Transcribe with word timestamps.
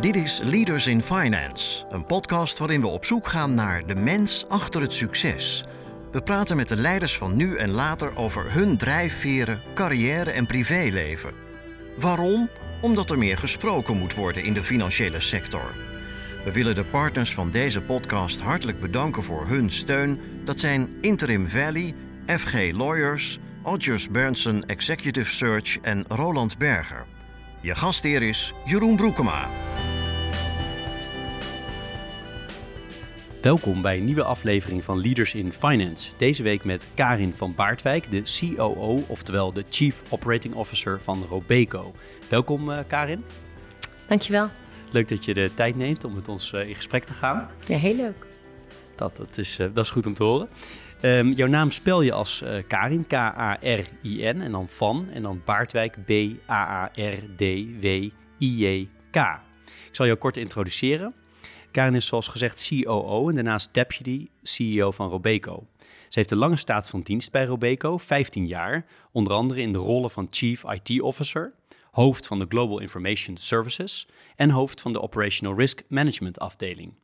Dit 0.00 0.16
is 0.16 0.40
Leaders 0.42 0.86
in 0.86 1.02
Finance, 1.02 1.84
een 1.90 2.06
podcast 2.06 2.58
waarin 2.58 2.80
we 2.80 2.86
op 2.86 3.04
zoek 3.04 3.28
gaan 3.28 3.54
naar 3.54 3.86
de 3.86 3.94
mens 3.94 4.48
achter 4.48 4.80
het 4.80 4.92
succes. 4.92 5.64
We 6.12 6.22
praten 6.22 6.56
met 6.56 6.68
de 6.68 6.76
leiders 6.76 7.16
van 7.16 7.36
nu 7.36 7.56
en 7.56 7.70
later 7.70 8.16
over 8.16 8.52
hun 8.52 8.76
drijfveren, 8.76 9.60
carrière 9.74 10.30
en 10.30 10.46
privéleven. 10.46 11.32
Waarom? 11.96 12.48
Omdat 12.80 13.10
er 13.10 13.18
meer 13.18 13.38
gesproken 13.38 13.98
moet 13.98 14.14
worden 14.14 14.44
in 14.44 14.54
de 14.54 14.64
financiële 14.64 15.20
sector. 15.20 15.74
We 16.44 16.52
willen 16.52 16.74
de 16.74 16.84
partners 16.84 17.34
van 17.34 17.50
deze 17.50 17.80
podcast 17.80 18.40
hartelijk 18.40 18.80
bedanken 18.80 19.24
voor 19.24 19.46
hun 19.46 19.70
steun. 19.70 20.20
Dat 20.44 20.60
zijn 20.60 20.88
Interim 21.00 21.48
Valley, 21.48 21.94
FG 22.26 22.72
Lawyers, 22.72 23.38
Odgers 23.62 24.08
Berndsen 24.08 24.66
Executive 24.66 25.30
Search 25.30 25.78
en 25.80 26.04
Roland 26.08 26.58
Berger. 26.58 27.06
Je 27.60 27.74
gastheer 27.74 28.22
is 28.22 28.52
Jeroen 28.64 28.96
Broekema. 28.96 29.67
Welkom 33.42 33.82
bij 33.82 33.96
een 33.96 34.04
nieuwe 34.04 34.24
aflevering 34.24 34.84
van 34.84 35.00
Leaders 35.00 35.34
in 35.34 35.52
Finance. 35.52 36.12
Deze 36.16 36.42
week 36.42 36.64
met 36.64 36.88
Karin 36.94 37.34
van 37.34 37.54
Baardwijk, 37.54 38.10
de 38.10 38.22
COO, 38.56 39.04
oftewel 39.08 39.52
de 39.52 39.64
Chief 39.70 40.02
Operating 40.10 40.54
Officer 40.54 41.00
van 41.02 41.22
Robeco. 41.28 41.92
Welkom 42.28 42.70
uh, 42.70 42.78
Karin. 42.86 43.24
Dankjewel. 44.06 44.48
Leuk 44.90 45.08
dat 45.08 45.24
je 45.24 45.34
de 45.34 45.54
tijd 45.54 45.76
neemt 45.76 46.04
om 46.04 46.14
met 46.14 46.28
ons 46.28 46.52
uh, 46.52 46.68
in 46.68 46.74
gesprek 46.74 47.04
te 47.04 47.12
gaan. 47.12 47.48
Ja, 47.66 47.76
heel 47.76 47.94
leuk. 47.94 48.26
Dat, 48.96 49.16
dat, 49.16 49.38
is, 49.38 49.58
uh, 49.58 49.66
dat 49.74 49.84
is 49.84 49.90
goed 49.90 50.06
om 50.06 50.14
te 50.14 50.22
horen. 50.22 50.48
Um, 51.02 51.32
jouw 51.32 51.48
naam 51.48 51.70
spel 51.70 52.02
je 52.02 52.12
als 52.12 52.42
Karin, 52.68 53.06
K-A-R-I-N, 53.06 54.40
en 54.40 54.52
dan 54.52 54.68
Van, 54.68 55.08
en 55.12 55.22
dan 55.22 55.42
Baardwijk, 55.44 55.96
B-A-A-R-D-W-I-J-K. 56.04 56.56
Ik 59.88 59.94
zal 59.94 60.06
jou 60.06 60.18
kort 60.18 60.36
introduceren. 60.36 61.14
Karin 61.70 61.94
is 61.94 62.06
zoals 62.06 62.28
gezegd 62.28 62.68
COO 62.68 63.28
en 63.28 63.34
daarnaast 63.34 63.74
Deputy 63.74 64.26
CEO 64.42 64.90
van 64.90 65.08
Robeco. 65.08 65.66
Ze 65.78 66.18
heeft 66.18 66.30
een 66.30 66.38
lange 66.38 66.56
staat 66.56 66.88
van 66.88 67.00
dienst 67.00 67.30
bij 67.30 67.44
Robeco, 67.44 67.98
15 67.98 68.46
jaar, 68.46 68.86
onder 69.12 69.32
andere 69.32 69.60
in 69.60 69.72
de 69.72 69.78
rollen 69.78 70.10
van 70.10 70.26
Chief 70.30 70.64
IT 70.64 71.00
Officer, 71.00 71.54
hoofd 71.90 72.26
van 72.26 72.38
de 72.38 72.46
Global 72.48 72.78
Information 72.78 73.36
Services 73.36 74.08
en 74.36 74.50
hoofd 74.50 74.80
van 74.80 74.92
de 74.92 75.00
Operational 75.00 75.56
Risk 75.56 75.82
Management 75.88 76.38
afdeling. 76.38 76.94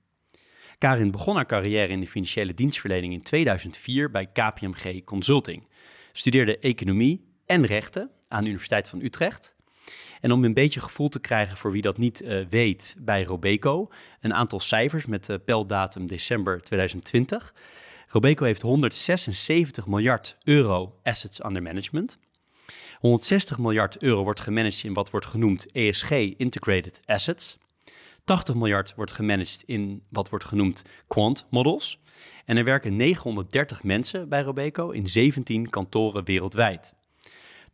Karin 0.78 1.10
begon 1.10 1.34
haar 1.34 1.46
carrière 1.46 1.92
in 1.92 2.00
de 2.00 2.08
financiële 2.08 2.54
dienstverlening 2.54 3.12
in 3.12 3.22
2004 3.22 4.10
bij 4.10 4.26
KPMG 4.26 5.04
Consulting, 5.04 5.68
studeerde 6.12 6.58
economie 6.58 7.24
en 7.46 7.66
rechten 7.66 8.10
aan 8.28 8.40
de 8.40 8.46
Universiteit 8.46 8.88
van 8.88 9.00
Utrecht 9.00 9.53
en 10.24 10.32
om 10.32 10.44
een 10.44 10.54
beetje 10.54 10.80
gevoel 10.80 11.08
te 11.08 11.20
krijgen 11.20 11.56
voor 11.56 11.72
wie 11.72 11.82
dat 11.82 11.98
niet 11.98 12.22
uh, 12.22 12.46
weet 12.50 12.96
bij 12.98 13.24
Robeco, 13.24 13.88
een 14.20 14.34
aantal 14.34 14.60
cijfers 14.60 15.06
met 15.06 15.28
uh, 15.28 15.36
peldatum 15.44 16.06
december 16.06 16.62
2020. 16.62 17.54
Robeco 18.08 18.44
heeft 18.44 18.62
176 18.62 19.86
miljard 19.86 20.36
euro 20.44 20.98
assets 21.02 21.44
under 21.44 21.62
management. 21.62 22.18
160 22.98 23.58
miljard 23.58 24.02
euro 24.02 24.22
wordt 24.22 24.40
gemanaged 24.40 24.84
in 24.84 24.92
wat 24.92 25.10
wordt 25.10 25.26
genoemd 25.26 25.72
ESG 25.72 26.10
Integrated 26.36 27.00
Assets. 27.04 27.58
80 28.24 28.54
miljard 28.54 28.94
wordt 28.94 29.12
gemanaged 29.12 29.62
in 29.66 30.02
wat 30.08 30.28
wordt 30.28 30.44
genoemd 30.44 30.84
quant 31.06 31.46
models. 31.50 32.00
En 32.44 32.56
er 32.56 32.64
werken 32.64 32.96
930 32.96 33.82
mensen 33.82 34.28
bij 34.28 34.42
Robeco 34.42 34.90
in 34.90 35.06
17 35.06 35.70
kantoren 35.70 36.24
wereldwijd. 36.24 36.94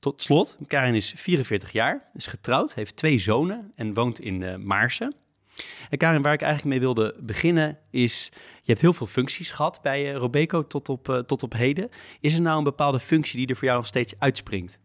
Tot 0.01 0.23
slot, 0.23 0.57
Karin 0.67 0.95
is 0.95 1.15
44 1.17 1.73
jaar, 1.73 2.09
is 2.15 2.27
getrouwd, 2.27 2.75
heeft 2.75 2.97
twee 2.97 3.19
zonen 3.19 3.73
en 3.75 3.95
woont 3.95 4.21
in 4.21 4.41
uh, 4.41 4.57
Maarsen. 4.57 5.15
En 5.91 5.99
Karin, 5.99 6.23
waar 6.23 6.33
ik 6.33 6.43
eigenlijk 6.43 6.71
mee 6.71 6.81
wilde 6.81 7.15
beginnen 7.21 7.79
is, 7.91 8.31
je 8.35 8.67
hebt 8.67 8.81
heel 8.81 8.93
veel 8.93 9.07
functies 9.07 9.51
gehad 9.51 9.81
bij 9.83 10.11
uh, 10.11 10.17
Robeco 10.17 10.67
tot 10.67 10.89
op, 10.89 11.09
uh, 11.09 11.19
tot 11.19 11.43
op 11.43 11.53
heden. 11.53 11.91
Is 12.21 12.35
er 12.35 12.43
nou 12.43 12.59
een 12.59 12.65
bepaalde 12.65 13.01
functie 13.01 13.37
die 13.37 13.47
er 13.47 13.57
voor 13.57 13.65
jou 13.65 13.77
nog 13.77 13.87
steeds 13.87 14.15
uitspringt? 14.19 14.79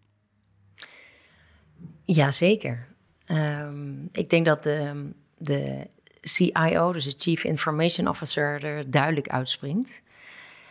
Jazeker. 2.01 2.87
Um, 3.27 4.09
ik 4.11 4.29
denk 4.29 4.45
dat 4.45 4.63
de, 4.63 5.09
de 5.37 5.87
CIO, 6.21 6.91
dus 6.91 7.03
de 7.03 7.15
Chief 7.17 7.43
Information 7.43 8.07
Officer, 8.07 8.63
er 8.63 8.89
duidelijk 8.91 9.29
uitspringt. 9.29 10.01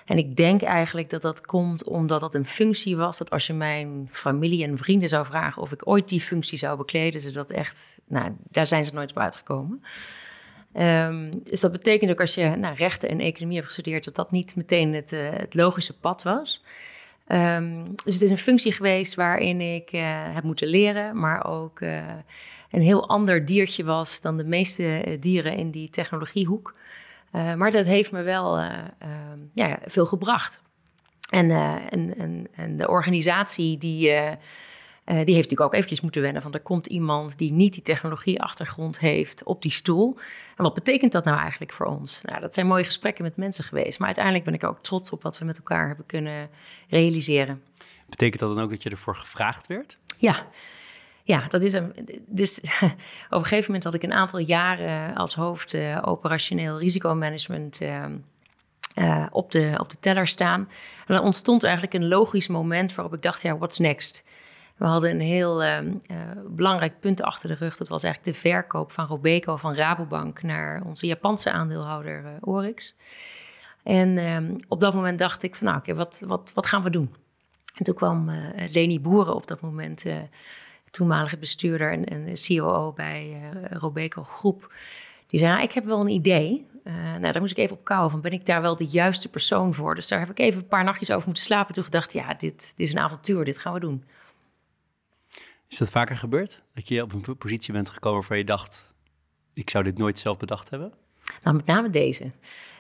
En 0.05 0.19
ik 0.19 0.37
denk 0.37 0.63
eigenlijk 0.63 1.11
dat 1.11 1.23
dat 1.23 1.47
komt 1.47 1.85
omdat 1.85 2.21
dat 2.21 2.35
een 2.35 2.47
functie 2.47 2.97
was. 2.97 3.19
Dat 3.19 3.31
als 3.31 3.47
je 3.47 3.53
mijn 3.53 4.09
familie 4.11 4.65
en 4.65 4.79
vrienden 4.79 5.09
zou 5.09 5.27
vragen 5.27 5.63
of 5.63 5.73
ik 5.73 5.89
ooit 5.89 6.09
die 6.09 6.21
functie 6.21 6.59
zou 6.59 6.77
bekleden, 6.77 7.21
ze 7.21 7.31
dat 7.31 7.51
echt, 7.51 7.99
nou, 8.07 8.33
daar 8.51 8.67
zijn 8.67 8.85
ze 8.85 8.95
nooit 8.95 9.11
op 9.11 9.19
uitgekomen. 9.19 9.83
Um, 10.79 11.31
dus 11.43 11.61
dat 11.61 11.73
betekent 11.73 12.11
ook 12.11 12.21
als 12.21 12.35
je 12.35 12.49
nou, 12.49 12.75
rechten 12.75 13.09
en 13.09 13.21
economie 13.21 13.55
hebt 13.55 13.67
gestudeerd, 13.67 14.05
dat 14.05 14.15
dat 14.15 14.31
niet 14.31 14.57
meteen 14.57 14.95
het, 14.95 15.13
uh, 15.13 15.29
het 15.31 15.55
logische 15.55 15.99
pad 15.99 16.23
was. 16.23 16.63
Um, 17.29 17.95
dus 18.05 18.15
het 18.15 18.23
is 18.23 18.31
een 18.31 18.39
functie 18.39 18.73
geweest 18.73 19.15
waarin 19.15 19.61
ik 19.61 19.93
uh, 19.93 20.01
heb 20.07 20.45
moeten 20.45 20.69
leren, 20.69 21.19
maar 21.19 21.45
ook 21.47 21.81
uh, 21.81 21.99
een 22.71 22.83
heel 22.83 23.09
ander 23.09 23.45
diertje 23.45 23.85
was 23.85 24.21
dan 24.21 24.37
de 24.37 24.45
meeste 24.45 25.17
dieren 25.21 25.57
in 25.57 25.71
die 25.71 25.91
technologiehoek. 25.91 26.75
Uh, 27.35 27.55
maar 27.55 27.71
dat 27.71 27.85
heeft 27.85 28.13
me 28.13 28.23
wel 28.23 28.59
uh, 28.59 28.69
uh, 29.03 29.09
ja, 29.53 29.79
veel 29.85 30.07
gebracht. 30.07 30.63
En, 31.31 31.51
en, 31.91 32.17
en, 32.19 32.49
en, 32.55 32.77
de 32.77 32.89
organisatie 32.89 33.79
die, 33.79 33.99
die 33.99 34.09
heeft 35.05 35.27
natuurlijk 35.27 35.61
ook 35.61 35.75
eventjes 35.75 36.01
moeten 36.01 36.23
wennen. 36.23 36.43
Van 36.43 36.53
er 36.53 36.61
komt 36.61 36.87
iemand 36.87 37.39
die 37.39 37.53
niet 37.53 37.73
die 37.73 37.83
technologieachtergrond 37.83 38.99
heeft 38.99 39.43
op 39.45 39.63
die 39.63 39.71
stoel. 39.71 40.19
En 40.57 40.65
wat 40.65 40.75
betekent 40.75 41.13
dat 41.13 41.25
nou 41.25 41.39
eigenlijk 41.39 41.73
voor 41.73 41.87
ons? 41.87 42.23
Nou, 42.23 42.41
dat 42.41 42.55
zijn 42.55 42.67
mooie 42.67 42.85
gesprekken 42.85 43.25
met 43.25 43.37
mensen 43.37 43.65
geweest. 43.65 43.99
Maar 43.99 44.07
uiteindelijk 44.07 44.45
ben 44.45 44.55
ik 44.55 44.65
ook 44.65 44.83
trots 44.83 45.11
op 45.11 45.23
wat 45.23 45.39
we 45.39 45.45
met 45.45 45.57
elkaar 45.57 45.87
hebben 45.87 46.07
kunnen 46.07 46.49
realiseren. 46.89 47.63
Betekent 48.09 48.41
dat 48.41 48.55
dan 48.55 48.65
ook 48.65 48.71
dat 48.71 48.83
je 48.83 48.91
ervoor 48.91 49.17
gevraagd 49.17 49.67
werd? 49.67 49.99
Ja, 50.19 50.47
ja, 51.27 51.47
dat 51.49 51.63
is 51.63 51.73
een. 51.73 51.95
Dus 52.27 52.61
op 53.31 53.39
een 53.39 53.43
gegeven 53.43 53.65
moment 53.67 53.85
had 53.85 53.95
ik 53.95 54.03
een 54.03 54.13
aantal 54.13 54.39
jaren 54.39 55.15
als 55.15 55.35
hoofd 55.35 55.75
uh, 55.75 55.99
operationeel 56.05 56.79
risicomanagement 56.79 57.81
uh, 57.81 58.05
uh, 58.95 59.27
op, 59.31 59.51
de, 59.51 59.75
op 59.79 59.91
de 59.91 59.97
teller 60.01 60.27
staan. 60.27 60.61
En 61.07 61.15
dan 61.15 61.25
ontstond 61.25 61.63
eigenlijk 61.63 61.95
een 61.95 62.09
logisch 62.09 62.49
moment 62.49 62.95
waarop 62.95 63.15
ik 63.15 63.23
dacht: 63.23 63.43
ja, 63.43 63.57
what's 63.57 63.79
next? 63.79 64.25
We 64.77 64.85
hadden 64.85 65.11
een 65.11 65.21
heel 65.21 65.63
belangrijk 66.49 67.01
punt 67.01 67.23
achter 67.23 67.49
de 67.49 67.55
rug. 67.55 67.77
Dat 67.77 67.89
was 67.89 68.03
eigenlijk 68.03 68.35
de 68.35 68.41
verkoop 68.41 68.93
van 68.93 69.07
Robeco 69.07 69.57
van 69.57 69.75
Rabobank 69.75 70.43
naar 70.43 70.83
onze 70.85 71.07
Japanse 71.07 71.51
aandeelhouder 71.51 72.25
Orix. 72.41 72.95
En 73.83 74.19
ehm, 74.19 74.57
op 74.69 74.81
dat 74.81 74.95
moment 74.95 75.19
dacht 75.19 75.43
ik: 75.43 75.55
van 75.55 75.67
nou, 75.67 75.79
oké, 75.79 75.95
wat, 75.95 76.23
wat, 76.27 76.53
wat 76.55 76.67
gaan 76.67 76.83
we 76.83 76.91
doen? 76.91 77.15
En 77.75 77.85
toen 77.85 77.95
kwam 77.95 78.31
Leni 78.73 79.01
Boeren 79.01 79.35
op 79.35 79.47
dat 79.47 79.61
moment 79.61 80.05
toenmalige 80.95 81.37
bestuurder 81.37 81.93
en, 81.93 82.05
en 82.05 82.35
COO 82.47 82.93
bij 82.93 83.41
uh, 83.55 83.71
Robeco 83.71 84.23
Groep. 84.23 84.73
Die 85.27 85.39
zei, 85.39 85.53
nou, 85.53 85.65
ik 85.65 85.73
heb 85.73 85.85
wel 85.85 86.01
een 86.01 86.09
idee. 86.09 86.67
Uh, 86.85 86.95
nou, 86.95 87.33
daar 87.33 87.41
moest 87.41 87.53
ik 87.53 87.59
even 87.59 87.77
op 87.77 87.85
kouwen 87.85 88.11
van, 88.11 88.21
ben 88.21 88.33
ik 88.33 88.47
daar 88.47 88.63
wel 88.63 88.77
de 88.77 88.87
juiste 88.87 89.31
persoon 89.31 89.75
voor? 89.75 89.95
Dus 89.95 90.09
daar 90.09 90.19
heb 90.19 90.31
ik 90.31 90.39
even 90.39 90.61
een 90.61 90.69
paar 90.69 90.85
nachtjes 90.85 91.11
over 91.11 91.27
moeten 91.27 91.45
slapen. 91.45 91.75
Toen 91.75 91.85
gedacht, 91.85 92.13
ja, 92.13 92.35
dit, 92.35 92.73
dit 92.77 92.87
is 92.87 92.93
een 92.93 92.99
avontuur, 92.99 93.45
dit 93.45 93.59
gaan 93.59 93.73
we 93.73 93.81
doen. 93.81 94.05
Is 95.69 95.79
dat 95.79 95.91
vaker 95.91 96.17
gebeurd? 96.17 96.63
Dat 96.75 96.89
je 96.89 97.03
op 97.03 97.13
een 97.13 97.37
positie 97.37 97.73
bent 97.73 97.91
gekomen 97.91 98.19
waarvan 98.19 98.39
je 98.39 98.45
dacht, 98.45 98.95
ik 99.53 99.71
zou 99.71 99.85
dit 99.85 99.99
nooit 99.99 100.19
zelf 100.19 100.37
bedacht 100.37 100.71
hebben? 100.71 100.93
Nou, 101.43 101.57
met 101.57 101.67
name 101.67 101.91
deze. 101.91 102.31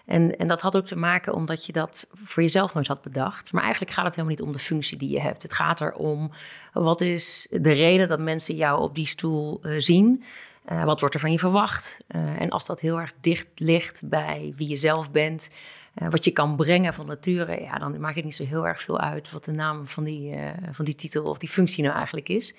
En, 0.05 0.37
en 0.37 0.49
dat 0.49 0.61
had 0.61 0.77
ook 0.77 0.87
te 0.87 0.97
maken 0.97 1.35
omdat 1.35 1.67
je 1.67 1.73
dat 1.73 2.07
voor 2.13 2.43
jezelf 2.43 2.75
nooit 2.75 2.87
had 2.87 3.03
bedacht. 3.03 3.53
Maar 3.53 3.63
eigenlijk 3.63 3.93
gaat 3.93 4.05
het 4.05 4.15
helemaal 4.15 4.37
niet 4.37 4.47
om 4.47 4.53
de 4.53 4.59
functie 4.59 4.99
die 4.99 5.11
je 5.11 5.21
hebt. 5.21 5.43
Het 5.43 5.53
gaat 5.53 5.81
erom 5.81 6.31
wat 6.73 7.01
is 7.01 7.47
de 7.51 7.73
reden 7.73 8.09
dat 8.09 8.21
mensen 8.21 8.57
jou 8.57 8.81
op 8.81 8.95
die 8.95 9.07
stoel 9.07 9.61
uh, 9.63 9.75
zien. 9.79 10.25
Uh, 10.73 10.85
wat 10.85 11.01
wordt 11.01 11.15
er 11.15 11.21
van 11.21 11.33
je 11.33 11.39
verwacht? 11.39 12.01
Uh, 12.09 12.41
en 12.41 12.51
als 12.51 12.67
dat 12.67 12.81
heel 12.81 13.01
erg 13.01 13.13
dicht 13.21 13.47
ligt 13.55 14.09
bij 14.09 14.53
wie 14.57 14.69
je 14.69 14.77
zelf 14.77 15.11
bent, 15.11 15.51
wat 15.95 16.25
je 16.25 16.31
kan 16.31 16.57
brengen 16.57 16.95
van 16.95 17.07
nature, 17.07 17.61
ja, 17.61 17.79
dan 17.79 18.01
maakt 18.01 18.15
het 18.15 18.25
niet 18.25 18.35
zo 18.35 18.45
heel 18.45 18.67
erg 18.67 18.81
veel 18.81 19.01
uit 19.01 19.31
wat 19.31 19.45
de 19.45 19.53
naam 19.53 19.87
van 19.87 20.05
die, 20.05 20.35
van 20.71 20.85
die 20.85 20.95
titel 20.95 21.25
of 21.25 21.39
die 21.39 21.49
functie 21.49 21.83
nou 21.83 21.95
eigenlijk 21.97 22.29
is. 22.29 22.55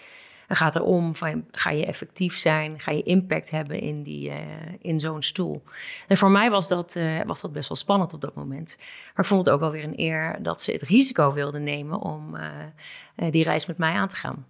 Het 0.48 0.58
gaat 0.58 0.76
erom 0.76 1.16
van, 1.16 1.46
ga 1.52 1.70
je 1.70 1.86
effectief 1.86 2.38
zijn? 2.38 2.80
Ga 2.80 2.92
je 2.92 3.04
impact 3.04 3.52
hebben 3.52 3.80
in, 3.80 4.04
die, 4.04 4.30
uh, 4.30 4.36
in 4.82 5.00
zo'n 5.00 5.22
stoel? 5.22 5.64
En 6.08 6.18
voor 6.18 6.32
mij 6.32 6.50
was 6.50 6.68
dat, 6.68 6.96
uh, 6.96 7.22
was 7.26 7.42
dat 7.42 7.54
best 7.54 7.68
wel 7.68 7.78
spannend 7.78 8.14
op 8.14 8.22
dat 8.22 8.36
moment. 8.36 8.76
Maar 8.78 9.26
ik 9.26 9.26
vond 9.26 9.46
het 9.46 9.54
ook 9.54 9.60
wel 9.60 9.72
weer 9.72 9.84
een 9.84 10.00
eer 10.00 10.38
dat 10.42 10.62
ze 10.62 10.72
het 10.72 10.82
risico 10.82 11.34
wilden 11.34 11.64
nemen 11.64 12.00
om 12.00 12.36
uh, 12.36 13.32
die 13.32 13.44
reis 13.44 13.66
met 13.66 13.78
mij 13.78 13.94
aan 13.94 14.08
te 14.08 14.16
gaan. 14.16 14.46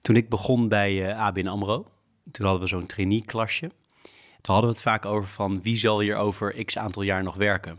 Toen 0.00 0.16
ik 0.16 0.28
begon 0.28 0.68
bij 0.68 1.14
ABN 1.14 1.46
AMRO, 1.46 1.86
toen 2.30 2.44
hadden 2.44 2.62
we 2.62 2.68
zo'n 2.68 2.86
trainee-klasje. 2.86 3.70
Toen 4.40 4.54
hadden 4.54 4.70
we 4.70 4.76
het 4.76 4.82
vaak 4.82 5.04
over 5.04 5.28
van 5.28 5.62
wie 5.62 5.76
zal 5.76 6.00
hier 6.00 6.16
over 6.16 6.64
x 6.64 6.78
aantal 6.78 7.02
jaar 7.02 7.22
nog 7.22 7.34
werken. 7.34 7.78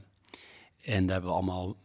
En 0.83 1.03
daar 1.03 1.11
hebben 1.11 1.29
we 1.29 1.35
allemaal 1.35 1.75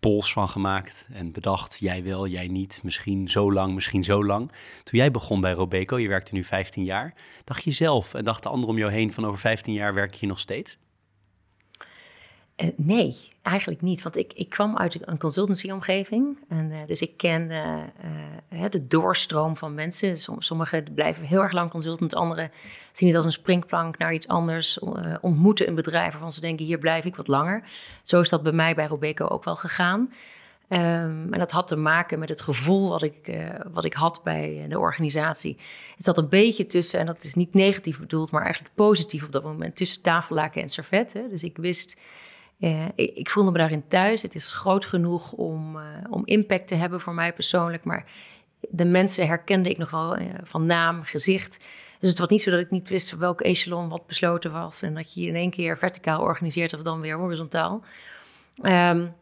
pols 0.00 0.32
van 0.32 0.48
gemaakt 0.48 1.08
en 1.12 1.32
bedacht, 1.32 1.78
jij 1.80 2.04
wel, 2.04 2.26
jij 2.26 2.46
niet, 2.46 2.80
misschien 2.82 3.30
zo 3.30 3.52
lang, 3.52 3.74
misschien 3.74 4.04
zo 4.04 4.24
lang. 4.24 4.52
Toen 4.82 4.98
jij 4.98 5.10
begon 5.10 5.40
bij 5.40 5.52
Robeco, 5.52 5.98
je 5.98 6.08
werkte 6.08 6.34
nu 6.34 6.44
15 6.44 6.84
jaar, 6.84 7.14
dacht 7.44 7.64
je 7.64 7.72
zelf 7.72 8.14
en 8.14 8.24
dacht 8.24 8.42
de 8.42 8.48
anderen 8.48 8.70
om 8.70 8.78
jou 8.78 8.92
heen 8.92 9.12
van 9.12 9.26
over 9.26 9.38
15 9.38 9.74
jaar 9.74 9.94
werk 9.94 10.14
je 10.14 10.26
nog 10.26 10.38
steeds? 10.38 10.78
Uh, 12.62 12.68
nee, 12.76 13.16
eigenlijk 13.42 13.80
niet. 13.80 14.02
Want 14.02 14.16
ik, 14.16 14.32
ik 14.32 14.48
kwam 14.48 14.76
uit 14.76 15.08
een 15.08 15.18
consultancy-omgeving. 15.18 16.38
En, 16.48 16.70
uh, 16.70 16.78
dus 16.86 17.00
ik 17.00 17.16
ken 17.16 17.50
uh, 18.50 18.64
de 18.70 18.86
doorstroom 18.86 19.56
van 19.56 19.74
mensen. 19.74 20.16
sommigen 20.38 20.92
blijven 20.94 21.26
heel 21.26 21.42
erg 21.42 21.52
lang 21.52 21.70
consultant. 21.70 22.14
Anderen 22.14 22.50
zien 22.92 23.08
het 23.08 23.16
als 23.16 23.26
een 23.26 23.32
springplank 23.32 23.98
naar 23.98 24.14
iets 24.14 24.28
anders. 24.28 24.78
ontmoeten 25.20 25.68
een 25.68 25.74
bedrijf 25.74 26.12
waarvan 26.12 26.32
ze 26.32 26.40
denken, 26.40 26.66
hier 26.66 26.78
blijf 26.78 27.04
ik 27.04 27.16
wat 27.16 27.28
langer. 27.28 27.62
Zo 28.02 28.20
is 28.20 28.28
dat 28.28 28.42
bij 28.42 28.52
mij 28.52 28.74
bij 28.74 28.86
Robeco 28.86 29.26
ook 29.26 29.44
wel 29.44 29.56
gegaan. 29.56 30.12
Um, 30.68 31.32
en 31.32 31.38
dat 31.38 31.50
had 31.50 31.66
te 31.66 31.76
maken 31.76 32.18
met 32.18 32.28
het 32.28 32.40
gevoel 32.40 32.88
wat 32.88 33.02
ik, 33.02 33.38
wat 33.72 33.84
ik 33.84 33.94
had 33.94 34.20
bij 34.24 34.66
de 34.68 34.78
organisatie. 34.78 35.56
Het 35.96 36.04
zat 36.04 36.18
een 36.18 36.28
beetje 36.28 36.66
tussen, 36.66 37.00
en 37.00 37.06
dat 37.06 37.24
is 37.24 37.34
niet 37.34 37.54
negatief 37.54 37.98
bedoeld, 37.98 38.30
maar 38.30 38.42
eigenlijk 38.42 38.74
positief 38.74 39.24
op 39.24 39.32
dat 39.32 39.42
moment, 39.42 39.76
tussen 39.76 40.02
tafellaken 40.02 40.62
en 40.62 40.68
servetten. 40.68 41.28
Dus 41.28 41.44
ik 41.44 41.56
wist 41.56 41.96
uh, 42.58 42.86
ik, 42.94 43.30
voelde 43.30 43.50
me 43.50 43.58
daarin 43.58 43.88
thuis. 43.88 44.22
Het 44.22 44.34
is 44.34 44.52
groot 44.52 44.86
genoeg 44.86 45.32
om, 45.32 45.76
uh, 45.76 45.82
om 46.10 46.22
impact 46.24 46.68
te 46.68 46.74
hebben 46.74 47.00
voor 47.00 47.14
mij 47.14 47.32
persoonlijk. 47.32 47.84
Maar 47.84 48.04
de 48.68 48.84
mensen 48.84 49.26
herkende 49.26 49.70
ik 49.70 49.78
nog 49.78 49.90
wel 49.90 50.18
uh, 50.18 50.26
van 50.42 50.66
naam, 50.66 51.02
gezicht. 51.02 51.64
Dus 52.00 52.08
het 52.08 52.18
was 52.18 52.28
niet 52.28 52.42
zo 52.42 52.50
dat 52.50 52.60
ik 52.60 52.70
niet 52.70 52.88
wist 52.88 53.16
welke 53.16 53.44
echelon 53.44 53.88
wat 53.88 54.06
besloten 54.06 54.52
was. 54.52 54.82
En 54.82 54.94
dat 54.94 55.14
je 55.14 55.26
in 55.26 55.34
één 55.34 55.50
keer 55.50 55.78
verticaal 55.78 56.20
organiseert 56.20 56.74
of 56.74 56.82
dan 56.82 57.00
weer 57.00 57.16
horizontaal. 57.16 57.82
Um, 58.62 59.14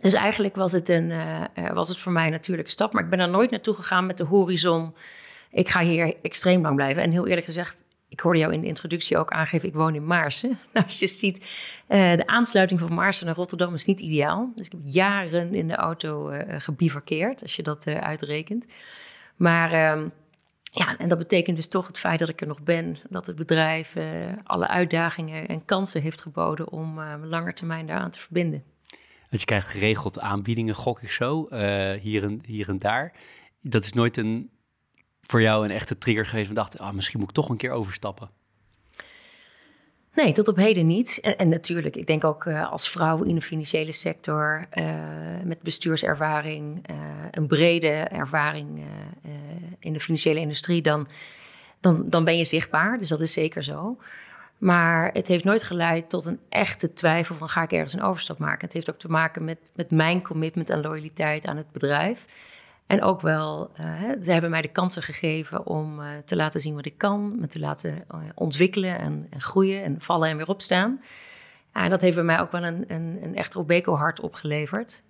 dus 0.00 0.12
eigenlijk 0.12 0.56
was 0.56 0.72
het, 0.72 0.88
een, 0.88 1.12
was 1.72 1.88
het 1.88 1.98
voor 1.98 2.12
mij 2.12 2.24
een 2.24 2.30
natuurlijke 2.30 2.70
stap. 2.70 2.92
Maar 2.92 3.04
ik 3.04 3.10
ben 3.10 3.20
er 3.20 3.28
nooit 3.28 3.50
naartoe 3.50 3.74
gegaan 3.74 4.06
met 4.06 4.16
de 4.16 4.24
horizon. 4.24 4.94
Ik 5.50 5.68
ga 5.68 5.80
hier 5.80 6.14
extreem 6.22 6.62
lang 6.62 6.74
blijven. 6.74 7.02
En 7.02 7.10
heel 7.10 7.26
eerlijk 7.26 7.46
gezegd, 7.46 7.83
ik 8.14 8.20
hoorde 8.20 8.38
jou 8.38 8.52
in 8.52 8.60
de 8.60 8.66
introductie 8.66 9.18
ook 9.18 9.30
aangeven, 9.30 9.68
ik 9.68 9.74
woon 9.74 9.94
in 9.94 10.06
Maarsen. 10.06 10.58
Nou, 10.72 10.86
als 10.86 10.98
je 10.98 11.06
ziet, 11.06 11.38
uh, 11.38 12.16
de 12.16 12.26
aansluiting 12.26 12.80
van 12.80 12.94
Maarsen 12.94 13.26
naar 13.26 13.34
Rotterdam 13.34 13.74
is 13.74 13.84
niet 13.84 14.00
ideaal. 14.00 14.50
Dus 14.54 14.66
ik 14.66 14.72
heb 14.72 14.80
jaren 14.84 15.54
in 15.54 15.68
de 15.68 15.74
auto 15.74 16.30
uh, 16.30 16.40
gebivakkeerd, 16.58 17.42
als 17.42 17.56
je 17.56 17.62
dat 17.62 17.86
uh, 17.86 17.98
uitrekent. 17.98 18.66
Maar 19.36 19.72
ehm, 19.72 20.08
ja, 20.62 20.96
en 20.96 21.08
dat 21.08 21.18
betekent 21.18 21.56
dus 21.56 21.68
toch 21.68 21.86
het 21.86 21.98
feit 21.98 22.18
dat 22.18 22.28
ik 22.28 22.40
er 22.40 22.46
nog 22.46 22.62
ben, 22.62 22.96
dat 23.08 23.26
het 23.26 23.36
bedrijf 23.36 23.96
alle 24.44 24.68
uitdagingen 24.68 25.48
en 25.48 25.64
kansen 25.64 26.02
heeft 26.02 26.22
geboden 26.22 26.70
om 26.70 27.00
langer 27.22 27.54
termijn 27.54 27.86
daaraan 27.86 28.10
te 28.10 28.18
verbinden. 28.18 28.62
Want 29.30 29.40
je 29.40 29.46
krijgt 29.46 29.68
geregeld 29.68 30.20
aanbiedingen, 30.20 30.74
gok 30.74 31.02
ik 31.02 31.10
zo, 31.10 31.46
hier, 32.00 32.22
en, 32.22 32.40
hier 32.46 32.68
en 32.68 32.78
daar. 32.78 33.12
Dat 33.60 33.84
is 33.84 33.92
nooit 33.92 34.16
een 34.16 34.50
voor 35.26 35.42
jou 35.42 35.64
een 35.64 35.70
echte 35.70 35.98
trigger 35.98 36.26
geweest? 36.26 36.48
En 36.48 36.54
dacht, 36.54 36.78
ah, 36.78 36.92
misschien 36.92 37.20
moet 37.20 37.28
ik 37.28 37.34
toch 37.34 37.48
een 37.48 37.56
keer 37.56 37.70
overstappen? 37.70 38.30
Nee, 40.14 40.32
tot 40.32 40.48
op 40.48 40.56
heden 40.56 40.86
niet. 40.86 41.18
En, 41.20 41.38
en 41.38 41.48
natuurlijk, 41.48 41.96
ik 41.96 42.06
denk 42.06 42.24
ook 42.24 42.44
uh, 42.44 42.70
als 42.70 42.90
vrouw 42.90 43.22
in 43.22 43.34
de 43.34 43.40
financiële 43.40 43.92
sector, 43.92 44.66
uh, 44.74 44.84
met 45.44 45.62
bestuurservaring, 45.62 46.90
uh, 46.90 46.96
een 47.30 47.46
brede 47.46 47.88
ervaring 47.92 48.84
in 49.78 49.92
de 49.92 50.00
financiële 50.00 50.40
industrie, 50.40 50.82
dan, 50.82 51.08
dan, 51.80 52.10
dan 52.10 52.24
ben 52.24 52.36
je 52.36 52.44
zichtbaar. 52.44 52.98
Dus 52.98 53.08
dat 53.08 53.20
is 53.20 53.32
zeker 53.32 53.62
zo. 53.62 53.96
Maar 54.58 55.10
het 55.12 55.28
heeft 55.28 55.44
nooit 55.44 55.62
geleid 55.62 56.10
tot 56.10 56.24
een 56.26 56.40
echte 56.48 56.92
twijfel 56.92 57.34
van 57.34 57.48
ga 57.48 57.62
ik 57.62 57.72
ergens 57.72 57.92
een 57.92 58.02
overstap 58.02 58.38
maken. 58.38 58.64
Het 58.64 58.72
heeft 58.72 58.90
ook 58.90 58.98
te 58.98 59.08
maken 59.08 59.44
met, 59.44 59.70
met 59.74 59.90
mijn 59.90 60.22
commitment 60.22 60.70
en 60.70 60.80
loyaliteit 60.80 61.46
aan 61.46 61.56
het 61.56 61.72
bedrijf. 61.72 62.26
En 62.94 63.02
ook 63.02 63.20
wel, 63.20 63.70
uh, 63.80 64.02
ze 64.20 64.32
hebben 64.32 64.50
mij 64.50 64.62
de 64.62 64.68
kansen 64.68 65.02
gegeven 65.02 65.66
om 65.66 66.00
uh, 66.00 66.06
te 66.24 66.36
laten 66.36 66.60
zien 66.60 66.74
wat 66.74 66.86
ik 66.86 66.98
kan, 66.98 67.40
me 67.40 67.46
te 67.46 67.58
laten 67.58 68.04
uh, 68.14 68.20
ontwikkelen 68.34 68.98
en, 68.98 69.26
en, 69.30 69.40
groeien 69.40 69.82
en 69.82 70.00
vallen 70.00 70.28
en 70.28 70.36
weer 70.36 70.48
opstaan. 70.48 71.00
en 71.72 71.90
dat 71.90 72.00
heeft 72.00 72.14
bij 72.14 72.24
mij 72.24 72.40
ook 72.40 72.52
wel 72.52 72.64
een, 72.64 72.84
een, 72.86 73.18
een 73.22 73.36
echt 73.36 73.54
Robeco-hart 73.54 74.20
opgeleverd, 74.20 75.02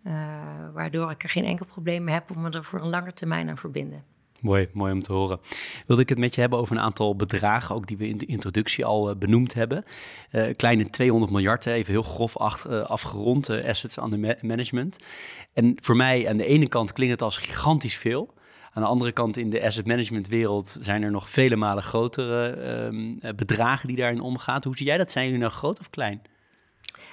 waardoor 0.73 1.11
ik 1.11 1.23
er 1.23 1.29
geen 1.29 1.45
enkel 1.45 1.67
probleem 1.67 2.05
mee 2.05 2.15
heb 2.15 2.37
om 2.37 2.43
me 2.43 2.51
er 2.51 2.65
voor 2.65 2.81
een 2.81 2.89
lange 2.89 3.13
termijn 3.13 3.49
aan 3.49 3.59
verbinden. 3.59 4.05
Mooi, 4.45 4.69
mooi 4.73 4.93
om 4.93 5.03
te 5.03 5.13
horen. 5.13 5.41
Wilde 5.87 6.03
ik 6.03 6.09
het 6.09 6.19
met 6.19 6.35
je 6.35 6.41
hebben 6.41 6.59
over 6.59 6.77
een 6.77 6.83
aantal 6.83 7.17
bedragen, 7.17 7.75
ook 7.75 7.87
die 7.87 7.97
we 7.97 8.09
in 8.09 8.19
de 8.19 8.27
introductie 8.27 8.85
al 8.85 9.11
uh, 9.11 9.17
benoemd 9.17 9.55
hebben. 9.55 9.85
Uh, 10.33 10.55
kleine 10.57 10.91
200 10.91 11.33
miljard, 11.33 11.67
even 11.67 11.93
heel 11.93 12.03
grof 12.03 12.37
ach, 12.37 12.69
uh, 12.69 12.83
afgerond, 12.83 13.51
assets 13.51 13.97
under 13.97 14.19
ma 14.19 14.35
management. 14.41 15.07
En 15.53 15.77
voor 15.83 15.97
mij 15.97 16.29
aan 16.29 16.37
de 16.37 16.47
ene 16.47 16.69
kant 16.69 16.93
klinkt 16.93 17.13
het 17.13 17.23
als 17.23 17.39
gigantisch 17.39 17.97
veel. 17.97 18.35
Aan 18.73 18.83
de 18.83 18.89
andere 18.89 19.13
kant 19.13 19.37
in 19.37 19.51
de 19.51 19.63
asset 19.63 19.87
management 19.87 20.29
wereld 20.29 20.79
zijn 20.81 21.03
er 21.03 21.11
nog 21.11 21.31
vele 21.31 21.57
malen 21.57 21.83
grotere 21.83 22.67
um, 22.87 23.21
bedragen 23.37 23.89
die 23.89 23.97
daarin 23.97 24.21
omgaan. 24.21 24.63
Hoe 24.65 24.77
zie 24.77 24.87
jij 24.87 24.99
dat? 24.99 25.11
Zijn 25.11 25.25
jullie 25.25 25.41
nou 25.41 25.53
groot 25.53 25.81
of 25.81 25.91
klein? 25.91 26.23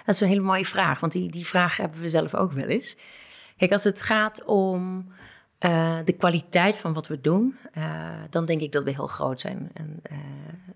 Dat 0.05 0.15
is 0.15 0.21
een 0.21 0.27
hele 0.27 0.41
mooie 0.41 0.65
vraag, 0.65 0.99
want 0.99 1.11
die, 1.11 1.31
die 1.31 1.45
vraag 1.45 1.77
hebben 1.77 2.01
we 2.01 2.09
zelf 2.09 2.35
ook 2.35 2.51
wel 2.51 2.67
eens. 2.67 2.97
Kijk, 3.57 3.71
als 3.71 3.83
het 3.83 4.01
gaat 4.01 4.45
om 4.45 5.05
uh, 5.65 5.97
de 6.05 6.13
kwaliteit 6.13 6.77
van 6.77 6.93
wat 6.93 7.07
we 7.07 7.21
doen, 7.21 7.57
uh, 7.77 8.09
dan 8.29 8.45
denk 8.45 8.61
ik 8.61 8.71
dat 8.71 8.83
we 8.83 8.91
heel 8.91 9.07
groot 9.07 9.41
zijn. 9.41 9.69
En 9.73 10.01
uh, 10.11 10.17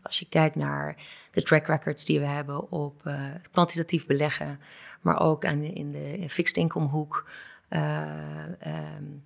als 0.01 0.19
je 0.19 0.29
kijkt 0.29 0.55
naar 0.55 0.95
de 1.31 1.43
track 1.43 1.67
records 1.67 2.05
die 2.05 2.19
we 2.19 2.25
hebben 2.25 2.71
op 2.71 3.03
het 3.03 3.49
kwantitatief 3.51 4.05
beleggen, 4.05 4.59
maar 5.01 5.19
ook 5.19 5.43
in 5.43 5.91
de 5.91 6.25
fixed 6.29 6.57
income 6.57 6.87
hoek, 6.87 7.29
um, 7.69 9.23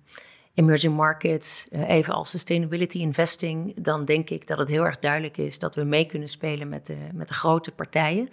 emerging 0.54 0.96
markets, 0.96 1.68
even 1.70 2.14
als 2.14 2.30
sustainability 2.30 2.98
investing, 2.98 3.74
dan 3.76 4.04
denk 4.04 4.30
ik 4.30 4.46
dat 4.46 4.58
het 4.58 4.68
heel 4.68 4.84
erg 4.84 4.98
duidelijk 4.98 5.36
is 5.36 5.58
dat 5.58 5.74
we 5.74 5.84
mee 5.84 6.06
kunnen 6.06 6.28
spelen 6.28 6.68
met 6.68 6.86
de, 6.86 6.96
met 7.14 7.28
de 7.28 7.34
grote 7.34 7.72
partijen. 7.72 8.28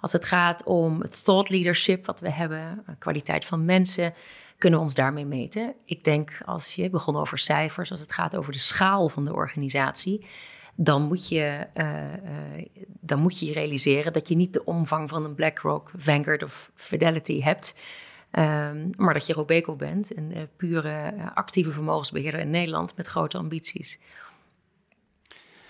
Als 0.00 0.12
het 0.12 0.24
gaat 0.24 0.64
om 0.64 1.00
het 1.00 1.24
thought 1.24 1.50
leadership 1.50 2.06
wat 2.06 2.20
we 2.20 2.30
hebben, 2.30 2.84
kwaliteit 2.98 3.44
van 3.44 3.64
mensen 3.64 4.14
kunnen 4.58 4.78
we 4.78 4.84
ons 4.84 4.94
daarmee 4.94 5.26
meten. 5.26 5.74
Ik 5.84 6.04
denk, 6.04 6.38
als 6.44 6.74
je 6.74 6.90
begon 6.90 7.16
over 7.16 7.38
cijfers, 7.38 7.90
als 7.90 8.00
het 8.00 8.12
gaat 8.12 8.36
over 8.36 8.52
de 8.52 8.58
schaal 8.58 9.08
van 9.08 9.24
de 9.24 9.34
organisatie, 9.34 10.26
dan 10.74 11.02
moet 11.02 11.28
je, 11.28 11.66
uh, 11.74 11.84
uh, 11.84 12.64
dan 13.00 13.18
moet 13.18 13.38
je 13.38 13.52
realiseren 13.52 14.12
dat 14.12 14.28
je 14.28 14.36
niet 14.36 14.52
de 14.52 14.64
omvang 14.64 15.08
van 15.08 15.24
een 15.24 15.34
BlackRock, 15.34 15.90
Vanguard 15.96 16.42
of 16.42 16.70
Fidelity 16.74 17.42
hebt. 17.42 17.76
Um, 18.30 18.90
maar 18.96 19.14
dat 19.14 19.26
je 19.26 19.32
Robeco 19.32 19.76
bent, 19.76 20.16
een 20.16 20.36
uh, 20.36 20.42
pure 20.56 21.14
actieve 21.34 21.70
vermogensbeheerder 21.70 22.40
in 22.40 22.50
Nederland 22.50 22.96
met 22.96 23.06
grote 23.06 23.38
ambities. 23.38 23.98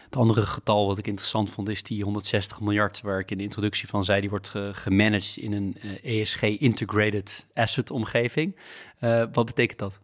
Het 0.06 0.16
andere 0.16 0.42
getal 0.42 0.86
wat 0.86 0.98
ik 0.98 1.06
interessant 1.06 1.50
vond 1.50 1.68
is 1.68 1.82
die 1.82 2.02
160 2.02 2.60
miljard, 2.60 3.00
waar 3.00 3.18
ik 3.18 3.30
in 3.30 3.36
de 3.36 3.42
introductie 3.42 3.88
van 3.88 4.04
zei, 4.04 4.20
die 4.20 4.30
wordt 4.30 4.52
gemanaged 4.72 5.36
in 5.36 5.52
een 5.52 5.76
ESG 6.02 6.42
eh, 6.42 6.50
e 6.50 6.56
Integrated 6.56 7.46
Asset 7.54 7.90
omgeving. 7.90 8.56
Uh, 9.00 9.25
wat 9.32 9.46
betekent 9.46 9.78
dat? 9.78 10.00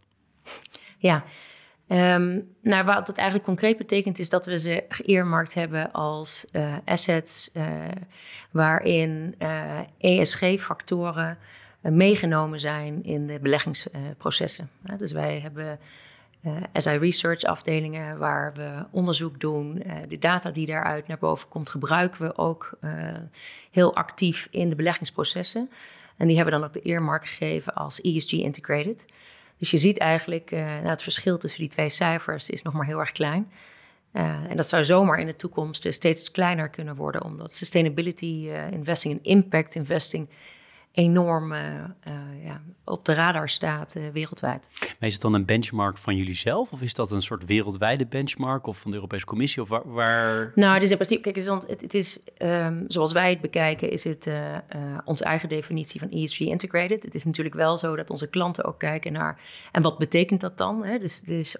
Ja, 0.99 1.25
um, 1.89 2.55
wat 2.63 3.07
het 3.07 3.17
eigenlijk 3.17 3.47
concreet 3.47 3.77
betekent 3.77 4.19
is 4.19 4.29
dat 4.29 4.47
we 4.47 4.59
ze 4.59 4.85
geëermarkt 4.89 5.55
hebben 5.55 5.93
als 5.93 6.47
uh, 6.53 6.77
assets 6.85 7.51
waarin 8.51 9.35
ESG-factoren 9.99 11.39
meegenomen 11.91 12.61
zijn 12.61 13.05
in 13.05 13.27
de 13.27 13.39
beleggingsprocessen. 13.41 14.71
dus 14.99 15.13
wij 15.13 15.41
hebben 15.41 15.71
eh, 15.71 15.79
SI 16.73 16.91
Research 16.91 17.43
afdelingen 17.43 18.19
waar 18.19 18.53
we 18.55 18.85
onderzoek 18.91 19.41
doen. 19.41 19.83
Uh, 19.87 19.93
de 20.09 20.19
data 20.19 20.51
die 20.51 20.67
daaruit 20.67 21.07
naar 21.07 21.19
boven 21.19 21.49
komt, 21.49 21.71
gebruiken 21.71 22.23
we 22.23 22.37
ook 22.37 22.79
uh, 22.81 22.91
heel 23.71 23.95
actief 23.95 24.49
in 24.51 24.69
de 24.69 24.75
beleggingsprocessen. 24.75 25.71
En 26.17 26.27
die 26.27 26.37
hebben 26.37 26.55
we 26.55 26.61
dan 26.61 26.69
ook 26.69 26.75
de 26.75 26.91
earmark 26.91 27.27
gegeven 27.27 27.75
als 27.75 28.01
ESG 28.01 28.33
Integrated. 28.33 29.07
Dus 29.59 29.71
je 29.71 29.79
ziet 29.79 29.99
eigenlijk, 29.99 30.51
nou, 30.51 30.87
het 30.87 31.03
verschil 31.03 31.39
tussen 31.39 31.61
die 31.61 31.71
twee 31.71 31.89
cijfers 31.89 32.51
is 32.51 32.63
nog 32.63 32.73
maar 32.73 32.87
heel 32.87 32.99
erg 32.99 33.13
klein. 33.13 33.51
en 34.13 34.57
dat 34.57 34.69
zou 34.69 34.85
zomaar 34.85 35.19
in 35.19 35.27
de 35.27 35.37
toekomst 35.37 35.87
steeds 35.93 36.31
kleiner 36.31 36.69
kunnen 36.69 36.97
worden, 36.97 37.25
omdat 37.25 37.53
sustainability 37.53 38.51
investing 38.71 39.15
en 39.15 39.25
impact 39.25 39.75
investing 39.75 40.29
enorm 40.93 41.53
uh, 41.53 41.59
ja, 42.45 42.61
op 42.85 43.05
de 43.05 43.15
radar 43.15 43.49
staat 43.49 43.95
uh, 43.97 44.09
wereldwijd. 44.13 44.69
Maar 44.81 45.09
is 45.09 45.13
het 45.13 45.23
dan 45.23 45.35
een 45.35 45.45
benchmark 45.45 45.99
van 45.99 46.17
jullie 46.17 46.35
zelf? 46.35 46.73
Of 46.73 46.83
is 46.83 46.95
dat 46.95 47.11
een 47.11 47.23
soort 47.23 47.45
wereldwijde 47.45 48.07
benchmark 48.07 48.67
of 48.67 48.79
van 48.79 48.91
de 48.91 48.97
Europese 48.97 49.27
Commissie? 49.27 49.63
Of 49.63 49.69
waar, 49.69 49.93
waar... 49.93 50.53
Nou, 50.55 50.83
is 50.83 50.91
in 50.91 50.97
principe, 50.97 51.33
kijk, 51.33 51.47
het, 51.47 51.81
het 51.81 51.95
is 51.95 52.21
um, 52.39 52.85
zoals 52.89 53.13
wij 53.13 53.31
het 53.31 53.41
bekijken, 53.41 53.91
is 53.91 54.05
het 54.05 54.27
uh, 54.27 54.57
onze 55.05 55.25
eigen 55.25 55.49
definitie 55.49 56.01
van 56.01 56.11
ESG 56.11 56.41
integrated. 56.41 57.03
Het 57.03 57.15
is 57.15 57.25
natuurlijk 57.25 57.55
wel 57.55 57.77
zo 57.77 57.97
dat 57.97 58.11
onze 58.11 58.31
klanten 58.31 58.65
ook 58.65 58.79
kijken 58.79 59.13
naar, 59.13 59.41
en 59.73 59.83
wat 59.83 59.99
betekent 59.99 60.41
dat 60.41 60.59
dan? 60.59 60.85
Hè? 60.85 60.99
Dus, 60.99 61.21
dus 61.21 61.57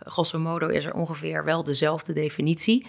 grosso 0.00 0.38
modo 0.38 0.68
is 0.68 0.84
er 0.84 0.94
ongeveer 0.94 1.44
wel 1.44 1.64
dezelfde 1.64 2.12
definitie. 2.12 2.86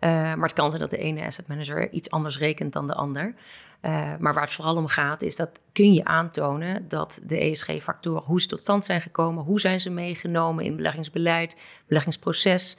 maar 0.00 0.42
het 0.42 0.52
kan 0.52 0.70
zijn 0.70 0.82
dat 0.82 0.90
de 0.90 0.98
ene 0.98 1.24
asset 1.24 1.48
manager 1.48 1.90
iets 1.90 2.10
anders 2.10 2.38
rekent 2.38 2.72
dan 2.72 2.86
de 2.86 2.94
ander. 2.94 3.34
Maar 4.18 4.34
waar 4.34 4.42
het 4.42 4.52
vooral 4.52 4.76
om 4.76 4.86
gaat, 4.86 5.22
is 5.22 5.36
dat 5.36 5.50
kun 5.72 5.92
je 5.92 6.04
aantonen 6.04 6.88
dat 6.88 7.20
de 7.24 7.38
ESG-factoren, 7.38 8.22
hoe 8.22 8.40
ze 8.40 8.46
tot 8.46 8.60
stand 8.60 8.84
zijn 8.84 9.00
gekomen, 9.00 9.44
hoe 9.44 9.60
zijn 9.60 9.80
ze 9.80 9.90
meegenomen 9.90 10.64
in 10.64 10.76
beleggingsbeleid, 10.76 11.60
beleggingsproces, 11.86 12.78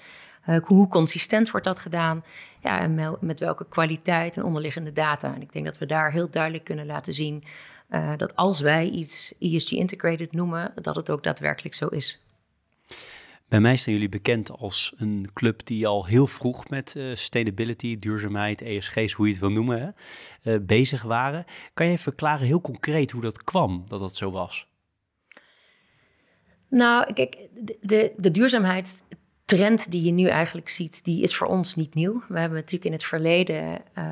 hoe 0.64 0.88
consistent 0.88 1.52
wordt 1.52 1.66
dat 1.66 1.80
gedaan, 1.80 2.24
ja, 2.60 2.80
en 2.80 3.18
met 3.20 3.40
welke 3.40 3.66
kwaliteit 3.70 4.38
en 4.38 4.44
onderliggende 4.44 4.94
data. 4.94 5.34
En 5.34 5.42
ik 5.42 5.54
denk 5.54 5.66
dat 5.66 5.78
we 5.78 5.86
daar 5.86 6.12
heel 6.12 6.30
duidelijk 6.30 6.64
kunnen 6.64 6.86
laten 6.86 7.14
zien 7.14 7.44
uh, 7.92 8.12
dat 8.18 8.36
als 8.36 8.60
wij 8.60 8.90
iets 8.90 9.36
ESG 9.40 9.72
integrated 9.72 10.32
noemen, 10.32 10.72
dat 10.76 10.96
het 10.96 11.10
ook 11.10 11.24
daadwerkelijk 11.24 11.76
zo 11.76 11.88
is. 11.88 12.26
Bij 13.52 13.60
mij 13.60 13.78
zijn 13.78 13.96
jullie 13.96 14.10
bekend 14.10 14.52
als 14.52 14.94
een 14.98 15.30
club 15.34 15.66
die 15.66 15.88
al 15.88 16.06
heel 16.06 16.28
vroeg 16.28 16.70
met 16.70 16.96
uh, 16.98 17.10
sustainability, 17.10 17.98
duurzaamheid, 17.98 18.62
ESG's, 18.62 19.14
hoe 19.14 19.26
je 19.26 19.32
het 19.32 19.42
wil 19.42 19.52
noemen, 19.52 19.96
hè, 20.42 20.54
uh, 20.54 20.66
bezig 20.66 21.02
waren. 21.02 21.46
Kan 21.74 21.88
je 21.88 21.98
verklaren 21.98 22.46
heel 22.46 22.62
concreet 22.62 23.12
hoe 23.12 23.22
dat 23.22 23.44
kwam, 23.44 23.86
dat 23.88 24.00
dat 24.00 24.16
zo 24.16 24.32
was? 24.32 24.68
Nou, 26.70 27.14
kijk, 27.14 27.48
de, 27.54 27.78
de, 27.82 28.14
de 28.18 28.32
duurzaamheid 28.32 29.04
trend 29.56 29.92
die 29.92 30.04
je 30.04 30.12
nu 30.12 30.28
eigenlijk 30.28 30.70
ziet, 30.70 31.04
die 31.04 31.22
is 31.24 31.36
voor 31.36 31.48
ons 31.48 31.76
niet 31.76 31.94
nieuw. 31.94 32.24
We 32.28 32.40
hebben 32.40 32.58
natuurlijk 32.58 32.86
in 32.86 32.92
het 32.92 33.04
verleden, 33.04 33.82
uh, 33.98 34.06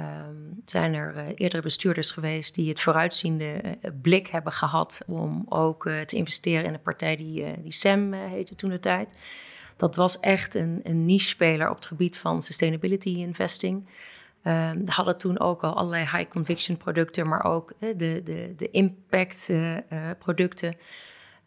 zijn 0.66 0.94
er 0.94 1.16
uh, 1.16 1.24
eerdere 1.36 1.62
bestuurders 1.62 2.12
geweest 2.12 2.56
die 2.56 2.70
het 2.70 2.80
vooruitziende 2.80 3.62
uh, 3.64 3.92
blik 4.02 4.28
hebben 4.28 4.52
gehad 4.52 5.02
om 5.08 5.46
ook 5.50 5.86
uh, 5.86 6.02
te 6.02 6.16
investeren 6.16 6.66
in 6.66 6.74
een 6.74 6.82
partij 6.82 7.16
die, 7.16 7.62
die 7.62 7.74
SEM 7.74 8.14
heette 8.14 8.56
toen 8.56 8.70
de 8.70 8.80
tijd. 8.80 9.18
Dat 9.78 9.96
was 9.96 10.20
echt 10.20 10.56
een, 10.56 10.80
een 10.84 11.06
niche-speler 11.06 11.70
op 11.70 11.76
het 11.76 11.86
gebied 11.86 12.18
van 12.18 12.42
sustainability 12.42 13.10
investing. 13.10 13.88
Um, 14.44 14.84
hadden 14.86 15.18
toen 15.18 15.40
ook 15.40 15.64
al 15.64 15.74
allerlei 15.74 16.04
high 16.04 16.30
conviction 16.30 16.78
producten, 16.78 17.28
maar 17.28 17.44
ook 17.44 17.74
de, 17.80 18.22
de, 18.24 18.54
de 18.58 18.72
impact 18.72 19.52
producten. 20.20 20.76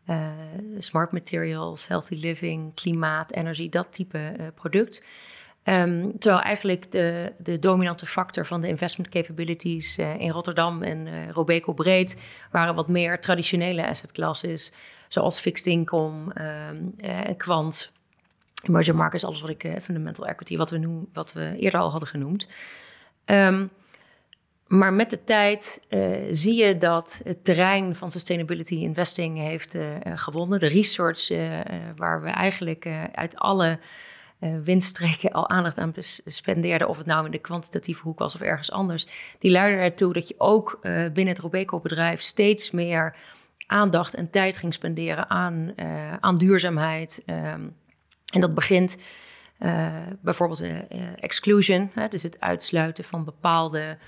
Uh, 0.06 0.30
smart 0.78 1.12
materials, 1.12 1.86
healthy 1.86 2.14
living, 2.14 2.74
klimaat, 2.74 3.32
energie, 3.32 3.68
dat 3.68 3.92
type 3.92 4.18
uh, 4.18 4.46
product. 4.54 5.04
Um, 5.64 6.18
terwijl 6.18 6.42
eigenlijk 6.42 6.92
de, 6.92 7.32
de 7.38 7.58
dominante 7.58 8.06
factor 8.06 8.46
van 8.46 8.60
de 8.60 8.68
investment 8.68 9.10
capabilities 9.10 9.98
uh, 9.98 10.20
in 10.20 10.30
Rotterdam 10.30 10.82
en 10.82 11.32
Robeco 11.32 11.72
breed 11.72 12.22
waren 12.50 12.74
wat 12.74 12.88
meer 12.88 13.20
traditionele 13.20 13.86
asset 13.86 14.12
classes, 14.12 14.72
zoals 15.08 15.40
fixed 15.40 15.66
income 15.66 16.32
um, 16.70 16.94
en 16.96 17.36
kwant, 17.36 17.92
emerging 18.62 18.96
markets, 18.96 19.24
alles 19.24 19.40
wat 19.40 19.50
ik 19.50 19.72
fundamental 19.80 20.26
equity, 20.26 20.56
wat 20.56 20.70
we, 20.70 20.78
noem, 20.78 21.08
wat 21.12 21.32
we 21.32 21.56
eerder 21.58 21.80
al 21.80 21.90
hadden 21.90 22.08
genoemd. 22.08 22.48
Um, 23.26 23.70
maar 24.72 24.92
met 24.92 25.10
de 25.10 25.24
tijd 25.24 25.82
uh, 25.88 26.16
zie 26.30 26.64
je 26.64 26.76
dat 26.76 27.20
het 27.24 27.44
terrein 27.44 27.94
van 27.94 28.10
sustainability 28.10 28.74
investing 28.74 29.38
heeft 29.38 29.74
uh, 29.74 29.82
gewonnen. 30.04 30.58
De 30.58 30.66
research, 30.66 31.28
waar 31.96 32.22
we 32.22 32.28
eigenlijk 32.28 33.08
uit 33.12 33.36
alle 33.36 33.78
winststreken 34.64 35.32
al 35.32 35.48
aandacht 35.48 35.78
aan 35.78 35.92
spendeerden, 36.24 36.88
of 36.88 36.98
het 36.98 37.06
nou 37.06 37.24
in 37.24 37.30
de 37.30 37.38
kwantitatieve 37.38 38.02
hoek 38.02 38.18
was 38.18 38.34
of 38.34 38.40
ergens 38.40 38.70
anders, 38.70 39.06
die 39.38 39.50
leidde 39.50 39.82
ertoe 39.82 40.12
dat 40.12 40.28
je 40.28 40.34
ook 40.38 40.78
binnen 40.82 41.34
het 41.34 41.38
Robeco-bedrijf 41.38 42.20
steeds 42.20 42.70
meer 42.70 43.16
aandacht 43.66 44.14
en 44.14 44.30
tijd 44.30 44.56
ging 44.56 44.74
spenderen 44.74 45.30
aan, 45.30 45.74
aan 46.20 46.36
duurzaamheid. 46.36 47.22
Um, 47.26 47.76
en 48.32 48.40
dat 48.40 48.54
begint 48.54 48.96
bijvoorbeeld 50.20 50.64
exclusion, 51.16 51.90
hè, 51.94 52.08
dus 52.08 52.22
het 52.22 52.40
uitsluiten 52.40 53.04
van 53.04 53.24
bepaalde 53.24 53.98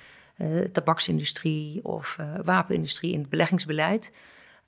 tabaksindustrie 0.73 1.85
of 1.85 2.17
uh, 2.21 2.35
wapenindustrie 2.45 3.13
in 3.13 3.21
het 3.21 3.29
beleggingsbeleid. 3.29 4.13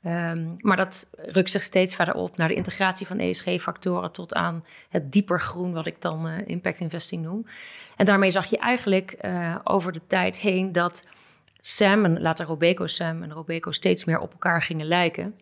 Um, 0.07 0.55
maar 0.57 0.77
dat 0.77 1.11
rukt 1.13 1.51
zich 1.51 1.63
steeds 1.63 1.95
verder 1.95 2.15
op 2.15 2.37
naar 2.37 2.49
de 2.49 2.55
integratie 2.55 3.07
van 3.07 3.19
ESG-factoren 3.19 4.13
tot 4.13 4.35
aan 4.35 4.65
het 4.89 5.13
dieper 5.13 5.41
groen, 5.41 5.73
wat 5.73 5.87
ik 5.87 6.01
dan 6.01 6.27
uh, 6.27 6.39
impact 6.45 6.81
investing 6.81 7.23
noem. 7.23 7.47
En 7.97 8.07
daarmee 8.07 8.31
zag 8.31 8.47
je 8.47 8.59
eigenlijk 8.59 9.17
over 9.65 9.93
de 9.93 10.01
tijd 10.07 10.39
heen 10.39 10.73
dat 10.73 11.07
SAM 11.61 12.05
en 12.05 12.21
later 12.21 12.47
Robeco 12.47 12.87
SAM 12.87 13.23
en 13.23 13.33
Robeco 13.33 13.71
steeds 13.71 14.05
meer 14.05 14.19
op 14.19 14.33
elkaar 14.33 14.63
gingen 14.63 14.87
lijken. 14.87 15.35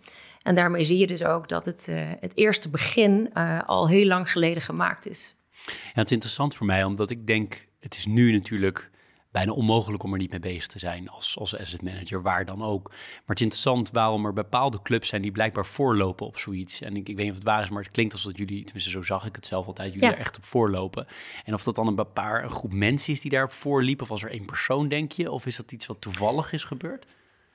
En 0.43 0.54
daarmee 0.54 0.85
zie 0.85 0.99
je 0.99 1.07
dus 1.07 1.25
ook 1.25 1.49
dat 1.49 1.64
het, 1.64 1.88
het 2.21 2.33
eerste 2.35 2.69
begin 2.69 3.33
al 3.66 3.88
heel 3.88 4.07
lang 4.07 4.31
geleden 4.31 4.62
gemaakt 4.62 5.07
is. 5.07 5.37
Ja, 5.66 5.73
het 5.93 6.07
is 6.07 6.12
interessant 6.12 6.57
voor 6.57 6.66
mij, 6.66 6.85
omdat 6.85 7.11
ik 7.11 7.26
denk, 7.26 7.66
het 7.81 7.95
is 7.95 8.07
nu 8.07 8.33
natuurlijk 8.33 8.90
bijna 9.35 9.53
onmogelijk 9.53 10.03
om 10.03 10.12
er 10.12 10.19
niet 10.19 10.31
mee 10.31 10.41
bezig 10.41 10.67
te 10.67 10.79
zijn 10.79 11.09
als, 11.09 11.38
als 11.38 11.59
asset 11.59 11.83
manager, 11.83 12.23
waar 12.23 12.45
dan 12.45 12.62
ook. 12.62 12.88
Maar 12.88 13.23
het 13.26 13.38
is 13.38 13.43
interessant 13.43 13.91
waarom 13.91 14.26
er 14.26 14.33
bepaalde 14.33 14.83
clubs 14.83 15.09
zijn 15.09 15.23
die 15.23 15.33
blijkbaar 15.33 15.67
voorlopen 15.67 16.26
op 16.26 16.38
zoiets. 16.38 16.81
En 16.81 16.97
ik, 16.97 17.09
ik 17.09 17.17
weet 17.17 17.25
niet 17.25 17.31
of 17.31 17.35
het 17.35 17.45
waar 17.45 17.62
is, 17.62 17.69
maar 17.69 17.83
het 17.83 17.93
klinkt 17.93 18.12
alsof 18.12 18.33
jullie, 18.37 18.64
tenminste 18.64 18.91
zo 18.91 19.03
zag 19.03 19.26
ik 19.26 19.35
het 19.35 19.47
zelf 19.47 19.67
altijd, 19.67 19.95
jullie 19.95 20.09
er 20.09 20.19
echt 20.19 20.37
op 20.37 20.45
voorlopen. 20.45 21.07
En 21.45 21.55
of 21.55 21.62
dat 21.62 21.75
dan 21.75 21.87
een 21.87 22.12
paar 22.12 22.45
een 22.45 22.50
groep 22.50 22.73
mensen 22.73 23.12
is 23.12 23.21
die 23.21 23.31
daar 23.31 23.50
voorliep, 23.50 24.03
of 24.03 24.09
was 24.09 24.23
er 24.23 24.31
één 24.31 24.45
persoon, 24.45 24.88
denk 24.88 25.12
je? 25.12 25.31
Of 25.31 25.47
is 25.47 25.57
dat 25.57 25.73
iets 25.73 25.87
wat 25.87 26.00
toevallig 26.00 26.53
is 26.53 26.64
gebeurd? 26.64 27.07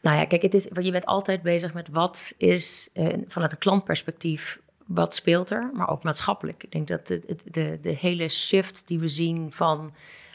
Nou 0.01 0.17
ja, 0.17 0.25
kijk, 0.25 0.41
het 0.41 0.53
is, 0.53 0.67
je 0.81 0.91
bent 0.91 1.05
altijd 1.05 1.41
bezig 1.41 1.73
met 1.73 1.89
wat 1.89 2.33
is 2.37 2.89
eh, 2.93 3.17
vanuit 3.27 3.51
een 3.51 3.57
klantperspectief 3.57 4.59
wat 4.85 5.15
speelt 5.15 5.49
er, 5.49 5.69
maar 5.73 5.89
ook 5.89 6.03
maatschappelijk. 6.03 6.63
Ik 6.63 6.71
denk 6.71 6.87
dat 6.87 7.07
de, 7.07 7.37
de, 7.51 7.79
de 7.81 7.95
hele 7.99 8.27
shift 8.29 8.83
die 8.87 8.99
we 8.99 9.07
zien 9.07 9.51
van 9.51 9.93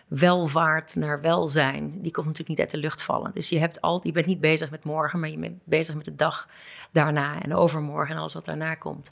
welvaart 0.08 0.94
naar 0.94 1.20
welzijn, 1.20 2.02
die 2.02 2.12
komt 2.12 2.26
natuurlijk 2.26 2.48
niet 2.48 2.60
uit 2.60 2.70
de 2.70 2.76
lucht 2.76 3.02
vallen. 3.02 3.30
Dus 3.34 3.48
je, 3.48 3.58
hebt 3.58 3.80
al, 3.80 4.00
je 4.02 4.12
bent 4.12 4.26
niet 4.26 4.40
bezig 4.40 4.70
met 4.70 4.84
morgen, 4.84 5.20
maar 5.20 5.28
je 5.28 5.38
bent 5.38 5.60
bezig 5.64 5.94
met 5.94 6.04
de 6.04 6.14
dag 6.14 6.48
daarna 6.92 7.42
en 7.42 7.54
overmorgen 7.54 8.14
en 8.14 8.20
alles 8.20 8.34
wat 8.34 8.44
daarna 8.44 8.74
komt. 8.74 9.10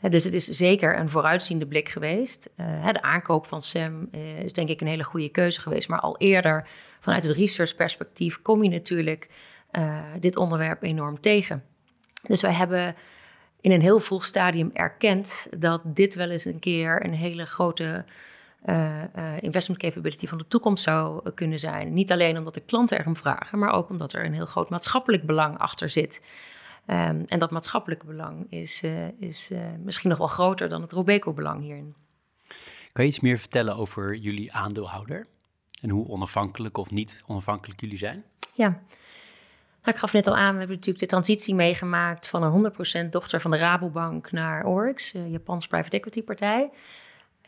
dus 0.00 0.24
het 0.24 0.34
is 0.34 0.44
zeker 0.44 0.98
een 0.98 1.10
vooruitziende 1.10 1.66
blik 1.66 1.88
geweest. 1.88 2.50
Uh, 2.56 2.92
de 2.92 3.02
aankoop 3.02 3.46
van 3.46 3.62
SEM 3.62 4.08
uh, 4.12 4.40
is 4.40 4.52
denk 4.52 4.68
ik 4.68 4.80
een 4.80 4.86
hele 4.86 5.04
goede 5.04 5.28
keuze 5.28 5.60
geweest. 5.60 5.88
Maar 5.88 6.00
al 6.00 6.16
eerder 6.18 6.68
vanuit 7.00 7.24
het 7.24 7.36
research-perspectief 7.36 8.42
kom 8.42 8.62
je 8.62 8.70
natuurlijk 8.70 9.28
uh, 9.72 10.02
dit 10.20 10.36
onderwerp 10.36 10.82
enorm 10.82 11.20
tegen. 11.20 11.64
Dus 12.22 12.42
wij 12.42 12.52
hebben 12.52 12.94
in 13.60 13.72
een 13.72 13.80
heel 13.80 13.98
vroeg 13.98 14.24
stadium 14.24 14.70
erkend 14.72 15.48
dat 15.58 15.80
dit 15.84 16.14
wel 16.14 16.30
eens 16.30 16.44
een 16.44 16.58
keer 16.58 17.04
een 17.04 17.14
hele 17.14 17.46
grote 17.46 18.04
uh, 18.68 19.02
investment 19.40 19.80
capability 19.80 20.26
van 20.26 20.38
de 20.38 20.48
toekomst 20.48 20.84
zou 20.84 21.30
kunnen 21.30 21.58
zijn. 21.58 21.94
Niet 21.94 22.12
alleen 22.12 22.38
omdat 22.38 22.54
de 22.54 22.60
klanten 22.60 22.98
erom 22.98 23.16
vragen, 23.16 23.58
maar 23.58 23.70
ook 23.70 23.88
omdat 23.88 24.12
er 24.12 24.24
een 24.24 24.34
heel 24.34 24.46
groot 24.46 24.68
maatschappelijk 24.70 25.26
belang 25.26 25.58
achter 25.58 25.88
zit. 25.88 26.22
Um, 26.86 27.24
en 27.24 27.38
dat 27.38 27.50
maatschappelijke 27.50 28.06
belang 28.06 28.46
is, 28.50 28.82
uh, 28.82 29.20
is 29.20 29.50
misschien 29.84 30.08
nog 30.08 30.18
wel 30.18 30.26
groter 30.26 30.68
dan 30.68 30.82
het 30.82 30.92
Robeco-belang 30.92 31.60
hierin. 31.60 31.94
Kan 32.92 33.04
je 33.04 33.10
iets 33.10 33.20
meer 33.20 33.38
vertellen 33.38 33.76
over 33.76 34.14
jullie 34.14 34.52
aandeelhouder? 34.52 35.26
En 35.80 35.90
hoe 35.90 36.08
onafhankelijk 36.08 36.78
of 36.78 36.90
niet 36.90 37.22
onafhankelijk 37.26 37.80
jullie 37.80 37.98
zijn? 37.98 38.24
Ja, 38.54 38.68
nou, 39.86 39.98
ik 39.98 40.04
gaf 40.04 40.12
net 40.12 40.26
al 40.26 40.36
aan, 40.36 40.52
we 40.52 40.58
hebben 40.58 40.76
natuurlijk 40.76 41.04
de 41.04 41.10
transitie 41.10 41.54
meegemaakt 41.54 42.28
van 42.28 42.42
een 42.42 42.72
100% 43.06 43.08
dochter 43.10 43.40
van 43.40 43.50
de 43.50 43.56
Rabobank 43.56 44.32
naar 44.32 44.64
Oryx, 44.64 45.12
Japans 45.12 45.66
private 45.66 45.96
equity 45.96 46.22
partij. 46.22 46.70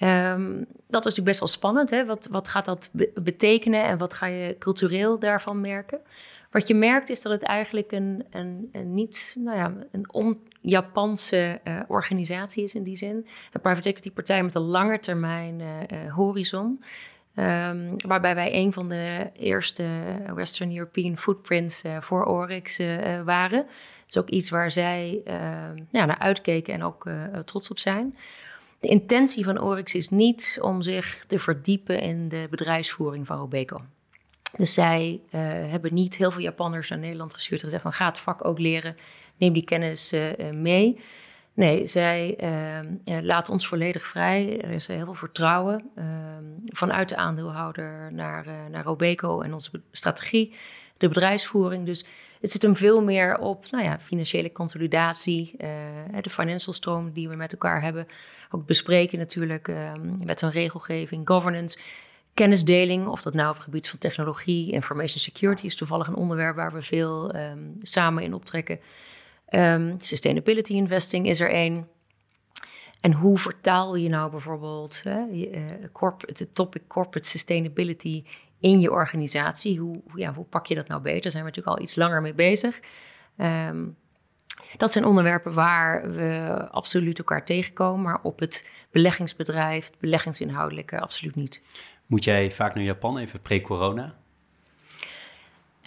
Um, 0.02 0.59
dat 0.87 1.07
is 1.07 1.14
natuurlijk 1.14 1.25
best 1.25 1.38
wel 1.38 1.49
spannend. 1.49 1.90
Hè? 1.90 2.05
Wat, 2.05 2.28
wat 2.31 2.49
gaat 2.49 2.64
dat 2.64 2.90
betekenen 3.14 3.85
en 3.85 3.99
wat 3.99 4.14
ga 4.14 4.26
je 4.26 4.57
cultureel 4.59 5.19
daarvan 5.19 5.61
merken? 5.61 6.00
Wat 6.50 6.69
je 6.69 6.75
merkt 6.75 7.11
is 7.11 7.23
dat 7.23 7.33
het 7.33 7.43
eigenlijk 7.43 7.93
een, 7.93 8.25
een, 8.31 8.69
een 8.73 8.95
niet, 8.95 9.37
nou 9.38 9.57
ja, 9.57 9.73
een 9.93 10.12
on-Japanse 10.12 11.61
uh, 11.64 11.81
organisatie 11.88 12.64
is 12.64 12.75
in 12.75 12.83
die 12.83 12.97
zin. 12.97 13.26
Een 13.52 13.61
private 13.61 13.88
equity 13.88 14.12
partij 14.12 14.43
met 14.43 14.55
een 14.55 14.62
lange 14.62 14.99
termijn 14.99 15.61
uh, 15.61 15.67
uh, 15.69 16.14
horizon. 16.14 16.83
Um, 17.35 17.97
waarbij 18.07 18.35
wij 18.35 18.55
een 18.55 18.73
van 18.73 18.88
de 18.88 19.31
eerste 19.33 19.85
Western 20.35 20.76
European 20.76 21.17
footprints 21.17 21.83
voor 22.00 22.25
Oryx 22.25 22.78
waren. 23.25 23.62
Dat 23.62 24.09
is 24.09 24.19
ook 24.19 24.28
iets 24.28 24.50
waar 24.50 24.71
zij 24.71 25.23
ja, 25.90 26.05
naar 26.05 26.19
uitkeken 26.19 26.75
en 26.75 26.83
ook 26.83 27.11
trots 27.45 27.71
op 27.71 27.78
zijn. 27.78 28.17
De 28.80 28.88
intentie 28.88 29.44
van 29.44 29.61
Oryx 29.61 29.94
is 29.94 30.08
niet 30.08 30.58
om 30.62 30.82
zich 30.82 31.25
te 31.26 31.38
verdiepen 31.38 32.00
in 32.00 32.28
de 32.28 32.47
bedrijfsvoering 32.50 33.26
van 33.26 33.38
Robeco. 33.38 33.82
Dus 34.56 34.75
zij 34.75 35.20
uh, 35.26 35.40
hebben 35.70 35.94
niet 35.94 36.16
heel 36.16 36.30
veel 36.30 36.42
Japanners 36.42 36.88
naar 36.88 36.99
Nederland 36.99 37.35
gestuurd 37.35 37.61
en 37.61 37.66
gezegd 37.66 37.82
van 37.82 37.92
ga 37.92 38.06
het 38.06 38.18
vak 38.18 38.44
ook 38.44 38.58
leren, 38.58 38.97
neem 39.37 39.52
die 39.52 39.64
kennis 39.64 40.12
uh, 40.12 40.50
mee. 40.52 41.00
Nee, 41.54 41.87
zij 41.87 42.38
uh, 43.04 43.20
laten 43.23 43.52
ons 43.52 43.68
volledig 43.68 44.06
vrij. 44.06 44.61
Er 44.61 44.70
is 44.70 44.87
heel 44.87 45.04
veel 45.04 45.14
vertrouwen 45.14 45.90
vanuit 46.66 47.08
de 47.08 47.16
aandeelhouder 47.16 48.12
naar, 48.12 48.70
naar 48.70 48.85
Robeco 48.85 49.40
en 49.40 49.52
onze 49.52 49.70
strategie, 49.92 50.54
de 50.97 51.08
bedrijfsvoering. 51.08 51.87
Dus 51.87 52.04
het 52.40 52.50
zit 52.50 52.62
hem 52.62 52.76
veel 52.76 53.02
meer 53.02 53.38
op 53.38 53.71
nou 53.71 53.85
ja, 53.85 53.99
financiële 53.99 54.52
consolidatie, 54.52 55.54
uh, 55.59 55.68
de 56.21 56.30
financial 56.30 56.73
stroom 56.73 57.12
die 57.12 57.28
we 57.28 57.37
met 57.37 57.52
elkaar 57.52 57.83
hebben. 57.83 58.07
Ook 58.50 58.66
bespreken 58.66 59.18
natuurlijk 59.18 59.68
uh, 59.68 59.92
wet 60.25 60.42
en 60.42 60.50
regelgeving, 60.50 61.28
governance. 61.28 61.78
kennisdeling, 62.35 63.07
of 63.07 63.23
dat 63.23 63.35
nou 63.35 63.49
op 63.49 63.54
het 63.54 63.64
gebied 63.64 63.88
van 63.88 63.99
technologie, 63.99 64.73
information 64.73 65.21
security 65.21 65.66
is 65.66 65.76
toevallig 65.76 66.07
een 66.07 66.14
onderwerp 66.14 66.57
waar 66.57 66.73
we 66.73 66.83
veel 66.83 67.30
ehm, 67.33 67.59
samen 67.78 68.23
in 68.23 68.35
optrekken. 68.35 68.80
Um, 69.50 69.95
sustainability 69.99 70.73
investing 70.73 71.26
is 71.26 71.40
er 71.40 71.50
één. 71.50 71.88
En 73.00 73.12
hoe 73.12 73.38
vertaal 73.38 73.97
je 73.97 74.09
nou 74.09 74.30
bijvoorbeeld 74.30 75.02
hè, 75.02 75.21
het 76.21 76.49
topic 76.54 76.83
corporate 76.87 77.28
sustainability 77.28 78.25
in 78.60 78.80
je 78.80 78.90
organisatie? 78.90 79.78
Hoe, 79.78 80.00
ja, 80.14 80.34
hoe 80.34 80.44
pak 80.44 80.66
je 80.66 80.74
dat 80.74 80.88
nou 80.88 81.02
beter? 81.02 81.22
Daar 81.22 81.32
zijn 81.32 81.44
we 81.44 81.48
natuurlijk 81.48 81.76
al 81.76 81.82
iets 81.82 81.96
langer 81.96 82.22
mee 82.22 82.34
bezig. 82.34 82.80
Um, 83.36 83.96
dat 84.76 84.92
zijn 84.92 85.04
onderwerpen 85.04 85.52
waar 85.52 86.10
we 86.10 86.66
absoluut 86.70 87.18
elkaar 87.18 87.44
tegenkomen, 87.44 88.02
maar 88.02 88.18
op 88.22 88.38
het 88.38 88.70
beleggingsbedrijf, 88.90 89.86
het 89.86 89.98
beleggingsinhoudelijke, 89.98 91.00
absoluut 91.00 91.34
niet. 91.34 91.62
Moet 92.06 92.24
jij 92.24 92.52
vaak 92.52 92.74
naar 92.74 92.84
Japan, 92.84 93.18
even 93.18 93.40
pre-corona? 93.40 94.16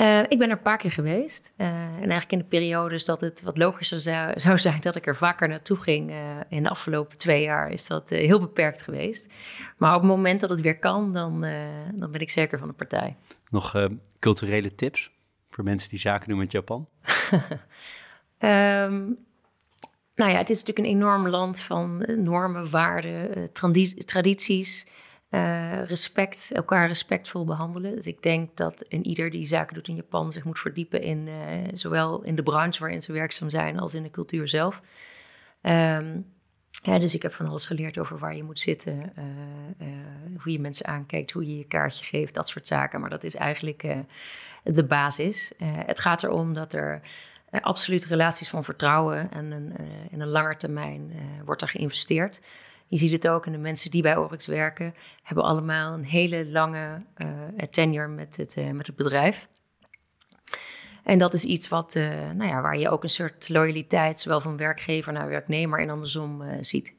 Uh, 0.01 0.19
ik 0.19 0.37
ben 0.37 0.49
er 0.49 0.55
een 0.55 0.61
paar 0.61 0.77
keer 0.77 0.91
geweest. 0.91 1.51
Uh, 1.57 1.67
en 1.67 1.97
eigenlijk 1.97 2.31
in 2.31 2.37
de 2.37 2.43
periodes 2.43 3.05
dat 3.05 3.21
het 3.21 3.41
wat 3.41 3.57
logischer 3.57 3.99
zou, 3.99 4.39
zou 4.39 4.59
zijn 4.59 4.81
dat 4.81 4.95
ik 4.95 5.07
er 5.07 5.15
vaker 5.15 5.47
naartoe 5.47 5.77
ging. 5.77 6.09
Uh, 6.09 6.17
in 6.49 6.63
de 6.63 6.69
afgelopen 6.69 7.17
twee 7.17 7.41
jaar 7.41 7.69
is 7.69 7.87
dat 7.87 8.09
heel 8.09 8.39
beperkt 8.39 8.81
geweest. 8.81 9.33
Maar 9.77 9.95
op 9.95 10.01
het 10.01 10.09
moment 10.09 10.41
dat 10.41 10.49
het 10.49 10.61
weer 10.61 10.79
kan, 10.79 11.13
dan, 11.13 11.45
dan 11.95 12.11
ben 12.11 12.21
ik 12.21 12.29
zeker 12.29 12.59
van 12.59 12.67
de 12.67 12.73
partij. 12.73 13.15
Nog 13.49 13.89
culturele 14.19 14.75
tips 14.75 15.11
voor 15.49 15.63
mensen 15.63 15.89
die 15.89 15.99
zaken 15.99 16.29
doen 16.29 16.37
met 16.37 16.51
Japan? 16.51 16.87
um, 17.31 17.39
nou 20.15 20.31
ja, 20.31 20.37
het 20.37 20.49
is 20.49 20.59
natuurlijk 20.59 20.87
een 20.87 20.95
enorm 20.95 21.27
land 21.27 21.61
van 21.61 22.05
normen, 22.17 22.69
waarden, 22.69 23.51
tradities. 24.05 24.87
Uh, 25.31 25.83
respect, 25.83 26.51
elkaar 26.51 26.87
respectvol 26.87 27.45
behandelen. 27.45 27.95
Dus 27.95 28.07
ik 28.07 28.23
denk 28.23 28.57
dat 28.57 28.85
een 28.89 29.05
ieder 29.05 29.29
die 29.29 29.47
zaken 29.47 29.73
doet 29.73 29.87
in 29.87 29.95
Japan 29.95 30.31
zich 30.31 30.43
moet 30.43 30.59
verdiepen 30.59 31.01
in 31.01 31.27
uh, 31.27 31.33
zowel 31.73 32.23
in 32.23 32.35
de 32.35 32.43
branche 32.43 32.79
waarin 32.79 33.01
ze 33.01 33.11
werkzaam 33.11 33.49
zijn 33.49 33.79
als 33.79 33.93
in 33.93 34.03
de 34.03 34.09
cultuur 34.09 34.47
zelf. 34.47 34.81
Um, 35.61 36.25
ja, 36.83 36.99
dus 36.99 37.15
ik 37.15 37.21
heb 37.21 37.33
van 37.33 37.47
alles 37.47 37.67
geleerd 37.67 37.97
over 37.97 38.17
waar 38.17 38.35
je 38.35 38.43
moet 38.43 38.59
zitten, 38.59 39.13
uh, 39.17 39.87
hoe 40.43 40.51
je 40.51 40.59
mensen 40.59 40.85
aankijkt, 40.85 41.31
hoe 41.31 41.47
je 41.47 41.57
je 41.57 41.67
kaartje 41.67 42.05
geeft, 42.05 42.33
dat 42.33 42.49
soort 42.49 42.67
zaken. 42.67 43.01
Maar 43.01 43.09
dat 43.09 43.23
is 43.23 43.35
eigenlijk 43.35 43.85
de 44.63 44.85
basis. 44.85 45.51
het 45.63 45.99
gaat 45.99 46.23
erom 46.23 46.53
dat 46.53 46.73
er 46.73 47.01
absoluut 47.61 48.05
relaties 48.05 48.49
van 48.49 48.63
vertrouwen 48.63 49.31
en 49.31 49.51
een, 49.51 49.75
in 50.09 50.21
een 50.21 50.27
langer 50.27 50.57
termijn 50.57 51.11
wordt 51.45 51.61
er 51.61 51.69
geïnvesteerd. 51.69 52.39
Je 52.91 52.97
ziet 52.97 53.11
het 53.11 53.27
ook 53.27 53.45
en 53.45 53.51
de 53.51 53.57
mensen 53.57 53.91
die 53.91 54.01
bij 54.01 54.17
Oryx 54.17 54.47
werken, 54.47 54.93
hebben 55.23 55.43
allemaal 55.43 55.93
een 55.93 56.05
hele 56.05 56.45
lange 56.49 57.01
uh, 57.17 57.27
tenure 57.69 58.07
met 58.07 58.37
het, 58.37 58.57
uh, 58.57 58.71
met 58.71 58.87
het 58.87 58.95
bedrijf. 58.95 59.49
En 61.03 61.19
dat 61.19 61.33
is 61.33 61.43
iets 61.43 61.67
wat, 61.67 61.95
uh, 61.95 62.31
nou 62.31 62.49
ja, 62.49 62.61
waar 62.61 62.77
je 62.77 62.89
ook 62.89 63.03
een 63.03 63.09
soort 63.09 63.49
loyaliteit, 63.49 64.19
zowel 64.19 64.41
van 64.41 64.57
werkgever 64.57 65.13
naar 65.13 65.27
werknemer 65.27 65.79
en 65.79 65.89
andersom 65.89 66.43
ziet. 66.61 66.93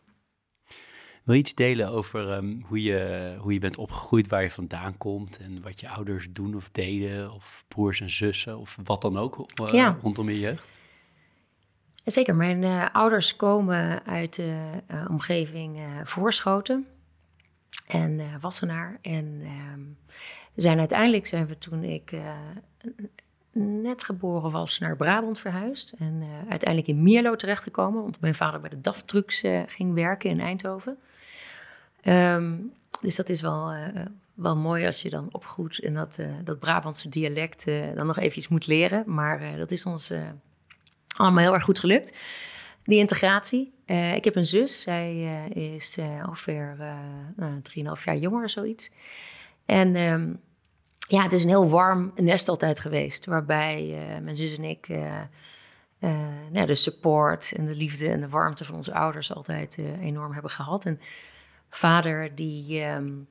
Wil 1.25 1.35
je 1.35 1.41
iets 1.41 1.55
delen 1.55 1.89
over 1.89 2.33
um, 2.33 2.65
hoe, 2.67 2.83
je, 2.83 3.35
hoe 3.39 3.53
je 3.53 3.59
bent 3.59 3.79
opgegroeid, 3.79 4.29
waar 4.29 4.43
je 4.43 4.51
vandaan 4.51 4.99
komt 4.99 5.39
en 5.39 5.63
wat 5.63 5.81
je 5.81 5.89
ouders 5.89 6.29
doen 6.33 6.55
of 6.55 6.71
deden, 6.71 7.33
of 7.33 7.65
broers 7.69 8.01
en 8.01 8.11
zussen, 8.11 8.59
of 8.59 8.79
wat 8.85 9.03
dan 9.03 9.19
ook 9.19 9.47
ja. 9.73 9.99
rondom 10.03 10.29
je 10.29 10.39
jeugd? 10.39 10.71
Zeker, 12.05 12.37
mijn 12.37 12.63
uh, 12.63 12.87
ouders 12.93 13.37
komen 13.37 14.05
uit 14.07 14.37
de 14.37 14.65
uh, 14.91 15.05
omgeving 15.11 15.79
uh, 15.79 15.85
Voorschoten 16.05 16.87
en 17.87 18.21
Wassenaar. 18.41 18.99
En 19.03 19.41
ehm, 19.43 19.81
zijn 20.55 20.79
uiteindelijk 20.79 21.27
zijn 21.27 21.47
we 21.47 21.59
toen 21.59 21.85
ik 21.85 22.15
net 23.53 24.03
geboren 24.03 24.51
was 24.51 24.79
naar 24.79 24.97
Brabant 24.97 25.39
verhuisd. 25.39 25.95
En 25.99 26.23
uiteindelijk 26.49 26.89
in 26.89 27.03
Mierlo 27.03 27.37
terechtgekomen, 27.37 28.03
want 28.03 28.21
mijn 28.21 28.35
vader 28.35 28.61
bij 28.61 28.71
de 28.71 28.81
DAF 28.81 29.03
Trucks 29.03 29.43
ging 29.67 29.95
werken 29.95 30.31
in 30.31 30.41
Eindhoven. 30.41 30.99
Um, 32.05 32.73
dus 33.01 33.17
dat 33.17 33.29
is 33.29 33.41
wel, 33.41 33.75
wel 34.35 34.57
mooi 34.57 34.87
als 34.87 35.03
je 35.03 35.11
dan 35.11 35.29
opgroeit 35.33 35.79
en 35.79 35.95
dat, 35.95 36.19
dat 36.45 36.59
Brabantse 36.59 37.09
dialect 37.09 37.65
dan 37.95 38.07
nog 38.07 38.19
eventjes 38.19 38.49
moet 38.49 38.67
leren. 38.67 39.05
Maar 39.07 39.57
dat 39.57 39.71
is 39.71 39.87
ons 39.87 40.13
allemaal 41.17 41.43
heel 41.43 41.55
erg 41.55 41.65
goed 41.65 41.79
gelukt. 41.79 42.19
Die 42.85 42.99
integratie. 42.99 43.75
Uh, 43.87 44.15
ik 44.15 44.25
heb 44.25 44.37
een 44.37 44.47
zus, 44.47 44.83
zij 44.83 45.15
uh, 45.15 45.73
is 45.75 45.99
uh, 45.99 46.25
ongeveer 46.29 46.77
uh, 47.39 47.97
3,5 47.97 48.05
jaar 48.05 48.17
jonger, 48.17 48.51
zoiets. 48.51 48.91
En 49.67 49.97
um, 49.97 50.41
ja, 50.99 51.23
het 51.23 51.33
is 51.33 51.43
een 51.43 51.49
heel 51.49 51.69
warm 51.69 52.13
nest 52.15 52.49
altijd 52.49 52.81
geweest, 52.81 53.27
waarbij 53.27 53.99
mijn 54.23 54.37
zus 54.37 54.57
en 54.57 54.65
ik 54.65 54.89
nou, 56.51 56.67
de 56.67 56.75
support 56.75 57.53
en 57.57 57.67
de 57.67 57.75
liefde 57.75 58.09
en 58.09 58.21
de 58.21 58.29
warmte 58.29 58.65
van 58.65 58.75
onze 58.75 58.95
ouders 58.95 59.35
altijd 59.35 59.79
enorm 60.01 60.33
hebben 60.33 60.51
gehad. 60.51 60.85
En 60.85 61.01
vader 61.71 62.35
die 62.35 62.85
um, 62.85 63.29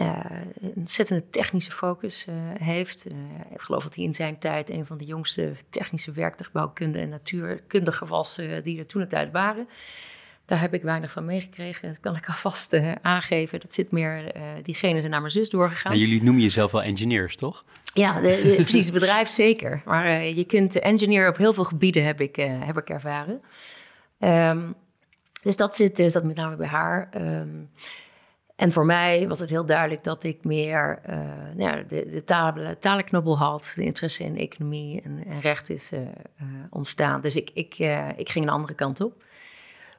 uh, 0.00 0.20
een 0.60 0.72
ontzettende 0.76 1.30
technische 1.30 1.70
focus 1.70 2.26
uh, 2.28 2.34
heeft. 2.58 3.06
Uh, 3.10 3.16
ik 3.50 3.60
geloof 3.60 3.82
dat 3.82 3.94
hij 3.94 4.04
in 4.04 4.14
zijn 4.14 4.38
tijd 4.38 4.70
een 4.70 4.86
van 4.86 4.98
de 4.98 5.04
jongste 5.04 5.52
technische 5.70 6.12
werktuigbouwkunde 6.12 6.98
en 6.98 7.08
natuurkundigen 7.08 8.06
was 8.06 8.40
die 8.62 8.78
er 8.78 8.86
toen 8.86 9.00
de 9.00 9.06
tijd 9.06 9.32
waren. 9.32 9.68
Daar 10.44 10.60
heb 10.60 10.74
ik 10.74 10.82
weinig 10.82 11.10
van 11.10 11.24
meegekregen. 11.24 11.88
Dat 11.88 12.00
kan 12.00 12.16
ik 12.16 12.28
alvast 12.34 12.80
aangeven. 13.02 13.60
Dat 13.60 13.72
zit 13.72 13.92
meer, 13.92 14.32
diegene 14.62 14.98
zijn 14.98 15.10
naar 15.10 15.20
mijn 15.20 15.32
zus 15.32 15.50
doorgegaan. 15.50 15.92
En 15.92 15.98
jullie 15.98 16.22
noemen 16.22 16.42
jezelf 16.42 16.70
wel 16.70 16.82
engineers, 16.82 17.36
toch? 17.36 17.64
Ja, 17.94 18.20
de, 18.20 18.52
precies. 18.56 18.84
Het 18.84 18.94
bedrijf 18.94 19.28
zeker. 19.28 19.82
Maar 19.84 20.24
je 20.26 20.44
kunt 20.44 20.78
engineer 20.78 21.28
op 21.28 21.36
heel 21.36 21.52
veel 21.52 21.64
gebieden, 21.64 22.04
heb 22.04 22.20
ik, 22.20 22.36
heb 22.36 22.76
ik 22.76 22.90
ervaren. 22.90 23.42
Um, 24.18 24.74
dus 25.42 25.56
dat 25.56 25.76
zit, 25.76 26.02
zat 26.06 26.24
met 26.24 26.36
name 26.36 26.56
bij 26.56 26.68
haar. 26.68 27.08
Um, 27.14 27.70
en 28.56 28.72
voor 28.72 28.86
mij 28.86 29.28
was 29.28 29.38
het 29.38 29.50
heel 29.50 29.66
duidelijk 29.66 30.04
dat 30.04 30.24
ik 30.24 30.44
meer 30.44 31.00
uh, 31.10 31.18
nou, 31.54 31.86
de, 31.86 32.06
de 32.06 32.24
talen, 32.24 32.78
talenknobbel 32.78 33.38
had. 33.38 33.72
De 33.76 33.84
interesse 33.84 34.24
in 34.24 34.38
economie 34.38 35.02
en, 35.02 35.24
en 35.24 35.40
recht 35.40 35.70
is 35.70 35.92
uh, 35.92 36.00
uh, 36.00 36.06
ontstaan. 36.70 37.20
Dus 37.20 37.36
ik, 37.36 37.50
ik, 37.54 37.78
ik 38.16 38.28
ging 38.28 38.44
een 38.44 38.52
andere 38.52 38.74
kant 38.74 39.00
op. 39.00 39.24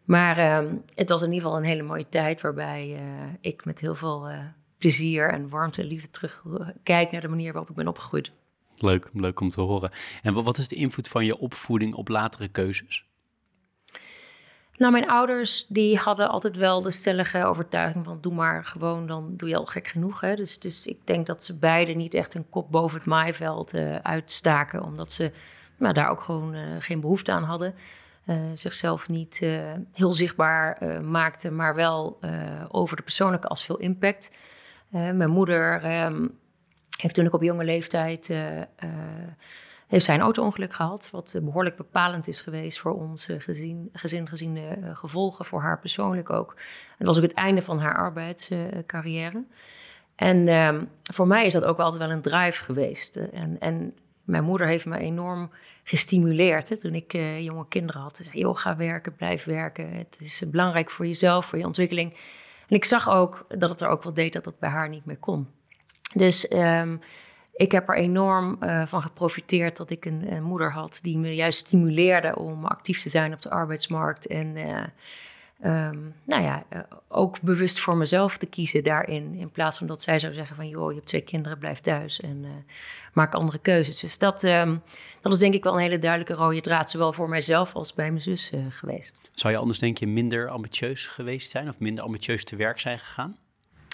Maar 0.03 0.37
ehm, 0.37 0.75
het 0.95 1.09
was 1.09 1.21
in 1.21 1.27
ieder 1.27 1.43
geval 1.43 1.57
een 1.57 1.67
hele 1.69 1.83
mooie 1.83 2.09
tijd 2.09 2.41
waarbij 2.41 3.01
ik 3.41 3.65
met 3.65 3.79
heel 3.79 3.95
veel 3.95 4.29
plezier 4.77 5.29
en 5.29 5.49
warmte 5.49 5.81
en 5.81 5.87
liefde 5.87 6.09
terugkijk 6.09 7.11
naar 7.11 7.21
de 7.21 7.27
manier 7.27 7.51
waarop 7.51 7.69
ik 7.69 7.75
ben 7.75 7.87
opgegroeid. 7.87 8.31
Leuk, 8.75 9.09
leuk 9.13 9.39
om 9.39 9.49
te 9.49 9.61
horen. 9.61 9.91
En 10.23 10.33
wat 10.33 10.57
is 10.57 10.67
de 10.67 10.75
invloed 10.75 11.07
van 11.07 11.25
je 11.25 11.37
opvoeding 11.37 11.93
op 11.93 12.07
latere 12.07 12.47
keuzes? 12.47 13.05
Nou, 14.77 14.91
mijn 14.91 15.09
ouders 15.09 15.65
die 15.67 15.97
hadden 15.97 16.29
altijd 16.29 16.55
wel 16.55 16.81
de 16.81 16.91
stellige 16.91 17.43
overtuiging 17.43 18.05
van 18.05 18.17
doe 18.21 18.33
maar 18.33 18.65
gewoon, 18.65 19.07
dan 19.07 19.33
doe 19.37 19.49
je 19.49 19.55
al 19.55 19.65
gek 19.65 19.87
genoeg. 19.87 20.21
Hè? 20.21 20.35
Dus, 20.35 20.59
dus 20.59 20.85
ik 20.85 20.97
denk 21.03 21.25
dat 21.25 21.43
ze 21.43 21.57
beiden 21.57 21.97
niet 21.97 22.13
echt 22.13 22.33
een 22.33 22.49
kop 22.49 22.71
boven 22.71 22.97
het 22.97 23.07
maaiveld 23.07 23.73
uh, 23.73 23.95
uitstaken, 23.95 24.83
omdat 24.83 25.11
ze 25.11 25.31
nou, 25.77 25.93
daar 25.93 26.09
ook 26.09 26.21
gewoon 26.21 26.55
uh, 26.55 26.61
geen 26.79 27.01
behoefte 27.01 27.31
aan 27.31 27.43
hadden. 27.43 27.73
Uh, 28.25 28.35
zichzelf 28.53 29.09
niet 29.09 29.39
heel 29.93 30.11
zichtbaar 30.11 31.03
maakten, 31.03 31.55
maar 31.55 31.75
wel 31.75 32.19
over 32.71 32.95
de 32.95 33.01
persoonlijke 33.01 33.47
als 33.47 33.65
veel 33.65 33.77
impact. 33.77 34.31
mijn 34.89 35.29
moeder 35.29 35.85
um, 36.05 36.37
heeft 36.97 37.15
toen 37.15 37.25
ik 37.25 37.33
op 37.33 37.41
jonge 37.41 37.63
leeftijd 37.63 38.33
heeft 39.87 40.05
zij 40.05 40.15
een 40.15 40.21
auto-ongeluk 40.21 40.73
gehad, 40.73 41.09
wat 41.11 41.33
eh, 41.33 41.41
behoorlijk 41.41 41.77
bepalend 41.77 42.27
is 42.27 42.41
geweest 42.41 42.79
voor 42.79 42.93
ons 42.93 43.27
gezin, 43.37 43.89
gezin 43.93 44.27
gezien 44.27 44.53
de 44.53 44.67
eh, 44.67 44.97
gevolgen 44.97 45.45
voor 45.45 45.61
haar 45.61 45.79
persoonlijk 45.79 46.29
ook. 46.29 46.55
Het 46.97 47.07
was 47.07 47.17
ook 47.17 47.23
het 47.23 47.33
einde 47.33 47.61
van 47.61 47.79
haar 47.79 47.97
arbeidscarrière. 47.97 49.43
En 50.15 50.47
ehm, 50.47 50.85
voor 51.13 51.27
mij 51.27 51.45
is 51.45 51.53
dat 51.53 51.63
ook 51.63 51.79
altijd 51.79 52.01
wel 52.01 52.11
een 52.11 52.21
drive 52.21 52.63
geweest. 52.63 53.15
En, 53.15 53.59
en 53.59 53.93
mijn 54.23 54.43
moeder 54.43 54.67
heeft 54.67 54.85
me 54.85 54.97
enorm 54.97 55.51
gestimuleerd 55.83 56.79
toen 56.79 56.93
ik 56.93 57.11
jonge 57.39 57.67
kinderen 57.67 58.01
had. 58.01 58.17
Ze 58.17 58.23
zei, 58.23 58.39
joh, 58.39 58.57
ga 58.57 58.75
werken, 58.75 59.15
blijf 59.15 59.43
werken. 59.43 59.93
Het 59.93 60.15
is 60.19 60.43
belangrijk 60.47 60.89
voor 60.89 61.05
jezelf, 61.07 61.45
voor 61.45 61.57
je 61.57 61.65
ontwikkeling. 61.65 62.13
En 62.67 62.75
ik 62.75 62.85
zag 62.85 63.09
ook 63.09 63.45
dat 63.47 63.69
het 63.69 63.81
er 63.81 63.87
ook 63.87 64.03
wel 64.03 64.13
deed 64.13 64.33
dat 64.33 64.43
dat 64.43 64.59
bij 64.59 64.69
haar 64.69 64.89
niet 64.89 65.05
meer 65.05 65.17
kon. 65.17 65.47
Dus 66.13 66.51
um, 66.51 67.01
ik 67.57 67.71
heb 67.71 67.89
er 67.89 67.95
enorm 67.95 68.57
uh, 68.59 68.85
van 68.85 69.01
geprofiteerd 69.01 69.77
dat 69.77 69.89
ik 69.89 70.05
een, 70.05 70.43
moeder 70.43 70.71
had 70.71 70.99
die 71.01 71.17
me 71.17 71.35
juist 71.35 71.57
stimuleerde 71.59 72.35
om 72.35 72.65
actief 72.65 73.01
te 73.01 73.09
zijn 73.09 73.33
op 73.33 73.41
de 73.41 73.49
arbeidsmarkt. 73.49 74.27
En 74.27 74.55
uh, 74.55 75.87
um, 75.87 76.13
nou 76.25 76.43
ja, 76.43 76.63
uh, 76.73 76.79
ook 77.07 77.41
bewust 77.41 77.79
voor 77.79 77.97
mezelf 77.97 78.37
te 78.37 78.45
kiezen 78.45 78.83
daarin. 78.83 79.33
In 79.33 79.51
plaats 79.51 79.77
van 79.77 79.87
dat 79.87 80.01
zij 80.01 80.19
zou 80.19 80.33
zeggen 80.33 80.55
van 80.55 80.67
joh, 80.67 80.89
je 80.89 80.95
hebt 80.95 81.07
twee 81.07 81.21
kinderen, 81.21 81.57
blijf 81.57 81.79
thuis 81.79 82.19
en 82.19 82.65
maak 83.13 83.33
andere 83.33 83.59
keuzes. 83.59 83.99
Dus 83.99 84.17
dat, 84.17 84.43
um, 84.43 84.81
dat 85.21 85.31
is 85.31 85.39
denk 85.39 85.53
ik 85.53 85.63
wel 85.63 85.73
een 85.73 85.79
hele 85.79 85.99
duidelijke 85.99 86.33
rode 86.33 86.61
draad, 86.61 86.89
zowel 86.89 87.13
voor 87.13 87.29
mijzelf 87.29 87.73
als 87.73 87.93
bij 87.93 88.09
mijn 88.09 88.21
zus 88.21 88.51
geweest. 88.69 89.19
Zou 89.33 89.53
je 89.53 89.59
anders 89.59 89.79
denk 89.79 89.97
je 89.97 90.07
minder 90.07 90.49
ambitieus 90.49 91.07
geweest 91.07 91.49
zijn 91.51 91.69
of 91.69 91.79
minder 91.79 92.03
ambitieus 92.03 92.43
te 92.43 92.55
werk 92.55 92.79
zijn 92.79 92.99
gegaan? 92.99 93.37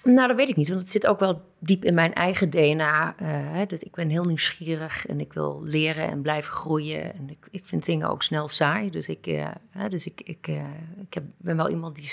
Nou, 0.04 0.28
dat 0.28 0.38
weet 0.38 0.50
ik 0.50 0.56
niet, 0.56 0.70
want 0.70 0.82
het 0.82 0.92
zit 0.92 1.08
ook 1.08 1.20
wel 1.20 1.42
diep 1.60 1.86
in 1.86 1.94
mijn 1.94 2.14
eigen 2.14 2.50
DNA. 2.50 3.16
Uh, 3.22 3.62
dus 3.68 3.84
ik 3.84 3.96
ben 3.96 4.10
heel 4.10 4.24
nieuwsgierig 4.24 5.06
en 5.06 5.20
ik 5.20 5.34
wil 5.34 5.62
leren 5.64 6.08
en 6.08 6.22
blijven 6.22 6.54
groeien. 6.54 7.14
En 7.14 7.30
ik, 7.30 7.48
ik 7.52 7.66
vind 7.66 7.86
dingen 7.86 8.10
ook 8.10 8.24
snel 8.24 8.48
saai. 8.48 8.90
Dus 8.90 9.10
ik, 9.10 9.28
uh, 9.28 9.48
dus 9.90 10.06
ik, 10.06 10.22
ik, 10.24 10.48
uh, 10.48 10.64
ik 11.02 11.14
heb, 11.14 11.24
ben 11.38 11.56
wel 11.56 11.70
iemand 11.70 11.96
die 11.96 12.12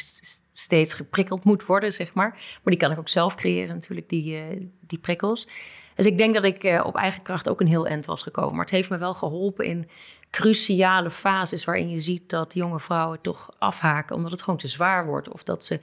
steeds 0.52 0.94
geprikkeld 0.94 1.44
moet 1.44 1.66
worden, 1.66 1.92
zeg 1.92 2.14
maar. 2.14 2.30
Maar 2.30 2.60
die 2.64 2.76
kan 2.76 2.90
ik 2.90 2.98
ook 2.98 3.08
zelf 3.08 3.34
creëren 3.34 3.74
natuurlijk, 3.74 4.08
die, 4.08 4.70
die 4.86 4.98
prikkels. 4.98 5.48
Dus 5.94 6.06
ik 6.06 6.18
denk 6.18 6.34
dat 6.34 6.44
ik 6.44 6.82
op 6.84 6.96
eigen 6.96 7.22
kracht 7.22 7.48
ook 7.48 7.60
een 7.60 7.66
heel 7.66 7.86
eind 7.86 8.06
was 8.06 8.22
gekomen. 8.22 8.52
Maar 8.54 8.64
het 8.64 8.74
heeft 8.74 8.90
me 8.90 8.98
wel 8.98 9.14
geholpen 9.14 9.64
in 9.64 9.88
cruciale 10.30 11.10
fases 11.10 11.64
waarin 11.64 11.90
je 11.90 12.00
ziet 12.00 12.28
dat 12.28 12.54
jonge 12.54 12.80
vrouwen 12.80 13.20
toch 13.20 13.50
afhaken 13.58 14.16
omdat 14.16 14.30
het 14.30 14.42
gewoon 14.42 14.58
te 14.58 14.68
zwaar 14.68 15.06
wordt. 15.06 15.28
Of 15.28 15.42
dat 15.42 15.64
ze 15.64 15.80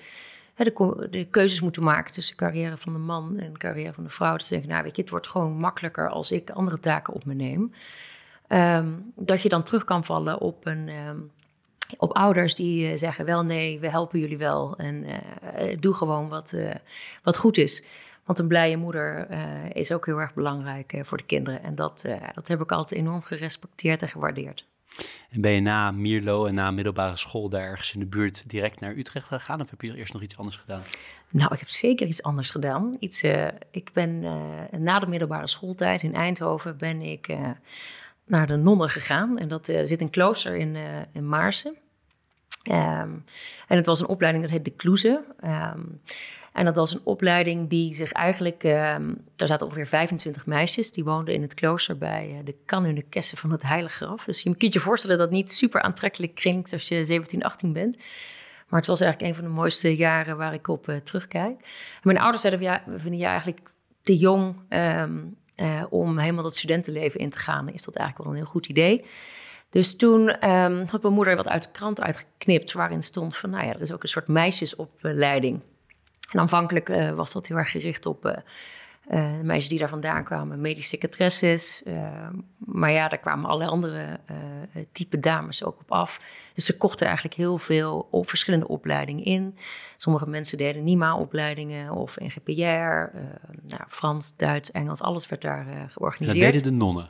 de, 0.65 1.07
de, 1.09 1.25
keuzes 1.25 1.61
moeten 1.61 1.83
maken 1.83 2.13
tussen 2.13 2.37
de 2.37 2.43
carrière 2.43 2.77
van 2.77 2.93
de 2.93 2.99
man 2.99 3.37
en 3.37 3.53
de 3.53 3.59
carrière 3.59 3.93
van 3.93 4.03
de 4.03 4.09
vrouw. 4.09 4.37
Dat 4.37 4.45
ze 4.45 4.53
denken, 4.53 4.71
nou 4.71 4.83
weet 4.83 4.95
je, 4.95 5.01
het 5.01 5.11
wordt 5.11 5.27
gewoon 5.27 5.57
makkelijker 5.57 6.09
als 6.09 6.31
ik 6.31 6.49
andere 6.49 6.79
taken 6.79 7.13
op 7.13 7.25
me 7.25 7.33
neem. 7.33 7.73
Ehm, 8.47 8.93
dat 9.15 9.41
je 9.41 9.49
dan 9.49 9.63
terug 9.63 9.83
kan 9.83 10.03
vallen 10.03 10.39
op, 10.39 10.65
een, 10.65 10.89
ehm, 10.89 11.17
op 11.97 12.11
ouders 12.11 12.55
die 12.55 12.91
uh, 12.91 12.97
zeggen, 12.97 13.25
wel 13.25 13.43
nee, 13.43 13.79
we 13.79 13.89
helpen 13.89 14.19
jullie 14.19 14.37
wel. 14.37 14.77
En 14.77 15.03
uh, 15.05 15.77
doe 15.79 15.93
gewoon 15.93 16.29
wat, 16.29 16.51
uh, 16.55 16.75
wat 17.23 17.37
goed 17.37 17.57
is. 17.57 17.83
Want 18.23 18.39
een 18.39 18.47
blije 18.47 18.77
moeder 18.77 19.27
is 19.75 19.91
ook 19.91 20.05
heel 20.05 20.19
erg 20.19 20.33
belangrijk 20.33 20.99
voor 21.01 21.17
de 21.17 21.25
kinderen. 21.25 21.63
En 21.63 21.75
dat, 21.75 22.05
dat 22.33 22.47
heb 22.47 22.61
ik 22.61 22.71
altijd 22.71 22.99
enorm 22.99 23.21
gerespecteerd 23.21 24.01
en 24.01 24.09
gewaardeerd. 24.09 24.65
En 25.29 25.41
ben 25.41 25.51
je 25.51 25.61
na 25.61 25.91
Mierlo 25.91 26.45
en 26.45 26.53
na 26.53 26.71
middelbare 26.71 27.17
school 27.17 27.49
daar 27.49 27.63
ergens 27.63 27.93
in 27.93 27.99
de 27.99 28.05
buurt 28.05 28.49
direct 28.49 28.79
naar 28.79 28.95
Utrecht 28.95 29.27
gegaan? 29.27 29.61
Of 29.61 29.69
heb 29.69 29.81
je 29.81 29.95
eerst 29.95 30.13
nog 30.13 30.21
iets 30.21 30.37
anders 30.37 30.55
gedaan? 30.55 30.81
Nou, 31.29 31.53
ik 31.53 31.59
heb 31.59 31.69
zeker 31.69 32.07
iets 32.07 32.23
anders 32.23 32.49
gedaan. 32.49 32.97
Iets, 32.99 33.23
uh, 33.23 33.47
ik 33.71 33.89
ben 33.93 34.23
uh, 34.23 34.79
na 34.79 34.99
de 34.99 35.07
middelbare 35.07 35.47
schooltijd 35.47 36.03
in 36.03 36.13
Eindhoven 36.13 36.77
ben 36.77 37.01
ik 37.01 37.27
uh, 37.27 37.49
naar 38.25 38.47
de 38.47 38.55
nonnen 38.55 38.89
gegaan. 38.89 39.37
En 39.37 39.47
dat 39.47 39.65
zit 39.65 40.01
een 40.01 40.09
klooster 40.09 40.55
in, 40.55 40.77
in 41.11 41.29
Maarsen. 41.29 41.77
Um, 42.71 43.23
en 43.67 43.77
het 43.77 43.85
was 43.85 43.99
een 43.99 44.07
opleiding 44.07 44.43
dat 44.43 44.53
heet 44.53 44.65
de 44.65 44.71
Kloeze. 44.71 45.23
Um, 45.43 46.01
en 46.57 46.65
dat 46.65 46.75
was 46.75 46.93
een 46.93 47.01
opleiding 47.03 47.69
die 47.69 47.93
zich 47.93 48.11
eigenlijk... 48.11 48.63
Um, 48.63 49.17
daar 49.35 49.47
zaten 49.47 49.65
ongeveer 49.65 49.87
25 49.87 50.45
meisjes. 50.45 50.91
Die 50.91 51.03
woonden 51.03 51.33
in 51.33 51.41
het 51.41 51.53
klooster 51.53 51.97
bij 51.97 52.29
uh, 52.31 52.45
de 52.45 52.55
Kanunnekessen 52.65 53.37
van 53.37 53.51
het 53.51 53.63
Heilige 53.63 54.05
Graf. 54.05 54.23
Dus 54.23 54.41
je 54.41 54.55
kunt 54.55 54.73
je 54.73 54.79
voorstellen 54.79 55.17
dat 55.17 55.27
het 55.27 55.35
niet 55.35 55.51
super 55.51 55.81
aantrekkelijk 55.81 56.35
klinkt 56.35 56.73
als 56.73 56.87
je 56.87 57.05
17, 57.05 57.43
18 57.43 57.73
bent. 57.73 57.97
Maar 58.67 58.79
het 58.79 58.87
was 58.87 59.01
eigenlijk 59.01 59.31
een 59.31 59.37
van 59.41 59.49
de 59.49 59.59
mooiste 59.59 59.95
jaren 59.95 60.37
waar 60.37 60.53
ik 60.53 60.67
op 60.67 60.89
uh, 60.89 60.95
terugkijk. 60.95 61.59
Mijn 62.03 62.19
ouders 62.19 62.41
zeiden, 62.41 62.63
ja, 62.63 62.83
we 62.85 62.99
vinden 62.99 63.19
je 63.19 63.25
eigenlijk 63.25 63.59
te 64.01 64.17
jong... 64.17 64.55
Um, 64.69 65.37
uh, 65.55 65.83
om 65.89 66.17
helemaal 66.17 66.43
dat 66.43 66.55
studentenleven 66.55 67.19
in 67.19 67.29
te 67.29 67.37
gaan. 67.37 67.69
Is 67.69 67.83
dat 67.83 67.95
eigenlijk 67.95 68.29
wel 68.29 68.37
een 68.37 68.43
heel 68.43 68.51
goed 68.51 68.67
idee. 68.67 69.05
Dus 69.69 69.95
toen 69.95 70.49
um, 70.49 70.85
had 70.87 71.01
mijn 71.01 71.13
moeder 71.13 71.35
wat 71.35 71.47
uit 71.47 71.63
de 71.63 71.71
krant 71.71 72.01
uitgeknipt... 72.01 72.71
waarin 72.71 73.03
stond 73.03 73.35
van, 73.35 73.49
nou 73.49 73.65
ja, 73.65 73.73
er 73.73 73.81
is 73.81 73.91
ook 73.91 74.03
een 74.03 74.09
soort 74.09 74.27
meisjesopleiding... 74.27 75.61
En 76.31 76.39
aanvankelijk 76.39 76.89
uh, 76.89 77.11
was 77.11 77.33
dat 77.33 77.47
heel 77.47 77.57
erg 77.57 77.71
gericht 77.71 78.05
op 78.05 78.25
uh, 78.25 78.31
uh, 79.11 79.39
meisjes 79.41 79.69
die 79.69 79.79
daar 79.79 79.89
vandaan 79.89 80.23
kwamen, 80.23 80.61
medische 80.61 80.89
secretresses. 80.89 81.83
maar 82.57 82.91
ja, 82.91 83.07
daar 83.07 83.19
kwamen 83.19 83.45
allerlei 83.45 83.69
andere 83.69 84.19
type 84.91 85.19
dames 85.19 85.63
ook 85.63 85.79
op 85.79 85.91
af. 85.91 86.19
Dus 86.53 86.65
ze 86.65 86.77
kochten 86.77 87.05
eigenlijk 87.05 87.35
heel 87.35 87.57
veel 87.57 88.07
op 88.11 88.29
verschillende 88.29 88.67
opleidingen 88.67 89.23
in. 89.23 89.57
Sommige 89.97 90.29
mensen 90.29 90.57
deden 90.57 90.83
NIMA-opleidingen 90.83 91.91
of 91.91 92.19
NGPR, 92.19 93.17
nou, 93.67 93.81
Frans, 93.87 94.35
Duits, 94.35 94.71
Engels, 94.71 95.01
alles 95.01 95.27
werd 95.27 95.41
daar 95.41 95.87
georganiseerd. 95.89 96.43
Dat 96.43 96.51
deden 96.51 96.71
de 96.71 96.85
nonnen? 96.85 97.09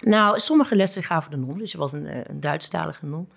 Nou, 0.00 0.38
sommige 0.38 0.76
lessen 0.76 1.02
gaven 1.02 1.30
de 1.30 1.36
non, 1.36 1.58
dus 1.58 1.72
je 1.72 1.78
was 1.78 1.92
een, 1.92 2.30
een 2.30 2.40
Duitsstalige 2.40 3.06
non. 3.06 3.28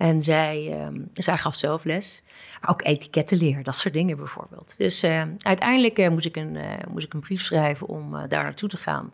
En 0.00 0.22
zij, 0.22 0.84
um, 0.86 1.08
zij 1.12 1.38
gaf 1.38 1.54
zelf 1.54 1.84
les. 1.84 2.22
Ook 2.66 2.82
etikettenleer, 2.82 3.62
dat 3.62 3.76
soort 3.76 3.94
dingen 3.94 4.16
bijvoorbeeld. 4.16 4.74
Dus 4.78 5.04
uh, 5.04 5.22
uiteindelijk 5.38 5.98
uh, 5.98 6.08
moest, 6.08 6.26
ik 6.26 6.36
een, 6.36 6.54
uh, 6.54 6.62
moest 6.88 7.06
ik 7.06 7.14
een 7.14 7.20
brief 7.20 7.42
schrijven 7.42 7.86
om 7.86 8.10
daar 8.10 8.42
naartoe 8.42 8.68
te 8.68 8.76
gaan. 8.76 9.12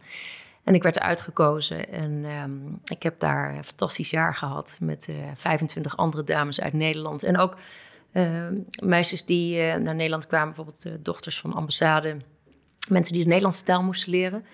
En 0.65 0.75
ik 0.75 0.83
werd 0.83 1.01
uitgekozen 1.01 1.93
en 1.93 2.25
um, 2.25 2.81
ik 2.85 3.03
heb 3.03 3.21
daar 3.21 3.55
een 3.55 3.65
fantastisch 3.65 4.11
jaar 4.11 4.35
gehad 4.35 4.79
met 4.81 5.09
25 5.35 5.97
andere 5.97 6.25
dames 6.25 6.61
uit 6.61 6.73
Nederland. 6.73 7.23
En 7.23 7.39
ook 7.39 7.57
ehm, 8.13 8.59
meisjes 8.85 9.25
die 9.25 9.57
naar 9.57 9.95
Nederland 9.95 10.27
kwamen, 10.27 10.55
bijvoorbeeld 10.55 11.05
dochters 11.05 11.41
van 11.41 11.53
ambassade. 11.53 12.17
Mensen 12.89 13.13
die 13.13 13.23
de 13.23 13.29
Nederlandse 13.29 13.65
taal 13.65 13.83
moesten 13.83 14.11
leren. 14.11 14.45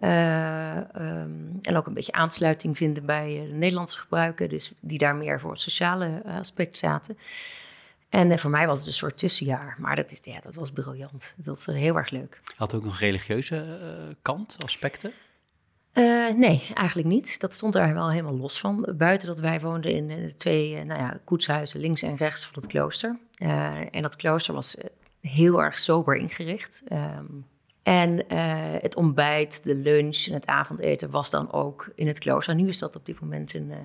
Uh, 0.00 0.76
um, 0.76 1.58
en 1.62 1.76
ook 1.76 1.86
een 1.86 1.94
beetje 1.94 2.12
aansluiting 2.12 2.76
vinden 2.76 3.06
bij 3.06 3.46
de 3.50 3.56
Nederlandse 3.56 3.98
gebruiken, 3.98 4.48
dus 4.48 4.72
die 4.80 4.98
daar 4.98 5.16
meer 5.16 5.40
voor 5.40 5.50
het 5.50 5.60
sociale 5.60 6.22
aspect 6.24 6.78
zaten. 6.78 7.18
En 8.08 8.38
voor 8.38 8.50
mij 8.50 8.66
was 8.66 8.78
het 8.78 8.86
een 8.86 8.92
soort 8.92 9.18
tussenjaar, 9.18 9.76
maar 9.78 9.96
dat, 9.96 10.10
is, 10.10 10.20
ja, 10.22 10.40
dat 10.40 10.54
was 10.54 10.70
briljant. 10.70 11.34
Dat 11.36 11.64
was 11.64 11.76
heel 11.76 11.96
erg 11.96 12.10
leuk. 12.10 12.40
Had 12.56 12.74
ook 12.74 12.84
nog 12.84 12.98
religieuze 12.98 13.78
kant, 14.22 14.56
aspecten? 14.64 15.12
nee, 16.36 16.66
eigenlijk 16.74 17.08
niet. 17.08 17.40
Dat 17.40 17.54
stond 17.54 17.72
daar 17.72 17.94
wel 17.94 18.10
helemaal 18.10 18.36
los 18.36 18.58
van. 18.58 18.86
Buiten 18.96 19.26
dat 19.26 19.38
wij 19.38 19.60
woonden 19.60 19.90
in 19.90 20.32
twee 20.36 20.84
nou 20.84 21.00
ja, 21.00 21.20
koetshuizen 21.24 21.80
links 21.80 22.02
en 22.02 22.16
rechts 22.16 22.44
van 22.44 22.62
het 22.62 22.70
klooster. 22.70 23.18
en 23.90 24.02
dat 24.02 24.16
klooster 24.16 24.54
was 24.54 24.76
heel 25.20 25.62
erg 25.62 25.78
sober 25.78 26.16
ingericht. 26.16 26.82
Um, 26.92 27.46
en 27.84 28.24
uh, 28.32 28.52
het 28.80 28.96
ontbijt, 28.96 29.64
de 29.64 29.74
lunch 29.74 30.26
en 30.26 30.32
het 30.32 30.46
avondeten 30.46 31.10
was 31.10 31.30
dan 31.30 31.52
ook 31.52 31.92
in 31.94 32.06
het 32.06 32.18
klooster. 32.18 32.54
Nu 32.54 32.68
is 32.68 32.78
dat 32.78 32.96
op 32.96 33.06
dit 33.06 33.20
moment 33.20 33.54
in, 33.54 33.70
in 33.70 33.76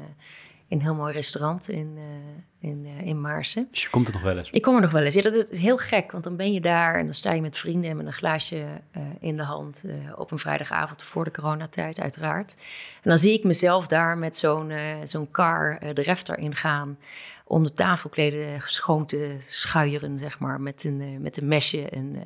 een 0.70 0.82
heel 0.82 0.96
mooi 0.96 1.14
restaurant 1.14 1.70
in, 1.70 1.98
uh, 1.98 2.70
in, 2.70 2.86
in 2.86 3.22
Maarsen. 3.22 3.68
Dus 3.72 3.82
je 3.82 3.90
komt 3.90 4.08
er 4.08 4.14
nog 4.14 4.22
wel 4.22 4.38
eens? 4.38 4.50
Ik 4.50 4.62
kom 4.62 4.76
er 4.76 4.82
nog 4.82 4.92
wel 4.92 5.04
eens. 5.04 5.14
Ja, 5.14 5.22
dat 5.22 5.50
is 5.50 5.60
heel 5.60 5.78
gek, 5.78 6.12
want 6.12 6.24
dan 6.24 6.36
ben 6.36 6.54
je 6.54 6.62
daar 6.62 6.96
en 6.96 7.06
dan 7.06 7.14
sta 7.14 7.32
je 7.32 7.42
met 7.42 7.58
vrienden 7.58 7.90
en 7.90 7.98
met 7.98 8.06
een 8.06 8.14
glaasje 8.14 8.66
in 9.20 9.38
de 9.38 9.44
hand 9.44 9.84
op 10.16 10.32
een 10.32 10.40
vrijdagavond 10.40 11.04
voor 11.04 11.24
de 11.24 11.32
coronatijd 11.32 12.00
uiteraard. 12.00 12.56
En 13.02 13.10
dan 13.10 13.20
zie 13.20 13.34
ik 13.34 13.44
mezelf 13.44 13.88
daar 13.88 14.18
met 14.18 14.38
zo'n 14.38 14.72
zo'n 15.04 15.32
car 15.32 15.80
de 15.94 16.02
refter 16.02 16.38
ingaan 16.38 16.98
om 17.44 17.64
de 17.64 17.74
tafelkleden 17.74 18.62
schoon 18.66 19.06
te 19.06 19.36
schuieren, 19.40 20.20
zeg 20.20 20.40
maar, 20.40 20.62
met 20.62 20.84
een, 20.84 21.22
met 21.22 21.42
een 21.42 21.48
mesje 21.48 21.90
en 21.90 22.24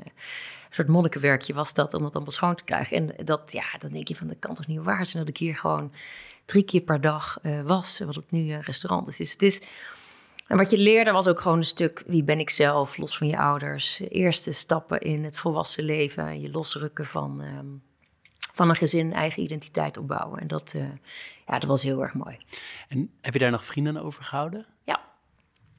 soort 0.76 0.88
monnikenwerkje 0.88 1.54
was 1.54 1.74
dat, 1.74 1.94
om 1.94 2.04
dat 2.04 2.14
allemaal 2.14 2.32
schoon 2.32 2.56
te 2.56 2.64
krijgen. 2.64 2.98
En 2.98 3.26
dat, 3.26 3.52
ja, 3.52 3.64
dan 3.80 3.92
denk 3.92 4.08
je 4.08 4.16
van, 4.16 4.28
dat 4.28 4.40
kan 4.40 4.56
toch 4.56 4.68
niet 4.68 4.84
waar 4.84 5.06
zijn 5.06 5.24
dat 5.24 5.34
ik 5.34 5.40
hier 5.40 5.56
gewoon 5.56 5.92
drie 6.46 6.64
keer 6.64 6.82
per 6.82 7.02
dag 7.02 7.40
uh, 7.42 7.62
was, 7.62 8.00
wat 8.00 8.16
het 8.16 8.32
nu 8.32 8.54
een 8.54 8.62
restaurant 8.62 9.08
is. 9.08 9.18
Dus 9.18 9.32
het 9.32 9.42
is... 9.42 9.62
En 10.48 10.58
wat 10.58 10.72
je 10.72 10.78
leerde 10.78 11.12
was 11.12 11.28
ook 11.28 11.42
gewoon 11.42 11.58
een 11.58 11.64
stuk, 11.64 12.04
wie 12.06 12.24
ben 12.24 12.40
ik 12.40 12.50
zelf, 12.50 12.98
los 12.98 13.18
van 13.18 13.28
je 13.28 13.38
ouders. 13.38 14.02
Eerste 14.10 14.52
stappen 14.52 15.00
in 15.00 15.24
het 15.24 15.38
volwassen 15.38 15.84
leven, 15.84 16.42
je 16.42 16.52
losrukken 16.52 17.06
van, 17.06 17.42
um, 17.42 17.82
van 18.54 18.70
een 18.70 18.76
gezin, 18.76 19.14
eigen 19.14 19.44
identiteit 19.44 19.98
opbouwen. 19.98 20.40
En 20.40 20.48
dat, 20.48 20.74
uh, 20.76 20.84
ja, 21.48 21.60
dat 21.60 21.70
was 21.70 21.84
heel 21.84 22.02
erg 22.02 22.14
mooi. 22.14 22.38
En 22.88 23.10
heb 23.22 23.34
je 23.34 23.40
daar 23.40 23.52
nog 23.52 23.66
vrienden 23.66 23.98
over 24.04 24.24
gehouden? 24.24 24.66
Ja, 24.82 25.02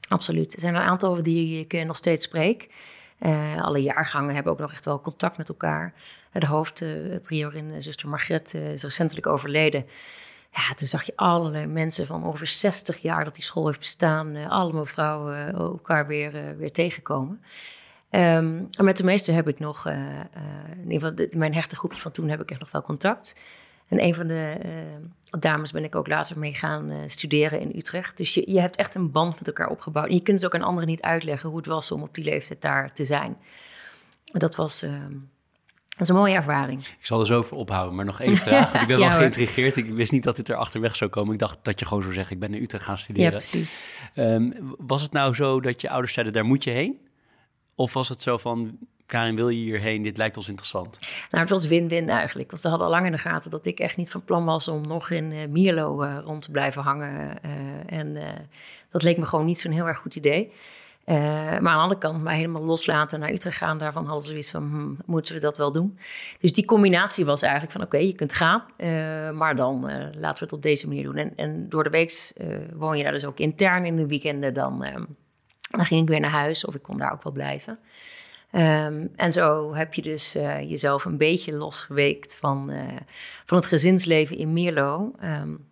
absoluut. 0.07 0.53
Er 0.53 0.59
zijn 0.59 0.75
een 0.75 0.81
aantal 0.81 1.23
die 1.23 1.59
ik 1.59 1.73
eh, 1.73 1.85
nog 1.85 1.95
steeds 1.95 2.25
spreek. 2.25 2.73
Uh, 3.19 3.63
alle 3.63 3.81
jaargangen 3.81 4.35
hebben 4.35 4.51
ook 4.51 4.59
nog 4.59 4.71
echt 4.71 4.85
wel 4.85 5.01
contact 5.01 5.37
met 5.37 5.49
elkaar. 5.49 5.93
De 6.31 6.47
hoofdpriorin, 6.47 7.69
uh, 7.69 7.75
zuster 7.79 8.09
Margret, 8.09 8.53
is 8.53 8.83
recentelijk 8.83 9.27
overleden. 9.27 9.85
Ja, 10.55 10.73
toen 10.73 10.87
zag 10.87 11.03
je 11.03 11.13
allerlei 11.15 11.65
mensen 11.65 12.05
van 12.05 12.23
ongeveer 12.23 12.47
60 12.47 12.97
jaar 12.97 13.23
dat 13.23 13.35
die 13.35 13.43
school 13.43 13.65
heeft 13.65 13.79
bestaan. 13.79 14.35
allemaal 14.35 14.85
vrouwen 14.85 15.53
elkaar 15.53 16.07
weer, 16.07 16.57
weer 16.57 16.71
tegenkomen. 16.71 17.41
Um, 18.11 18.67
en 18.77 18.85
met 18.85 18.97
de 18.97 19.03
meeste 19.03 19.31
heb 19.31 19.47
ik 19.47 19.59
nog, 19.59 19.85
in 19.85 20.91
ieder 20.91 21.07
geval 21.07 21.39
mijn 21.39 21.53
hechte 21.53 21.75
groepje 21.75 21.99
van 21.99 22.11
toen 22.11 22.29
heb 22.29 22.41
ik 22.41 22.51
echt 22.51 22.59
nog 22.59 22.71
wel 22.71 22.81
contact. 22.81 23.35
En 23.87 24.03
een 24.03 24.15
van 24.15 24.27
de 24.27 24.57
dames 25.39 25.71
ben 25.71 25.83
ik 25.83 25.95
ook 25.95 26.07
later 26.07 26.39
mee 26.39 26.53
gaan 26.53 26.91
studeren 27.05 27.59
in 27.59 27.71
Utrecht. 27.75 28.17
Dus 28.17 28.33
je, 28.33 28.51
je 28.51 28.59
hebt 28.59 28.75
echt 28.75 28.95
een 28.95 29.11
band 29.11 29.35
met 29.37 29.47
elkaar 29.47 29.69
opgebouwd. 29.69 30.07
En 30.07 30.15
je 30.15 30.21
kunt 30.21 30.41
het 30.41 30.45
ook 30.45 30.61
aan 30.61 30.67
anderen 30.67 30.89
niet 30.89 31.01
uitleggen 31.01 31.49
hoe 31.49 31.57
het 31.57 31.67
was 31.67 31.91
om 31.91 32.01
op 32.01 32.13
die 32.15 32.23
leeftijd 32.23 32.61
daar 32.61 32.93
te 32.93 33.05
zijn. 33.05 33.37
Dat 34.23 34.55
was, 34.55 34.83
uh, 34.83 34.91
dat 35.97 36.07
is 36.07 36.09
een 36.09 36.15
mooie 36.21 36.35
ervaring. 36.35 36.81
Ik 36.81 37.05
zal 37.05 37.19
er 37.19 37.25
zo 37.25 37.41
voor 37.41 37.57
ophouden, 37.57 37.95
maar 37.95 38.05
nog 38.05 38.21
één 38.21 38.37
vraag. 38.37 38.81
ik 38.81 38.87
ben 38.87 38.99
ja, 38.99 39.07
wel 39.09 39.17
geïntrigeerd. 39.17 39.77
Ik 39.77 39.85
wist 39.85 40.11
niet 40.11 40.23
dat 40.23 40.35
dit 40.35 40.47
er 40.47 40.55
achterweg 40.55 40.95
zou 40.95 41.09
komen. 41.09 41.33
Ik 41.33 41.39
dacht 41.39 41.57
dat 41.61 41.79
je 41.79 41.85
gewoon 41.85 42.03
zou 42.03 42.13
zeggen, 42.13 42.33
ik 42.33 42.39
ben 42.39 42.53
in 42.53 42.61
Utrecht 42.61 42.83
gaan 42.83 42.97
studeren. 42.97 43.31
Ja, 43.31 43.37
precies. 43.37 43.79
Um, 44.15 44.75
was 44.77 45.01
het 45.01 45.11
nou 45.11 45.33
zo 45.33 45.61
dat 45.61 45.81
je 45.81 45.89
ouders 45.89 46.13
zeiden, 46.13 46.33
daar 46.33 46.45
moet 46.45 46.63
je 46.63 46.69
heen? 46.69 46.97
Of 47.75 47.93
was 47.93 48.09
het 48.09 48.21
zo 48.21 48.37
van, 48.37 48.77
Karin, 49.05 49.35
wil 49.35 49.49
je 49.49 49.59
hierheen? 49.59 50.01
Dit 50.01 50.17
lijkt 50.17 50.37
ons 50.37 50.47
interessant. 50.47 50.99
Nou, 51.31 51.43
het 51.43 51.49
was 51.49 51.67
win-win 51.67 52.09
eigenlijk. 52.09 52.49
Want 52.49 52.61
ze 52.61 52.67
hadden 52.67 52.87
al 52.87 52.93
lang 52.93 53.05
in 53.05 53.11
de 53.11 53.17
gaten 53.17 53.51
dat 53.51 53.65
ik 53.65 53.79
echt 53.79 53.97
niet 53.97 54.09
van 54.09 54.23
plan 54.23 54.45
was 54.45 54.67
om 54.67 54.87
nog 54.87 55.09
in 55.09 55.31
uh, 55.31 55.47
Mierlo 55.49 56.03
uh, 56.03 56.17
rond 56.23 56.41
te 56.41 56.51
blijven 56.51 56.81
hangen. 56.81 57.37
Uh, 57.45 57.99
en 57.99 58.17
dat 58.91 59.03
leek 59.03 59.17
me 59.17 59.25
gewoon 59.25 59.45
niet 59.45 59.59
zo'n 59.59 59.71
heel 59.71 59.87
erg 59.87 59.97
goed 59.97 60.15
idee. 60.15 60.51
Uh, 61.05 61.15
maar 61.15 61.53
aan 61.53 61.61
de 61.61 61.69
andere 61.69 61.99
kant, 61.99 62.23
mij 62.23 62.35
helemaal 62.35 62.63
loslaten 62.63 63.19
naar 63.19 63.31
Utrecht 63.31 63.57
gaan, 63.57 63.77
daarvan 63.77 64.05
hadden 64.05 64.23
ze 64.23 64.29
zoiets 64.29 64.51
van, 64.51 64.63
hm, 64.63 65.11
moeten 65.11 65.33
we 65.33 65.39
dat 65.39 65.57
wel 65.57 65.71
doen? 65.71 65.99
Dus 66.39 66.53
die 66.53 66.65
combinatie 66.65 67.25
was 67.25 67.41
eigenlijk 67.41 67.71
van, 67.71 67.81
oké, 67.81 67.97
je 67.97 68.13
kunt 68.13 68.33
gaan, 68.33 68.63
uh, 68.77 68.87
maar 69.31 69.55
dan 69.55 69.89
uh, 69.89 69.95
laten 69.95 70.39
we 70.39 70.45
het 70.45 70.53
op 70.53 70.61
deze 70.61 70.87
manier 70.87 71.03
doen. 71.03 71.15
En, 71.15 71.33
en 71.35 71.69
door 71.69 71.83
de 71.83 71.89
week 71.89 72.33
woon 72.73 72.97
je 72.97 73.03
daar 73.03 73.11
dus 73.11 73.25
ook 73.25 73.39
intern 73.39 73.85
in 73.85 73.95
de 73.95 74.07
weekenden, 74.07 74.53
dan, 74.53 74.83
ehm, 74.83 75.03
dan 75.69 75.85
ging 75.85 76.01
ik 76.01 76.07
weer 76.07 76.19
naar 76.19 76.29
huis 76.29 76.65
of 76.65 76.75
ik 76.75 76.81
kon 76.81 76.97
daar 76.97 77.11
ook 77.11 77.23
wel 77.23 77.33
blijven. 77.33 77.79
Um, 78.51 79.11
en 79.15 79.31
zo 79.31 79.73
heb 79.73 79.93
je 79.93 80.01
dus 80.01 80.33
jezelf 80.61 81.05
een 81.05 81.17
beetje 81.17 81.53
losgeweekt 81.53 82.37
van, 82.37 82.71
van 83.45 83.57
het 83.57 83.67
gezinsleven 83.67 84.37
in 84.37 84.53
Mierlo. 84.53 85.11
Um, 85.23 85.67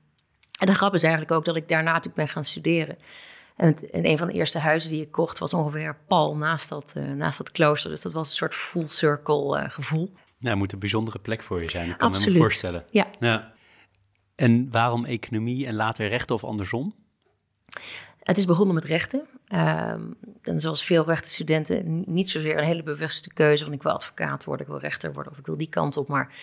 en 0.60 0.67
de 0.67 0.76
grap 0.76 0.93
is 0.93 1.04
eigenlijk 1.04 1.34
ook 1.34 1.46
dat 1.46 1.56
ik 1.56 1.69
daarna 1.69 1.91
natuurlijk 1.91 2.15
ben 2.15 2.28
gaan 2.28 2.43
studeren. 2.43 2.98
En, 3.56 3.76
een 3.92 4.18
van 4.18 4.28
de 4.28 4.34
eerste 4.34 4.60
huizen 4.60 4.89
die 4.89 5.02
ik 5.02 5.12
kocht 5.12 5.39
was 5.39 5.54
ongeveer 5.54 5.98
pal 6.08 6.38
naast 6.38 6.70
dat, 6.70 6.94
uh, 6.98 7.12
naast 7.12 7.38
dat 7.38 7.52
klooster. 7.52 7.89
Dus 7.89 8.02
dat 8.02 8.13
was 8.13 8.30
een 8.30 8.36
soort 8.36 8.56
full 8.56 8.88
circle 8.88 9.62
uh, 9.62 9.70
gevoel. 9.70 10.13
Nou, 10.38 10.58
moet 10.58 10.74
een 10.74 10.80
bijzondere 10.80 11.20
plek 11.20 11.44
voor 11.44 11.62
je 11.62 11.70
zijn. 11.70 11.89
Ik 11.89 11.98
kan 11.98 12.08
Absoluut. 12.08 12.34
me 12.34 12.39
voorstellen. 12.39 12.86
Ja. 12.89 13.08
ja. 13.20 13.54
En 14.36 14.72
waarom 14.72 15.06
economie 15.06 15.66
en 15.68 15.76
later 15.76 16.08
rechten 16.08 16.36
of 16.36 16.44
andersom? 16.44 16.96
Het 18.20 18.38
is 18.38 18.46
begonnen 18.46 18.76
met 18.76 18.86
rechten. 18.86 19.28
Uh, 19.48 19.94
en 20.42 20.60
zoals 20.60 20.84
veel 20.84 21.06
rechtenstudenten, 21.06 22.04
niet 22.08 22.30
zozeer 22.30 22.58
een 22.58 22.63
hele 22.63 22.84
bewuste 22.84 23.34
keuze 23.34 23.63
van 23.63 23.74
ik 23.74 23.84
wil 23.84 23.92
advocaat 23.92 24.44
worden, 24.44 24.66
ik 24.66 24.72
wil 24.72 24.82
rechter 24.82 25.13
worden 25.13 25.32
of 25.32 25.38
ik 25.38 25.46
wil 25.46 25.58
die 25.58 25.70
kant 25.70 25.98
op. 25.98 26.08
Maar 26.08 26.36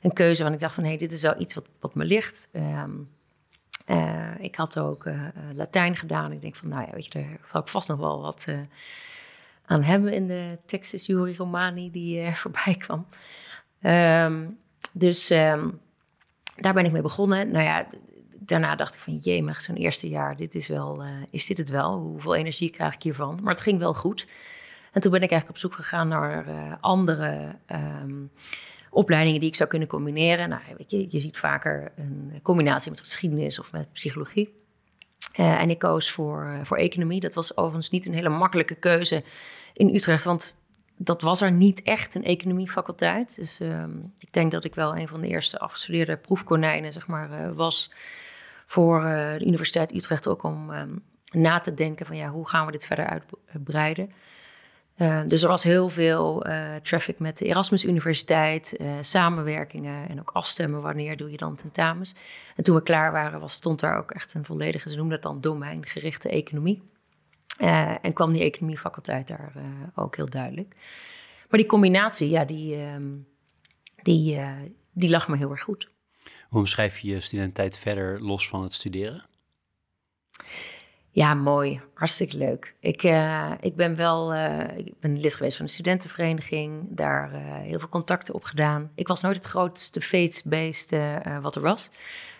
een 0.00 0.12
keuze 0.12 0.42
van 0.42 0.52
ik 0.52 0.60
dacht 0.60 0.74
van 0.74 0.82
hé, 0.82 0.88
hey, 0.88 0.98
dit 0.98 1.12
is 1.12 1.22
wel 1.22 1.40
iets 1.40 1.54
wat, 1.54 1.66
wat 1.80 1.94
me 1.94 2.04
ligt. 2.04 2.50
Um, 2.52 3.08
uh, 3.86 4.38
ik 4.38 4.54
had 4.54 4.78
ook 4.78 5.04
uh, 5.04 5.22
Latijn 5.54 5.96
gedaan. 5.96 6.32
Ik 6.32 6.40
denk 6.40 6.56
van, 6.56 6.68
nou 6.68 6.86
ja, 6.86 6.92
weet 6.92 7.04
je, 7.04 7.10
daar 7.10 7.38
zal 7.46 7.60
ik 7.60 7.68
vast 7.68 7.88
nog 7.88 7.98
wel 7.98 8.20
wat 8.20 8.46
aan 9.66 9.82
hebben 9.82 10.12
in 10.12 10.26
de 10.26 10.58
Textus 10.64 11.06
Juri 11.06 11.36
Romani 11.36 11.90
die 11.90 12.30
voorbij 12.34 12.74
kwam. 12.78 13.06
Um, 13.82 14.58
dus 14.92 15.30
um, 15.30 15.80
daar 16.56 16.74
ben 16.74 16.84
ik 16.84 16.92
mee 16.92 17.02
begonnen. 17.02 17.50
Nou 17.50 17.64
ja, 17.64 17.86
daarna 18.38 18.76
dacht 18.76 18.94
ik 18.94 19.00
van, 19.00 19.16
jee, 19.16 19.42
maar 19.42 19.60
zo'n 19.60 19.76
eerste 19.76 20.08
jaar, 20.08 20.36
dit 20.36 20.54
is, 20.54 20.68
wel, 20.68 21.02
is 21.30 21.46
dit 21.46 21.58
het 21.58 21.68
wel? 21.68 21.98
Hoeveel 21.98 22.34
energie 22.34 22.70
krijg 22.70 22.94
ik 22.94 23.02
hiervan? 23.02 23.38
Maar 23.42 23.52
het 23.52 23.62
ging 23.62 23.78
wel 23.78 23.94
goed. 23.94 24.26
En 24.92 25.00
toen 25.00 25.10
ben 25.10 25.22
ik 25.22 25.30
eigenlijk 25.30 25.48
op 25.48 25.70
zoek 25.70 25.74
gegaan 25.74 26.08
naar 26.08 26.78
andere 26.80 27.56
um, 28.02 28.30
opleidingen 28.96 29.40
die 29.40 29.48
ik 29.48 29.56
zou 29.56 29.68
kunnen 29.68 29.88
combineren. 29.88 30.48
Nou, 30.48 30.62
weet 30.76 30.90
je, 30.90 31.06
je 31.10 31.20
ziet 31.20 31.38
vaker 31.38 31.92
een 31.96 32.40
combinatie 32.42 32.90
met 32.90 33.00
geschiedenis 33.00 33.58
of 33.58 33.72
met 33.72 33.92
psychologie. 33.92 34.54
Uh, 35.36 35.60
en 35.60 35.70
ik 35.70 35.78
koos 35.78 36.10
voor, 36.10 36.44
uh, 36.44 36.64
voor 36.64 36.76
economie. 36.76 37.20
Dat 37.20 37.34
was 37.34 37.56
overigens 37.56 37.90
niet 37.90 38.06
een 38.06 38.14
hele 38.14 38.28
makkelijke 38.28 38.74
keuze 38.74 39.24
in 39.72 39.94
Utrecht, 39.94 40.24
want 40.24 40.56
dat 40.96 41.22
was 41.22 41.40
er 41.40 41.52
niet 41.52 41.82
echt 41.82 42.14
een 42.14 42.24
economiefaculteit. 42.24 43.36
Dus 43.36 43.60
uh, 43.60 43.84
ik 44.18 44.32
denk 44.32 44.52
dat 44.52 44.64
ik 44.64 44.74
wel 44.74 44.96
een 44.96 45.08
van 45.08 45.20
de 45.20 45.28
eerste 45.28 45.58
afgestudeerde 45.58 46.16
proefkonijnen 46.16 46.92
zeg 46.92 47.06
maar, 47.06 47.30
uh, 47.30 47.52
was 47.52 47.92
voor 48.66 49.00
de 49.38 49.44
Universiteit 49.46 49.94
Utrecht 49.94 50.28
ook 50.28 50.42
om 50.42 50.72
ehm, 50.72 50.96
na 51.30 51.60
te 51.60 51.74
denken 51.74 52.06
van 52.06 52.16
ja, 52.16 52.28
hoe 52.28 52.48
gaan 52.48 52.66
we 52.66 52.72
dit 52.72 52.86
verder 52.86 53.06
uitbreiden. 53.06 54.10
Uh, 54.96 55.22
dus 55.26 55.42
er 55.42 55.48
was 55.48 55.62
heel 55.62 55.88
veel 55.88 56.46
uh, 56.46 56.74
traffic 56.82 57.18
met 57.18 57.38
de 57.38 57.44
Erasmus 57.44 57.84
Universiteit, 57.84 58.76
uh, 58.80 58.92
samenwerkingen 59.00 60.08
en 60.08 60.20
ook 60.20 60.30
afstemmen 60.30 60.82
wanneer 60.82 61.16
doe 61.16 61.30
je 61.30 61.36
dan 61.36 61.56
tentamens. 61.56 62.14
En 62.56 62.64
toen 62.64 62.74
we 62.74 62.82
klaar 62.82 63.12
waren, 63.12 63.40
was, 63.40 63.52
stond 63.52 63.80
daar 63.80 63.98
ook 63.98 64.10
echt 64.10 64.34
een 64.34 64.44
volledige, 64.44 64.90
ze 64.90 64.96
noemden 64.96 65.20
dat 65.20 65.32
dan 65.32 65.40
domeingerichte 65.40 66.28
economie. 66.28 66.82
en 68.02 68.12
kwam 68.12 68.32
die 68.32 68.42
economiefaculteit 68.42 69.28
daar 69.28 69.52
ook 69.94 70.16
heel 70.16 70.30
duidelijk. 70.30 70.74
Maar 71.48 71.60
die 71.60 71.68
combinatie, 71.68 72.30
ja, 72.30 72.44
die, 72.44 72.76
ehm, 72.76 73.12
die, 74.02 74.40
die 74.92 75.10
lag 75.10 75.28
me 75.28 75.36
heel 75.36 75.50
erg 75.50 75.62
goed. 75.62 75.90
Hoe 76.48 76.58
omschrijf 76.58 76.98
je 76.98 77.08
je 77.08 77.20
studententijd 77.20 77.78
verder 77.78 78.22
los 78.22 78.48
van 78.48 78.62
het 78.62 78.72
studeren? 78.72 79.24
Ja, 81.16 81.34
mooi. 81.34 81.80
Hartstikke 81.94 82.36
leuk. 82.36 82.74
Ik, 82.80 83.02
uh, 83.02 83.52
ik 83.60 83.76
ben 83.76 83.96
wel 83.96 84.34
uh, 84.34 84.76
ik 84.76 85.00
ben 85.00 85.20
lid 85.20 85.34
geweest 85.34 85.56
van 85.56 85.64
een 85.64 85.70
studentenvereniging. 85.70 86.86
Daar 86.90 87.34
uh, 87.34 87.38
heel 87.54 87.78
veel 87.78 87.88
contacten 87.88 88.34
op 88.34 88.44
gedaan. 88.44 88.90
Ik 88.94 89.08
was 89.08 89.20
nooit 89.20 89.36
het 89.36 89.44
grootste 89.44 90.00
feestbeest 90.00 90.96
wat 91.40 91.56
er 91.56 91.62
was. 91.62 91.90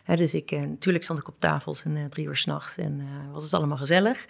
dus 0.04 0.34
ik, 0.34 0.50
natuurlijk 0.50 1.04
stond 1.04 1.18
ik 1.18 1.28
op 1.28 1.34
tafels 1.38 1.84
en 1.84 2.08
drie 2.10 2.26
uur 2.26 2.36
s'nachts 2.36 2.76
en 2.76 3.08
was 3.32 3.42
het 3.42 3.54
allemaal 3.54 3.76
gezellig. 3.76 4.26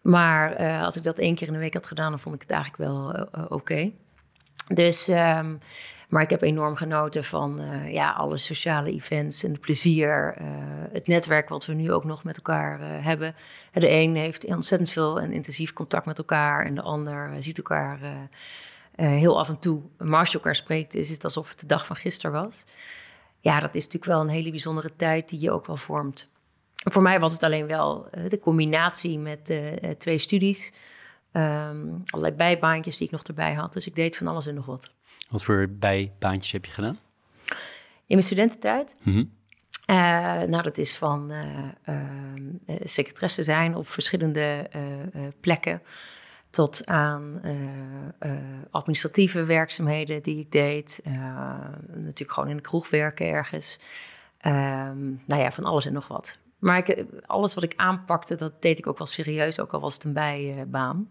Maar 0.00 0.56
als 0.82 0.96
ik 0.96 1.02
dat 1.02 1.18
één 1.18 1.34
keer 1.34 1.46
in 1.46 1.52
de 1.52 1.58
week 1.58 1.74
had 1.74 1.86
gedaan, 1.86 2.10
dan 2.10 2.20
vond 2.20 2.34
ik 2.34 2.40
het 2.40 2.50
eigenlijk 2.50 2.82
wel 2.82 3.28
oké. 3.48 3.92
Dus 4.68 5.08
um, 5.08 5.58
maar 6.08 6.22
ik 6.22 6.30
heb 6.30 6.42
enorm 6.42 6.76
genoten 6.76 7.24
van 7.24 7.60
uh, 7.60 7.92
ja, 7.92 8.12
alle 8.12 8.36
sociale 8.36 8.92
events 8.92 9.44
en 9.44 9.50
het 9.50 9.60
plezier. 9.60 10.36
Uh, 10.40 10.46
het 10.92 11.06
netwerk 11.06 11.48
wat 11.48 11.66
we 11.66 11.72
nu 11.72 11.92
ook 11.92 12.04
nog 12.04 12.24
met 12.24 12.36
elkaar 12.36 12.80
uh, 12.80 12.86
hebben. 13.04 13.34
De 13.72 13.90
een 13.90 14.16
heeft 14.16 14.44
ontzettend 14.44 14.90
veel 14.90 15.20
en 15.20 15.32
intensief 15.32 15.72
contact 15.72 16.06
met 16.06 16.18
elkaar. 16.18 16.64
En 16.64 16.74
de 16.74 16.82
ander 16.82 17.42
ziet 17.42 17.58
elkaar 17.58 17.98
heel 18.96 19.38
af 19.38 19.48
en 19.48 19.58
toe. 19.58 19.82
Maar 19.98 20.20
als 20.20 20.30
je 20.30 20.34
elkaar 20.34 20.56
spreekt, 20.56 20.94
is 20.94 21.10
het 21.10 21.24
alsof 21.24 21.48
het 21.48 21.60
de 21.60 21.66
dag 21.66 21.86
van 21.86 21.96
gisteren 21.96 22.42
was. 22.42 22.64
Ja, 23.40 23.60
dat 23.60 23.74
is 23.74 23.84
natuurlijk 23.84 24.12
wel 24.12 24.20
een 24.20 24.28
hele 24.28 24.50
bijzondere 24.50 24.92
tijd 24.96 25.28
die 25.28 25.40
je 25.40 25.50
ook 25.50 25.66
wel 25.66 25.76
vormt. 25.76 26.28
Voor 26.74 27.02
mij 27.02 27.20
was 27.20 27.32
het 27.32 27.42
alleen 27.42 27.66
wel 27.66 28.08
de 28.28 28.38
combinatie 28.38 29.18
met 29.18 29.60
twee 29.98 30.18
studies. 30.18 30.72
Um, 31.32 32.02
allerlei 32.06 32.36
bijbaantjes 32.36 32.96
die 32.96 33.06
ik 33.06 33.12
nog 33.12 33.22
erbij 33.22 33.54
had. 33.54 33.72
Dus 33.72 33.86
ik 33.86 33.94
deed 33.94 34.16
van 34.16 34.26
alles 34.26 34.46
en 34.46 34.54
nog 34.54 34.66
wat. 34.66 34.90
Wat 35.28 35.44
voor 35.44 35.68
bijbaantjes 35.68 36.52
heb 36.52 36.64
je 36.64 36.70
gedaan? 36.70 36.98
In 38.06 38.14
mijn 38.14 38.22
studententijd? 38.22 38.96
Mm 39.02 39.12
-hmm. 39.12 39.30
uh, 39.86 39.96
nou, 40.42 40.62
dat 40.62 40.78
is 40.78 40.96
van 40.96 41.32
uh, 41.32 41.68
uh, 41.88 42.76
secretaresse 42.84 43.42
zijn 43.42 43.74
op 43.74 43.88
verschillende 43.88 44.70
plekken 45.40 45.82
tot 46.50 46.86
aan 46.86 47.40
administratieve 48.70 49.44
werkzaamheden 49.44 50.22
die 50.22 50.38
ik 50.38 50.52
deed. 50.52 51.00
natuurlijk 51.84 52.32
gewoon 52.32 52.48
in 52.48 52.56
de 52.56 52.62
kroeg 52.62 52.90
werken 52.90 53.26
ergens. 53.26 53.80
Um, 54.46 55.22
nou 55.26 55.42
ja, 55.42 55.50
van 55.52 55.64
alles 55.64 55.86
en 55.86 55.92
nog 55.92 56.08
wat. 56.08 56.38
Maar 56.58 56.78
ik, 56.78 57.04
alles 57.26 57.54
wat 57.54 57.64
ik 57.64 57.72
aanpakte, 57.76 58.34
dat 58.34 58.62
deed 58.62 58.78
ik 58.78 58.86
ook 58.86 58.98
wel 58.98 59.06
serieus, 59.06 59.60
ook 59.60 59.72
al 59.72 59.80
was 59.80 59.94
het 59.94 60.04
een 60.04 60.12
bijbaan. 60.12 61.10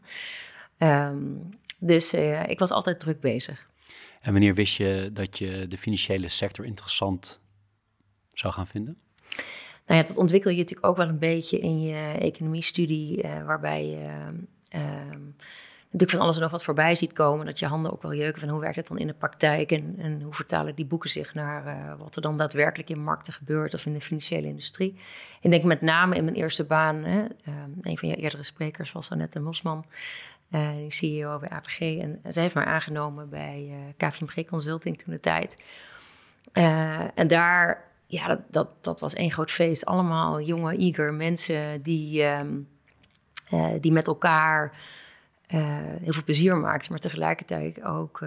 Um, 0.77 1.49
dus 1.79 2.13
ik 2.47 2.59
was 2.59 2.71
altijd 2.71 2.99
druk 2.99 3.19
bezig. 3.19 3.67
En 4.25 4.31
wanneer 4.31 4.53
wist 4.53 4.75
je 4.75 5.09
dat 5.13 5.37
je 5.37 5.67
de 5.67 5.77
financiële 5.77 6.27
sector 6.27 6.65
interessant 6.65 7.39
zou 8.33 8.53
gaan 8.53 8.67
vinden? 8.67 8.97
Nou 9.87 10.01
ja, 10.01 10.07
dat 10.07 10.17
ontwikkel 10.17 10.51
je 10.51 10.57
natuurlijk 10.57 10.87
ook 10.87 10.97
wel 10.97 11.07
een 11.07 11.19
beetje 11.19 11.59
in 11.59 11.81
je 11.81 12.17
economiestudie, 12.19 13.23
uh, 13.23 13.45
waarbij 13.45 13.85
je 13.85 14.07
uh, 14.75 14.81
natuurlijk 15.81 16.11
van 16.11 16.19
alles 16.19 16.37
nog 16.37 16.51
wat 16.51 16.63
voorbij 16.63 16.95
ziet 16.95 17.13
komen. 17.13 17.45
Dat 17.45 17.59
je 17.59 17.65
handen 17.65 17.91
ook 17.91 18.01
wel 18.01 18.13
jeuken 18.13 18.39
van 18.39 18.49
hoe 18.49 18.59
werkt 18.59 18.75
het 18.75 18.87
dan 18.87 18.97
in 18.97 19.07
de 19.07 19.13
praktijk 19.13 19.71
en, 19.71 19.95
en 19.97 20.21
hoe 20.21 20.33
vertalen 20.33 20.75
die 20.75 20.85
boeken 20.85 21.09
zich 21.09 21.33
naar 21.33 21.65
uh, 21.65 21.99
wat 21.99 22.15
er 22.15 22.21
dan 22.21 22.37
daadwerkelijk 22.37 22.89
in 22.89 23.03
markten 23.03 23.33
gebeurt 23.33 23.73
of 23.73 23.85
in 23.85 23.93
de 23.93 24.01
financiële 24.01 24.47
industrie. 24.47 24.99
Ik 25.41 25.49
denk 25.49 25.63
met 25.63 25.81
name 25.81 26.15
in 26.15 26.23
mijn 26.23 26.35
eerste 26.35 26.65
baan, 26.65 27.03
hè, 27.03 27.25
een 27.81 27.97
van 27.97 28.09
je 28.09 28.15
eerdere 28.15 28.43
sprekers 28.43 28.91
was 28.91 29.11
Annette 29.11 29.39
Mosman. 29.39 29.85
Uh, 30.55 30.69
CEO 30.87 31.39
bij 31.39 31.49
APG. 31.49 31.79
En 31.79 32.19
zij 32.27 32.41
heeft 32.41 32.55
mij 32.55 32.65
aangenomen 32.65 33.29
bij 33.29 33.67
uh, 33.69 34.09
KVMG 34.09 34.45
Consulting 34.45 34.97
toen 34.97 35.13
de 35.13 35.19
tijd. 35.19 35.63
Uh, 36.53 36.99
en 37.15 37.27
daar, 37.27 37.83
ja, 38.07 38.27
dat, 38.27 38.39
dat, 38.51 38.67
dat, 38.81 38.99
was 38.99 39.13
één 39.13 39.31
groot 39.31 39.51
feest. 39.51 39.85
Allemaal 39.85 40.41
jonge, 40.41 40.77
eager 40.77 41.13
mensen 41.13 41.81
die, 41.81 42.23
um, 42.23 42.67
die 43.79 43.91
met 43.91 44.07
elkaar 44.07 44.77
heel 46.01 46.13
veel 46.13 46.23
plezier 46.23 46.57
maakten, 46.57 46.91
maar 46.91 46.99
tegelijkertijd 46.99 47.83
ook 47.83 48.25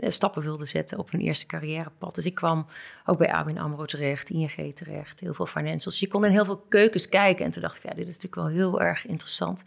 stappen 0.00 0.42
wilden 0.42 0.66
zetten 0.66 0.98
op 0.98 1.10
hun 1.10 1.20
eerste 1.20 1.46
carrièrepad. 1.46 2.14
Dus 2.14 2.26
ik 2.26 2.34
kwam 2.34 2.66
ook 3.04 3.18
bij 3.18 3.32
ABN 3.32 3.58
AMRO 3.58 3.84
terecht, 3.84 4.30
ING 4.30 4.74
terecht, 4.74 5.20
heel 5.20 5.34
veel 5.34 5.46
financials. 5.46 6.00
Je 6.00 6.08
kon 6.08 6.24
in 6.24 6.30
heel 6.30 6.44
veel 6.44 6.64
keukens 6.68 7.08
kijken 7.08 7.44
en 7.44 7.50
toen 7.50 7.62
dacht 7.62 7.76
ik, 7.76 7.82
ja, 7.82 7.94
dit 7.94 8.08
is 8.08 8.18
natuurlijk 8.18 8.34
wel 8.34 8.48
heel 8.48 8.80
erg 8.80 9.06
interessant. 9.06 9.64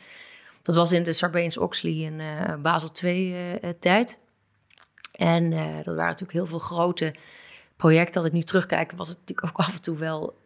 Dat 0.61 0.75
was 0.75 0.91
in 0.91 1.03
de 1.03 1.13
Sarbanes-Oxley 1.13 1.93
in 1.93 2.19
uh, 2.19 2.55
Basel 2.61 2.89
II-tijd. 3.03 4.19
Eh, 5.11 5.27
en 5.27 5.51
uh, 5.51 5.75
dat 5.75 5.85
waren 5.85 6.05
natuurlijk 6.05 6.31
heel 6.31 6.45
veel 6.45 6.59
grote 6.59 7.15
projecten. 7.75 8.15
Als 8.15 8.25
ik 8.25 8.31
nu 8.31 8.41
terugkijk, 8.41 8.91
was 8.91 9.09
het 9.09 9.17
natuurlijk 9.19 9.47
ook 9.47 9.57
af 9.67 9.73
en 9.73 9.81
toe 9.81 9.97
wel 9.97 10.37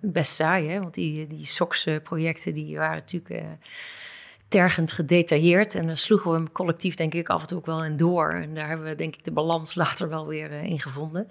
best 0.00 0.34
saai. 0.34 0.68
Hè? 0.68 0.80
Want 0.80 0.94
die, 0.94 1.26
die 1.26 1.46
SOX-projecten 1.46 2.54
die 2.54 2.76
waren 2.76 2.96
natuurlijk 2.96 3.44
tergend 4.48 4.92
gedetailleerd. 4.92 5.74
En 5.74 5.86
daar 5.86 5.98
sloegen 5.98 6.30
we 6.30 6.36
hem 6.36 6.52
collectief 6.52 6.94
denk 6.94 7.14
ik 7.14 7.28
af 7.28 7.40
en 7.40 7.46
toe 7.46 7.58
ook 7.58 7.66
wel 7.66 7.84
in 7.84 7.96
door. 7.96 8.32
En 8.32 8.54
daar 8.54 8.68
hebben 8.68 8.86
we 8.86 8.94
denk 8.94 9.16
ik 9.16 9.24
de 9.24 9.32
balans 9.32 9.74
later 9.84 10.08
wel 10.08 10.26
weer 10.26 10.50
in 10.50 10.80
gevonden. 10.80 11.30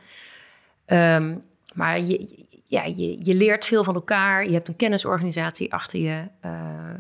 Um, 0.88 1.44
maar 1.74 2.02
je, 2.02 2.46
ja, 2.68 2.84
je, 2.84 3.18
je 3.22 3.34
leert 3.34 3.66
veel 3.66 3.84
van 3.84 3.96
elkaar. 3.96 4.46
Je 4.46 4.54
hebt 4.54 4.68
een 4.68 4.76
kennisorganisatie 4.76 5.74
achter 5.74 6.00
je. 6.00 6.28
Uh, 6.46 6.52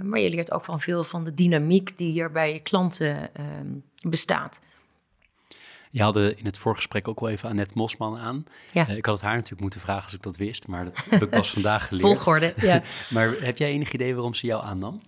maar 0.03 0.19
je 0.19 0.29
leert 0.29 0.51
ook 0.51 0.65
van 0.65 0.81
veel 0.81 1.03
van 1.03 1.23
de 1.23 1.33
dynamiek 1.33 1.97
die 1.97 2.11
hier 2.11 2.31
bij 2.31 2.53
je 2.53 2.59
klanten 2.59 3.35
ehm, 3.35 3.67
bestaat. 4.09 4.59
Je 5.91 6.01
hadden 6.01 6.37
in 6.37 6.45
het 6.45 6.57
voorgesprek 6.57 7.07
ook 7.07 7.19
wel 7.19 7.29
even 7.29 7.49
Annette 7.49 7.73
Mosman 7.75 8.17
aan. 8.17 8.45
Ja. 8.71 8.89
Uh, 8.89 8.97
ik 8.97 9.05
had 9.05 9.15
het 9.15 9.23
haar 9.23 9.35
natuurlijk 9.35 9.61
moeten 9.61 9.79
vragen 9.79 10.03
als 10.03 10.13
ik 10.13 10.21
dat 10.21 10.37
wist, 10.37 10.67
maar 10.67 10.83
dat 10.83 11.05
heb 11.09 11.21
ik 11.21 11.29
pas 11.29 11.51
vandaag 11.57 11.87
geleerd. 11.87 12.07
Volgorde, 12.07 12.53
ja. 12.57 12.81
maar 13.13 13.35
heb 13.39 13.57
jij 13.57 13.69
enig 13.69 13.91
idee 13.91 14.13
waarom 14.13 14.33
ze 14.33 14.47
jou 14.47 14.63
aannam? 14.63 15.01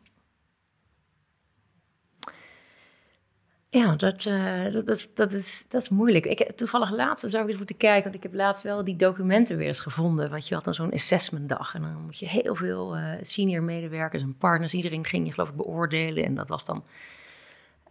Ja, 3.72 3.96
dat, 3.96 4.26
uh, 4.26 4.74
dat, 4.74 4.88
is, 4.88 5.08
dat, 5.14 5.32
is, 5.32 5.66
dat 5.68 5.82
is 5.82 5.90
moeilijk. 5.90 6.26
Ik, 6.26 6.52
toevallig 6.52 6.92
laatst 6.92 7.30
zou 7.30 7.44
ik 7.44 7.50
eens 7.50 7.58
moeten 7.58 7.78
kijken, 7.78 8.04
want 8.04 8.16
ik 8.16 8.24
heb 8.24 8.34
laatst 8.34 8.64
wel 8.64 8.84
die 8.84 8.96
documenten 8.96 9.58
weer 9.58 9.68
eens 9.68 9.80
gevonden. 9.80 10.30
Want 10.30 10.48
je 10.48 10.56
had 10.56 10.64
dan 10.64 10.74
zo'n 10.74 10.92
assessmentdag 10.92 11.76
en 11.76 11.82
dan 11.82 12.04
moet 12.06 12.20
je 12.20 12.28
heel 12.28 12.56
veel 12.56 12.98
uh, 12.98 13.14
senior 13.22 13.64
medewerkers 13.64 14.24
en 14.24 14.38
partners, 14.38 14.74
iedereen 14.74 15.06
ging 15.06 15.26
je 15.26 15.34
geloof 15.34 15.50
ik 15.50 15.56
beoordelen. 15.56 16.24
En 16.24 16.36
dat 16.36 16.50
was 16.50 16.66
dan 16.66 16.84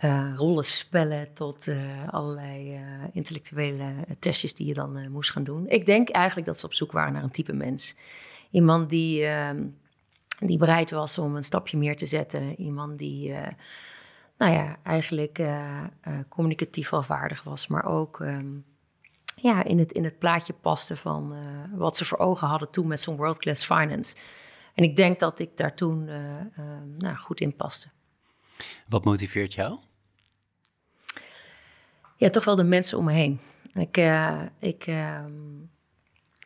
uh, 0.04 0.32
rollenspellen 0.36 1.32
tot 1.32 1.68
allerlei 2.10 2.80
intellectuele 3.12 3.92
testjes 4.18 4.54
die 4.54 4.66
je 4.66 4.74
dan 4.74 5.10
moest 5.10 5.30
gaan 5.30 5.44
doen. 5.44 5.68
Ik 5.68 5.86
denk 5.86 6.08
eigenlijk 6.08 6.46
dat 6.46 6.58
ze 6.58 6.66
op 6.66 6.74
zoek 6.74 6.92
waren 6.92 7.12
naar 7.12 7.22
een 7.22 7.30
type 7.30 7.52
mens. 7.52 7.96
Iemand 8.50 8.90
die, 8.90 9.24
ehm, 9.24 9.66
die 10.38 10.58
bereid 10.58 10.90
was 10.90 11.18
om 11.18 11.36
een 11.36 11.44
stapje 11.44 11.76
meer 11.76 11.96
te 11.96 12.06
zetten. 12.06 12.60
Iemand 12.60 12.98
die 12.98 13.34
nou 14.38 14.52
ja, 14.52 14.76
eigenlijk 14.82 15.38
uh, 15.38 15.84
uh, 16.08 16.18
communicatief 16.28 16.92
afwaardig 16.92 17.42
was, 17.42 17.66
maar 17.66 17.84
ook 17.84 18.20
um, 18.20 18.64
ja, 19.36 19.64
in, 19.64 19.78
het, 19.78 19.92
in 19.92 20.04
het 20.04 20.18
plaatje 20.18 20.52
paste 20.52 20.96
van 20.96 21.32
uh, 21.32 21.78
wat 21.78 21.96
ze 21.96 22.04
voor 22.04 22.18
ogen 22.18 22.48
hadden 22.48 22.70
toen 22.70 22.86
met 22.86 23.00
zo'n 23.00 23.16
world 23.16 23.38
class 23.38 23.64
finance. 23.64 24.14
En 24.74 24.84
ik 24.84 24.96
denk 24.96 25.20
dat 25.20 25.38
ik 25.38 25.56
daar 25.56 25.74
toen 25.74 26.04
nou, 26.98 27.16
goed 27.16 27.40
in 27.40 27.56
paste. 27.56 27.88
Wat 28.88 29.04
motiveert 29.04 29.54
jou? 29.54 29.78
Ja, 32.16 32.30
toch 32.30 32.44
wel 32.44 32.56
de 32.56 32.64
mensen 32.64 32.98
om 32.98 33.04
me 33.04 33.12
heen. 33.12 33.40
Ik, 33.72 33.96
ik 34.58 34.86
ehm, 34.86 35.32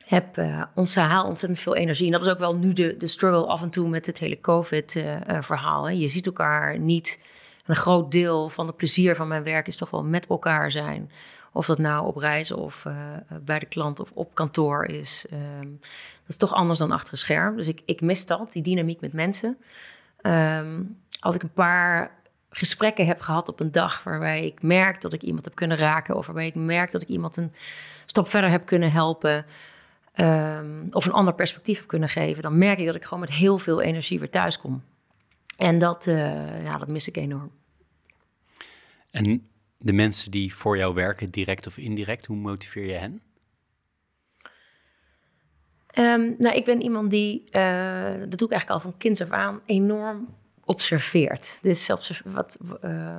heb 0.04 0.36
ontzettend, 0.74 1.24
ontzettend 1.24 1.58
veel 1.58 1.76
energie. 1.76 2.06
En 2.06 2.12
dat 2.12 2.22
is 2.22 2.28
ook 2.28 2.38
wel 2.38 2.56
nu 2.56 2.72
de, 2.72 2.96
de 2.96 3.06
struggle 3.06 3.46
af 3.46 3.62
en 3.62 3.70
toe 3.70 3.88
met 3.88 4.06
het 4.06 4.18
hele 4.18 4.40
COVID-verhaal. 4.40 5.88
je 5.88 6.08
ziet 6.08 6.26
elkaar 6.26 6.78
niet 6.78 7.18
een 7.64 7.76
groot 7.76 8.10
deel 8.10 8.48
van 8.48 8.66
het 8.66 8.76
plezier 8.76 9.16
van 9.16 9.28
mijn 9.28 9.42
werk 9.42 9.66
is 9.66 9.76
toch 9.76 9.90
wel 9.90 10.04
met 10.04 10.26
elkaar 10.26 10.70
zijn. 10.70 11.10
Of 11.52 11.66
dat 11.66 11.78
nou 11.78 12.06
op 12.06 12.16
reis 12.16 12.52
of 12.52 12.84
uh, 12.84 12.94
bij 13.40 13.58
de 13.58 13.66
klant 13.66 14.00
of 14.00 14.10
op 14.14 14.34
kantoor 14.34 14.84
is. 14.84 15.26
Um, 15.32 15.78
dat 15.80 16.28
is 16.28 16.36
toch 16.36 16.52
anders 16.52 16.78
dan 16.78 16.92
achter 16.92 17.12
een 17.12 17.18
scherm. 17.18 17.56
Dus 17.56 17.68
ik, 17.68 17.82
ik 17.84 18.00
mis 18.00 18.26
dat, 18.26 18.52
die 18.52 18.62
dynamiek 18.62 19.00
met 19.00 19.12
mensen. 19.12 19.56
Um, 20.22 20.98
als 21.20 21.34
ik 21.34 21.42
een 21.42 21.52
paar 21.52 22.10
gesprekken 22.50 23.06
heb 23.06 23.20
gehad 23.20 23.48
op 23.48 23.60
een 23.60 23.72
dag 23.72 24.02
waarbij 24.02 24.46
ik 24.46 24.62
merk 24.62 25.00
dat 25.00 25.12
ik 25.12 25.22
iemand 25.22 25.44
heb 25.44 25.54
kunnen 25.54 25.76
raken, 25.76 26.16
of 26.16 26.26
waarbij 26.26 26.46
ik 26.46 26.54
merk 26.54 26.90
dat 26.90 27.02
ik 27.02 27.08
iemand 27.08 27.36
een 27.36 27.52
stap 28.06 28.28
verder 28.28 28.50
heb 28.50 28.66
kunnen 28.66 28.92
helpen, 28.92 29.44
um, 30.16 30.88
of 30.90 31.04
een 31.04 31.12
ander 31.12 31.34
perspectief 31.34 31.78
heb 31.78 31.86
kunnen 31.86 32.08
geven, 32.08 32.42
dan 32.42 32.58
merk 32.58 32.78
ik 32.78 32.86
dat 32.86 32.94
ik 32.94 33.04
gewoon 33.04 33.20
met 33.20 33.32
heel 33.32 33.58
veel 33.58 33.80
energie 33.80 34.18
weer 34.18 34.30
thuis 34.30 34.58
kom. 34.58 34.82
En 35.56 35.78
dat, 35.78 36.06
uh, 36.06 36.64
ja, 36.64 36.78
dat 36.78 36.88
mis 36.88 37.08
ik 37.08 37.16
enorm. 37.16 37.50
En 39.10 39.48
de 39.78 39.92
mensen 39.92 40.30
die 40.30 40.54
voor 40.54 40.76
jou 40.76 40.94
werken, 40.94 41.30
direct 41.30 41.66
of 41.66 41.76
indirect, 41.76 42.26
hoe 42.26 42.36
motiveer 42.36 42.86
je 42.86 42.92
hen? 42.92 43.22
Um, 45.98 46.34
nou, 46.38 46.56
ik 46.56 46.64
ben 46.64 46.82
iemand 46.82 47.10
die, 47.10 47.44
uh, 47.50 48.18
dat 48.18 48.38
doe 48.38 48.48
ik 48.48 48.52
eigenlijk 48.52 48.70
al 48.70 48.80
van 48.80 48.96
kinds 48.96 49.20
af 49.20 49.30
aan, 49.30 49.60
enorm 49.66 50.34
observeert. 50.64 51.58
Dus 51.62 51.90
wat, 52.24 52.58
uh, 52.84 53.18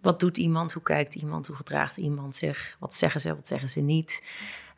wat 0.00 0.20
doet 0.20 0.36
iemand, 0.36 0.72
hoe 0.72 0.82
kijkt 0.82 1.14
iemand, 1.14 1.46
hoe 1.46 1.56
gedraagt 1.56 1.96
iemand 1.96 2.36
zich, 2.36 2.76
wat 2.78 2.94
zeggen 2.94 3.20
ze, 3.20 3.34
wat 3.34 3.46
zeggen 3.46 3.68
ze 3.68 3.80
niet, 3.80 4.22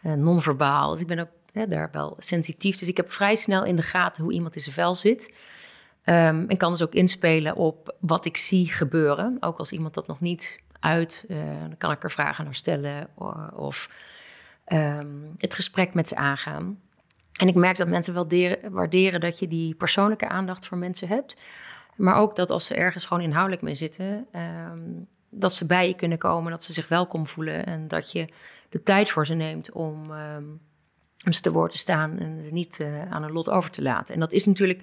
uh, 0.03 0.13
non-verbaal. 0.13 0.91
Dus 0.91 1.01
ik 1.01 1.07
ben 1.07 1.19
ook 1.19 1.31
hè, 1.53 1.69
daar 1.69 1.89
wel 1.93 2.17
sensitief. 2.19 2.77
Dus 2.79 2.89
ik 2.89 2.97
heb 2.97 3.13
vrij 3.13 3.35
snel 3.35 3.65
in 3.65 3.77
de 3.77 3.83
gaten 3.83 4.23
hoe 4.23 4.33
iemand 4.33 4.55
in 4.55 4.63
zijn 4.63 4.75
vel 4.75 4.95
zit. 4.95 5.33
En 6.09 6.57
kan 6.57 6.71
dus 6.71 6.83
ook 6.83 6.95
inspelen 6.95 7.57
op 7.57 7.95
wat 8.01 8.25
ik 8.25 8.37
zie 8.37 8.73
gebeuren. 8.73 9.37
Ook 9.41 9.59
als 9.59 9.73
iemand 9.73 9.95
dat 9.95 10.07
nog 10.07 10.21
niet 10.21 10.61
uit, 10.81 11.25
uh, 11.29 11.37
dan 11.61 11.77
kan 11.77 11.91
ik 11.91 12.03
er 12.03 12.11
vragen 12.11 12.45
naar 12.45 12.55
stellen 12.55 13.09
of 13.55 13.91
um, 14.73 15.35
het 15.37 15.55
gesprek 15.55 15.95
met 15.95 16.09
ze 16.09 16.17
aangaan. 16.17 16.81
En 17.33 17.49
ik 17.49 17.55
merk 17.55 17.77
dat 17.77 17.89
mensen 17.89 18.15
wel 18.15 18.29
waarderen 18.71 19.21
dat 19.21 19.39
je 19.39 19.49
die 19.49 19.75
persoonlijke 19.75 20.29
aandacht 20.29 20.67
voor 20.67 20.79
mensen 20.79 21.09
hebt. 21.09 21.37
Maar 21.97 22.17
ook 22.17 22.37
dat 22.37 22.51
als 22.51 22.67
ze 22.67 22.75
ergens 22.75 23.05
gewoon 23.05 23.23
inhoudelijk 23.23 23.63
mee 23.63 23.75
zitten, 23.75 24.27
um, 24.73 25.07
dat 25.31 25.55
ze 25.55 25.67
bij 25.67 25.89
je 25.89 25.95
kunnen 25.95 26.19
komen, 26.19 26.51
dat 26.51 26.63
ze 26.63 26.73
zich 26.73 26.89
welkom 26.89 27.27
voelen 27.27 27.67
en 27.67 27.89
dat 27.89 28.13
je 28.13 28.29
de 28.69 28.83
tijd 28.83 29.11
voor 29.11 29.27
ze 29.27 29.35
neemt 29.35 29.73
om, 29.73 30.13
ze 31.31 31.41
te 31.41 31.53
woord 31.53 31.73
te 31.73 31.79
staan 31.79 32.19
en 32.19 32.43
ze 32.43 32.53
niet 32.53 32.79
uh, 32.81 33.11
aan 33.11 33.23
een 33.23 33.33
lot 33.33 33.51
over 33.51 33.71
te 33.71 33.83
laten. 33.83 34.15
En 34.15 34.21
dat 34.21 34.33
is 34.33 34.47
natuurlijk 34.47 34.83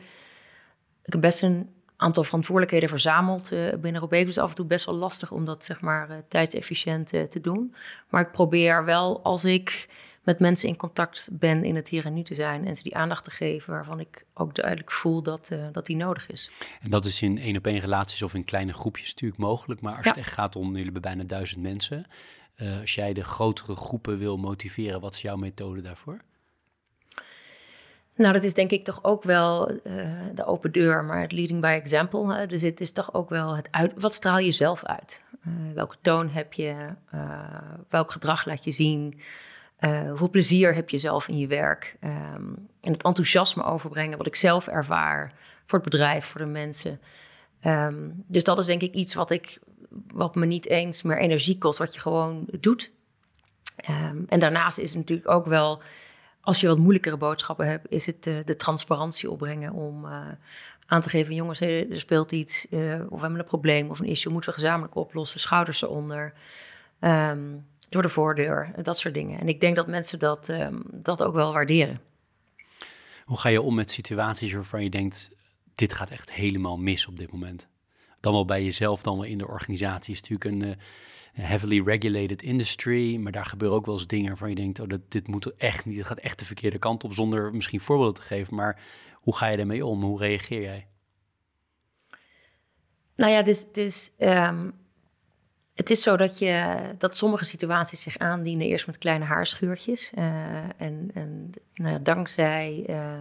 ik 1.05 1.11
heb 1.11 1.21
best 1.21 1.41
een 1.41 1.69
aantal 1.97 2.23
verantwoordelijkheden 2.23 2.89
verzameld 2.89 3.51
uh, 3.51 3.73
binnen 3.73 4.01
Robeco. 4.01 4.25
Dus 4.25 4.37
af 4.37 4.49
en 4.49 4.55
toe 4.55 4.65
best 4.65 4.85
wel 4.85 4.95
lastig 4.95 5.31
om 5.31 5.45
dat 5.45 5.63
zeg 5.63 5.81
maar 5.81 6.09
uh, 6.09 6.15
tijdsefficiënt 6.27 7.13
uh, 7.13 7.23
te 7.23 7.41
doen. 7.41 7.75
Maar 8.09 8.21
ik 8.21 8.31
probeer 8.31 8.85
wel 8.85 9.23
als 9.23 9.45
ik 9.45 9.89
met 10.23 10.39
mensen 10.39 10.69
in 10.69 10.75
contact 10.75 11.29
ben 11.31 11.63
in 11.63 11.75
het 11.75 11.87
hier 11.87 12.05
en 12.05 12.13
nu 12.13 12.23
te 12.23 12.33
zijn 12.33 12.67
en 12.67 12.75
ze 12.75 12.83
die 12.83 12.95
aandacht 12.95 13.23
te 13.23 13.31
geven 13.31 13.73
waarvan 13.73 13.99
ik 13.99 14.25
ook 14.33 14.55
duidelijk 14.55 14.91
voel 14.91 15.23
dat, 15.23 15.51
dat 15.71 15.85
die 15.85 15.95
nodig 15.95 16.27
is. 16.27 16.51
En 16.81 16.89
dat 16.89 17.05
is 17.05 17.21
in 17.21 17.37
één 17.37 17.57
op 17.57 17.67
één 17.67 17.79
relaties 17.79 18.21
of 18.21 18.33
in 18.33 18.43
kleine 18.43 18.73
groepjes 18.73 19.09
natuurlijk 19.09 19.41
mogelijk. 19.41 19.81
Maar 19.81 19.97
als 19.97 20.05
het 20.05 20.17
echt 20.17 20.33
gaat 20.33 20.55
om, 20.55 20.67
jullie 20.67 20.83
hebben 20.83 21.01
bijna 21.01 21.23
duizend 21.23 21.61
mensen. 21.61 22.05
als 22.81 22.95
jij 22.95 23.13
de 23.13 23.23
grotere 23.23 23.75
groepen 23.75 24.17
wil 24.17 24.37
motiveren, 24.37 25.01
wat 25.01 25.13
is 25.13 25.21
jouw 25.21 25.35
methode 25.35 25.81
daarvoor? 25.81 26.21
Nou, 28.15 28.33
dat 28.33 28.43
is 28.43 28.53
denk 28.53 28.71
ik 28.71 28.83
toch 28.83 28.99
ook 29.03 29.23
wel 29.23 29.71
uh, 29.71 29.79
de 30.33 30.45
open 30.45 30.71
deur, 30.71 31.03
maar 31.03 31.21
het 31.21 31.31
leading 31.31 31.61
by 31.61 31.79
example. 31.81 32.35
Hè? 32.35 32.45
Dus 32.45 32.61
het 32.61 32.81
is 32.81 32.91
toch 32.91 33.13
ook 33.13 33.29
wel 33.29 33.55
het 33.55 33.67
uit. 33.71 33.91
Wat 33.97 34.13
straal 34.13 34.39
je 34.39 34.51
zelf 34.51 34.83
uit? 34.83 35.23
Uh, 35.47 35.53
welke 35.73 35.95
toon 36.01 36.29
heb 36.29 36.53
je? 36.53 36.75
Uh, 37.13 37.39
welk 37.89 38.11
gedrag 38.11 38.45
laat 38.45 38.63
je 38.63 38.71
zien? 38.71 39.19
hoeveel 40.07 40.29
plezier 40.29 40.75
heb 40.75 40.89
je 40.89 40.97
zelf 40.97 41.27
in 41.27 41.37
je 41.37 41.47
werk? 41.47 41.97
Um, 42.03 42.67
en 42.81 42.91
het 42.91 43.03
enthousiasme 43.03 43.63
overbrengen, 43.63 44.17
wat 44.17 44.27
ik 44.27 44.35
zelf 44.35 44.67
ervaar 44.67 45.33
voor 45.65 45.79
het 45.79 45.89
bedrijf, 45.89 46.25
voor 46.25 46.41
de 46.41 46.47
mensen. 46.47 46.99
Um, 47.65 48.23
dus 48.27 48.43
dat 48.43 48.57
is 48.57 48.65
denk 48.65 48.81
ik 48.81 48.93
iets 48.93 49.13
wat 49.13 49.31
ik, 49.31 49.59
wat 50.13 50.35
me 50.35 50.45
niet 50.45 50.67
eens 50.67 51.01
meer 51.01 51.17
energie 51.17 51.57
kost, 51.57 51.79
wat 51.79 51.93
je 51.93 51.99
gewoon 51.99 52.47
doet. 52.59 52.91
Um, 53.89 54.25
en 54.27 54.39
daarnaast 54.39 54.77
is 54.77 54.89
het 54.89 54.97
natuurlijk 54.97 55.29
ook 55.29 55.45
wel 55.45 55.81
als 56.45 56.59
je 56.59 56.67
wat 56.67 56.77
moeilijkere 56.77 57.17
boodschappen 57.17 57.67
hebt, 57.67 57.89
is 57.89 58.05
het 58.05 58.27
uh, 58.27 58.37
de 58.45 58.55
transparantie 58.55 59.31
opbrengen 59.31 59.73
om 59.73 60.05
uh, 60.05 60.27
aan 60.85 61.01
te 61.01 61.09
geven: 61.09 61.35
jongens, 61.35 61.59
er 61.59 61.85
speelt 61.89 62.31
iets, 62.31 62.65
uh, 62.69 62.79
of 62.93 63.09
we 63.09 63.19
hebben 63.19 63.39
een 63.39 63.45
probleem 63.45 63.89
of 63.89 63.99
een 63.99 64.05
issue, 64.05 64.31
moeten 64.31 64.49
we 64.49 64.55
gezamenlijk 64.55 64.95
oplossen, 64.95 65.39
schouders 65.39 65.81
eronder, 65.81 66.33
um, 66.99 67.65
door 67.89 68.01
de 68.01 68.09
voordeur, 68.09 68.71
dat 68.83 68.97
soort 68.97 69.13
dingen. 69.13 69.39
En 69.39 69.47
ik 69.47 69.61
denk 69.61 69.75
dat 69.75 69.87
mensen 69.87 70.19
dat, 70.19 70.49
um, 70.49 70.83
dat 70.91 71.23
ook 71.23 71.33
wel 71.33 71.53
waarderen. 71.53 72.01
Hoe 73.25 73.37
ga 73.37 73.49
je 73.49 73.61
om 73.61 73.75
met 73.75 73.91
situaties 73.91 74.53
waarvan 74.53 74.83
je 74.83 74.89
denkt: 74.89 75.35
dit 75.75 75.93
gaat 75.93 76.09
echt 76.09 76.31
helemaal 76.31 76.77
mis 76.77 77.07
op 77.07 77.17
dit 77.17 77.31
moment? 77.31 77.67
Dan 78.25 78.33
wel 78.33 78.45
bij 78.45 78.63
jezelf, 78.63 79.01
dan 79.01 79.15
wel 79.15 79.25
in 79.25 79.37
de 79.37 79.47
organisatie. 79.47 80.13
Is 80.13 80.21
natuurlijk 80.21 80.51
een 80.51 80.77
heavily 81.43 81.81
regulated 81.85 82.41
industry. 82.41 83.17
Maar 83.17 83.31
daar 83.31 83.45
gebeuren 83.45 83.77
ook 83.77 83.85
wel 83.85 83.95
eens 83.95 84.07
dingen 84.07 84.27
waarvan 84.27 84.49
je 84.49 84.55
denkt: 84.55 84.79
oh, 84.79 84.87
dat, 84.87 85.11
dit 85.11 85.27
moet 85.27 85.55
echt 85.55 85.85
niet. 85.85 85.97
Het 85.97 86.07
gaat 86.07 86.19
echt 86.19 86.39
de 86.39 86.45
verkeerde 86.45 86.79
kant 86.79 87.03
op. 87.03 87.13
Zonder 87.13 87.53
misschien 87.53 87.81
voorbeelden 87.81 88.13
te 88.15 88.21
geven. 88.21 88.55
Maar 88.55 88.79
hoe 89.13 89.35
ga 89.35 89.47
je 89.47 89.57
daarmee 89.57 89.85
om? 89.85 90.03
Hoe 90.03 90.19
reageer 90.19 90.61
jij? 90.61 90.87
Nou 93.15 93.31
ja, 93.31 93.41
dus, 93.41 93.71
dus 93.71 94.11
um, 94.19 94.73
het 95.75 95.89
is 95.89 96.01
zo 96.01 96.17
dat, 96.17 96.39
je, 96.39 96.77
dat 96.97 97.17
sommige 97.17 97.45
situaties 97.45 98.01
zich 98.01 98.17
aandienen 98.17 98.67
eerst 98.67 98.87
met 98.87 98.97
kleine 98.97 99.25
haarschuurtjes. 99.25 100.11
Uh, 100.17 100.23
en 100.77 101.09
en 101.13 101.51
nou 101.73 102.01
dankzij 102.01 102.85
uh, 102.89 103.19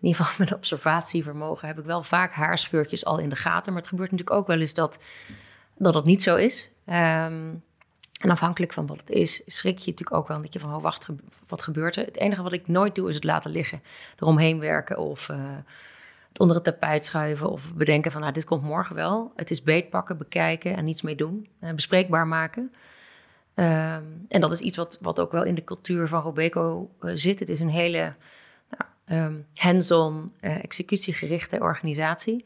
in 0.00 0.06
ieder 0.06 0.24
geval 0.24 0.38
mijn 0.44 0.54
observatievermogen 0.54 1.68
heb 1.68 1.78
ik 1.78 1.84
wel 1.84 2.02
vaak 2.02 2.32
haarscheurtjes 2.32 3.04
al 3.04 3.18
in 3.18 3.28
de 3.28 3.36
gaten. 3.36 3.72
Maar 3.72 3.80
het 3.80 3.90
gebeurt 3.90 4.10
natuurlijk 4.10 4.38
ook 4.38 4.46
wel 4.46 4.60
eens 4.60 4.74
dat 4.74 4.98
dat 5.76 5.94
het 5.94 6.04
niet 6.04 6.22
zo 6.22 6.36
is. 6.36 6.70
Um, 6.86 7.62
en 8.20 8.30
afhankelijk 8.30 8.72
van 8.72 8.86
wat 8.86 9.00
het 9.00 9.10
is, 9.10 9.42
schrik 9.46 9.78
je 9.78 9.90
natuurlijk 9.90 10.16
ook 10.16 10.28
wel 10.28 10.36
een 10.36 10.42
beetje 10.42 10.58
van, 10.58 10.74
oh, 10.74 10.82
wacht, 10.82 11.08
wat 11.48 11.62
gebeurt 11.62 11.96
er? 11.96 12.04
Het 12.04 12.16
enige 12.16 12.42
wat 12.42 12.52
ik 12.52 12.68
nooit 12.68 12.94
doe, 12.94 13.08
is 13.08 13.14
het 13.14 13.24
laten 13.24 13.50
liggen. 13.50 13.82
Eromheen 14.18 14.60
werken 14.60 14.98
of 14.98 15.28
uh, 15.28 15.36
het 16.28 16.38
onder 16.38 16.56
het 16.56 16.64
tapijt 16.64 17.04
schuiven 17.04 17.50
of 17.50 17.74
bedenken 17.74 18.12
van, 18.12 18.20
nou, 18.20 18.32
dit 18.32 18.44
komt 18.44 18.62
morgen 18.62 18.94
wel. 18.94 19.32
Het 19.36 19.50
is 19.50 19.62
beetpakken, 19.62 20.18
bekijken 20.18 20.76
en 20.76 20.84
niets 20.84 21.02
mee 21.02 21.14
doen. 21.14 21.48
Uh, 21.60 21.72
bespreekbaar 21.72 22.26
maken. 22.26 22.72
Ehm, 23.54 24.04
en 24.28 24.40
dat 24.40 24.52
is 24.52 24.60
iets 24.60 24.76
wat, 24.76 24.98
wat 25.02 25.20
ook 25.20 25.32
wel 25.32 25.44
in 25.44 25.54
de 25.54 25.64
cultuur 25.64 26.08
van 26.08 26.22
Robeco 26.22 26.90
uh, 27.00 27.12
zit. 27.14 27.38
Het 27.38 27.48
is 27.48 27.60
een 27.60 27.70
hele 27.70 28.14
um, 29.12 29.46
hands-on, 29.54 30.32
uh, 30.40 30.64
executiegerichte 30.64 31.58
organisatie. 31.60 32.44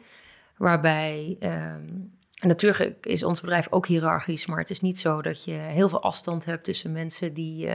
Waarbij 0.56 1.36
um, 1.40 2.12
natuurlijk 2.40 3.06
is 3.06 3.22
ons 3.24 3.40
bedrijf 3.40 3.66
ook 3.70 3.86
hiërarchisch, 3.86 4.46
maar 4.46 4.58
het 4.58 4.70
is 4.70 4.80
niet 4.80 4.98
zo 4.98 5.22
dat 5.22 5.44
je 5.44 5.52
heel 5.52 5.88
veel 5.88 6.02
afstand 6.02 6.44
hebt 6.44 6.64
tussen 6.64 6.92
mensen 6.92 7.34
die 7.34 7.66
uh, 7.66 7.72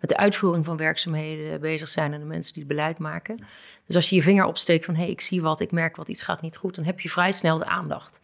met 0.00 0.08
de 0.08 0.16
uitvoering 0.16 0.64
van 0.64 0.76
werkzaamheden 0.76 1.60
bezig 1.60 1.88
zijn 1.88 2.12
en 2.12 2.20
de 2.20 2.26
mensen 2.26 2.52
die 2.52 2.62
het 2.62 2.72
beleid 2.72 2.98
maken. 2.98 3.44
Dus 3.86 3.96
als 3.96 4.08
je 4.08 4.16
je 4.16 4.22
vinger 4.22 4.44
opsteekt 4.44 4.84
van 4.84 4.94
hé, 4.94 5.02
hey, 5.02 5.10
ik 5.10 5.20
zie 5.20 5.42
wat, 5.42 5.60
ik 5.60 5.72
merk 5.72 5.96
wat, 5.96 6.08
iets 6.08 6.22
gaat 6.22 6.40
niet 6.40 6.56
goed, 6.56 6.74
dan 6.74 6.84
heb 6.84 7.00
je 7.00 7.08
vrij 7.08 7.32
snel 7.32 7.58
de 7.58 7.64
aandacht. 7.64 8.20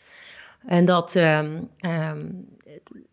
En 0.66 0.84
dat, 0.84 1.14
um, 1.14 1.70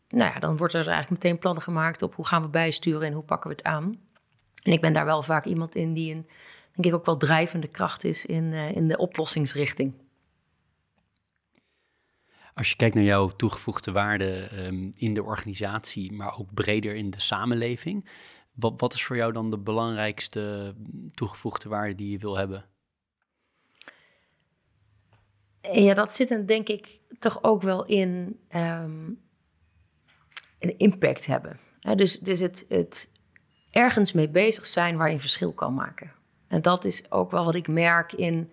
nou 0.07 0.33
ja, 0.33 0.39
dan 0.39 0.57
wordt 0.57 0.73
er 0.73 0.87
eigenlijk 0.87 1.09
meteen 1.09 1.39
plannen 1.39 1.63
gemaakt 1.63 2.01
op 2.01 2.15
hoe 2.15 2.27
gaan 2.27 2.41
we 2.41 2.47
bijsturen 2.47 3.07
en 3.07 3.13
hoe 3.13 3.23
pakken 3.23 3.49
we 3.49 3.55
het 3.55 3.65
aan. 3.65 3.99
En 4.63 4.71
ik 4.71 4.81
ben 4.81 4.93
daar 4.93 5.05
wel 5.05 5.23
vaak 5.23 5.45
iemand 5.45 5.75
in 5.75 5.93
die 5.93 6.13
een, 6.13 6.27
denk 6.73 6.85
ik 6.85 6.93
ook 6.93 7.05
wel 7.05 7.17
drijvende 7.17 7.67
kracht 7.67 8.03
is 8.03 8.25
in, 8.25 8.43
uh, 8.43 8.75
in 8.75 8.87
de 8.87 8.97
oplossingsrichting. 8.97 9.93
Als 12.53 12.69
je 12.69 12.75
kijkt 12.75 12.95
naar 12.95 13.03
jouw 13.03 13.27
toegevoegde 13.27 13.91
waarde 13.91 14.49
um, 14.65 14.91
in 14.95 15.13
de 15.13 15.23
organisatie, 15.23 16.11
maar 16.11 16.39
ook 16.39 16.53
breder 16.53 16.95
in 16.95 17.09
de 17.09 17.19
samenleving, 17.19 18.09
wat, 18.53 18.79
wat 18.79 18.93
is 18.93 19.03
voor 19.03 19.15
jou 19.15 19.31
dan 19.31 19.49
de 19.49 19.57
belangrijkste 19.57 20.75
toegevoegde 21.13 21.69
waarde 21.69 21.95
die 21.95 22.11
je 22.11 22.17
wil 22.17 22.37
hebben? 22.37 22.65
Ja, 25.71 25.93
dat 25.93 26.15
zit 26.15 26.29
hem 26.29 26.45
denk 26.45 26.67
ik 26.67 26.99
toch 27.19 27.43
ook 27.43 27.61
wel 27.61 27.85
in 27.85 28.39
um, 28.55 29.21
een 30.59 30.77
impact 30.77 31.25
hebben. 31.25 31.59
dus 31.95 32.19
dus 32.19 32.39
het, 32.39 32.65
het 32.69 33.09
ergens 33.71 34.13
mee 34.13 34.29
bezig 34.29 34.65
zijn 34.65 34.97
waar 34.97 35.07
je 35.07 35.13
een 35.13 35.19
verschil 35.19 35.53
kan 35.53 35.73
maken. 35.73 36.11
En 36.53 36.61
dat 36.61 36.85
is 36.85 37.11
ook 37.11 37.31
wel 37.31 37.45
wat 37.45 37.55
ik 37.55 37.67
merk 37.67 38.13
in, 38.13 38.51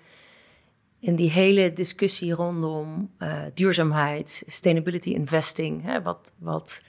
in 0.98 1.16
die 1.16 1.30
hele 1.30 1.72
discussie 1.72 2.32
rondom 2.32 3.10
uh, 3.18 3.42
duurzaamheid, 3.54 4.42
sustainability 4.46 5.10
investing. 5.10 5.82
Hè, 5.82 6.02
wat, 6.02 6.32
wat 6.38 6.82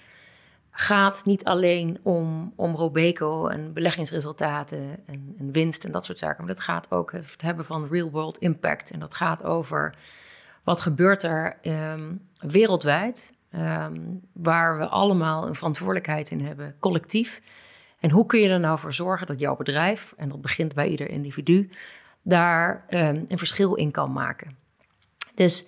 gaat 0.72 1.26
niet 1.26 1.44
alleen 1.44 2.00
om, 2.04 2.54
om 2.56 2.76
Robeco 2.76 3.48
en 3.48 3.74
beleggingsresultaten 3.74 5.00
en, 5.06 5.52
winst 5.52 5.84
en 5.84 5.92
dat 5.92 6.06
soort 6.06 6.20
zaken. 6.20 6.46
Maar 6.46 6.54
het 6.54 6.64
gaat 6.64 6.92
ook 6.92 7.12
het 7.12 7.42
hebben 7.42 7.66
van 7.66 7.88
real 7.92 8.12
world 8.12 8.38
impact. 8.38 8.92
En 8.92 9.00
dat 9.00 9.14
gaat 9.14 9.44
over 9.44 9.96
wat 10.64 10.82
gebeurt 10.82 11.24
er 11.24 11.58
um, 11.62 12.28
wereldwijd, 12.40 13.34
um, 13.56 14.22
waar 14.34 14.78
we 14.78 14.88
allemaal 14.88 15.48
een 15.48 15.56
verantwoordelijkheid 15.56 16.32
in 16.32 16.46
hebben, 16.46 16.76
collectief. 16.80 17.42
En 18.02 18.10
hoe 18.10 18.26
kun 18.26 18.40
je 18.40 18.50
er 18.50 18.60
nou 18.60 18.80
voor 18.80 18.94
zorgen 18.94 19.28
dat 19.28 19.40
jouw 19.40 19.56
bedrijf, 19.56 20.14
en 20.18 20.30
dat 20.30 20.42
begint 20.42 20.74
bij 20.74 20.88
ieder 20.88 21.10
individu, 21.10 21.70
daar 22.22 22.86
um, 22.90 23.26
een 23.28 23.38
verschil 23.38 23.76
in 23.76 23.92
kan 23.92 24.12
maken. 24.12 24.58
Dus 25.36 25.68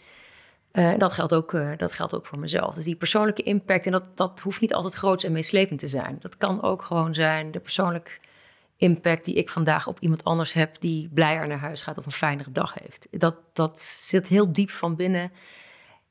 uh, 0.73 0.97
dat, 0.97 1.13
geldt 1.13 1.33
ook, 1.33 1.53
uh, 1.53 1.71
dat 1.77 1.93
geldt 1.93 2.15
ook 2.15 2.25
voor 2.25 2.39
mezelf. 2.39 2.75
Dus 2.75 2.83
die 2.83 2.95
persoonlijke 2.95 3.43
impact, 3.43 3.85
en 3.85 3.91
dat, 3.91 4.17
dat 4.17 4.39
hoeft 4.39 4.61
niet 4.61 4.73
altijd 4.73 4.93
groot 4.93 5.23
en 5.23 5.31
meeslepend 5.31 5.79
te 5.79 5.87
zijn. 5.87 6.17
Dat 6.19 6.37
kan 6.37 6.61
ook 6.61 6.81
gewoon 6.81 7.13
zijn 7.13 7.51
de 7.51 7.59
persoonlijke 7.59 8.11
impact 8.77 9.25
die 9.25 9.35
ik 9.35 9.49
vandaag 9.49 9.87
op 9.87 9.99
iemand 9.99 10.23
anders 10.23 10.53
heb 10.53 10.75
die 10.79 11.09
blijer 11.13 11.47
naar 11.47 11.57
huis 11.57 11.81
gaat 11.81 11.97
of 11.97 12.05
een 12.05 12.11
fijnere 12.11 12.51
dag 12.51 12.73
heeft. 12.73 13.07
Dat, 13.11 13.35
dat 13.53 13.81
zit 13.81 14.27
heel 14.27 14.53
diep 14.53 14.69
van 14.69 14.95
binnen 14.95 15.31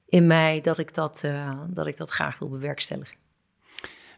in 0.09 0.27
mij 0.27 0.61
dat 0.61 0.79
ik 0.79 0.95
dat, 0.95 1.23
uh, 1.25 1.61
dat, 1.69 1.87
ik 1.87 1.97
dat 1.97 2.09
graag 2.09 2.39
wil 2.39 2.49
bewerkstelligen. 2.49 3.17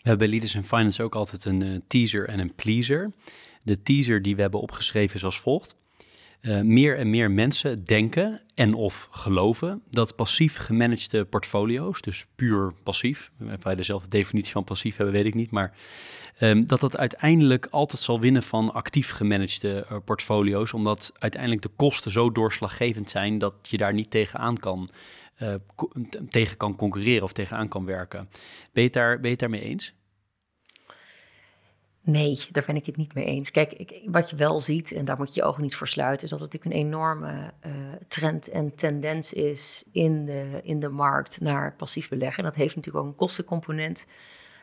We 0.05 0.11
hebben 0.11 0.29
bij 0.29 0.39
Leaders 0.39 0.59
in 0.63 0.69
Finance 0.69 1.03
ook 1.03 1.15
altijd 1.15 1.45
een 1.45 1.61
uh, 1.61 1.79
teaser 1.87 2.29
en 2.29 2.41
een 2.41 2.55
pleaser. 2.55 3.13
De 3.63 3.83
teaser 3.83 4.23
die 4.23 4.37
we 4.37 4.43
hebben 4.43 4.61
opgeschreven 4.61 5.17
is 5.17 5.25
als 5.25 5.41
volgt. 5.41 5.77
Uh, 6.41 6.61
meer 6.61 6.99
en 6.99 7.11
meer 7.11 7.31
mensen 7.31 7.85
denken 7.85 8.41
en 8.55 8.75
of 8.75 9.09
geloven 9.11 9.83
dat 9.91 10.17
passief 10.17 10.57
gemanagede 10.57 11.25
portfolio's, 11.25 12.01
dus 12.01 12.27
puur 12.35 12.73
passief, 12.83 13.31
of 13.41 13.63
wij 13.63 13.75
dezelfde 13.75 14.09
definitie 14.09 14.53
van 14.53 14.65
passief 14.65 14.97
hebben, 14.97 15.15
weet 15.15 15.25
ik 15.25 15.35
niet, 15.35 15.51
maar 15.51 15.77
um, 16.41 16.67
dat 16.67 16.81
dat 16.81 16.97
uiteindelijk 16.97 17.67
altijd 17.71 18.03
zal 18.03 18.21
winnen 18.21 18.43
van 18.43 18.73
actief 18.73 19.11
gemanagede 19.11 19.87
portfolio's, 20.05 20.73
omdat 20.73 21.13
uiteindelijk 21.19 21.63
de 21.63 21.71
kosten 21.77 22.11
zo 22.11 22.33
doorslaggevend 22.33 23.11
zijn 23.11 23.39
dat 23.39 23.55
je 23.63 23.77
daar 23.77 23.95
niet 23.95 24.11
tegenaan 24.11 24.59
kan, 24.59 24.91
uh, 25.43 25.55
tegen 26.31 26.57
kan 26.57 26.77
concurreren 26.77 27.23
of 27.23 27.33
tegenaan 27.33 27.69
kan 27.69 27.85
werken. 27.85 28.29
Ben 28.73 28.83
je 28.83 28.89
het, 28.89 28.93
daar, 28.93 29.27
je 29.27 29.37
daarmee 29.37 29.61
eens? 29.61 29.95
Nee, 32.01 32.47
daar 32.53 32.65
ben 32.67 32.77
ik 32.77 32.87
het 32.87 32.97
niet 32.97 33.15
mee 33.15 33.25
eens. 33.25 33.51
Kijk, 33.51 33.73
ik, 33.73 34.03
wat 34.07 34.31
je 34.31 34.37
wel 34.37 34.61
ziet, 34.61 34.93
en 34.93 35.05
daar 35.05 35.17
moet 35.17 35.35
je 35.35 35.41
je 35.41 35.47
ogen 35.47 35.63
niet 35.63 35.77
voor 35.77 35.89
sluiten, 35.89 36.25
is 36.25 36.31
dat 36.31 36.41
het 36.41 36.53
natuurlijk 36.53 36.81
een 36.81 36.87
enorme 36.87 37.53
uh, 37.67 37.73
trend 38.09 38.49
en 38.49 38.75
tendens 38.75 39.33
is 39.33 39.85
in 39.93 40.25
de, 40.25 40.61
in 40.63 40.81
de 40.81 40.89
markt 40.89 41.41
naar 41.41 41.75
passief 41.77 42.09
beleggen. 42.09 42.45
Dat 42.45 42.55
heeft 42.55 42.77
natuurlijk 42.77 43.05
ook 43.05 43.11
een 43.11 43.19
kostencomponent. 43.19 44.07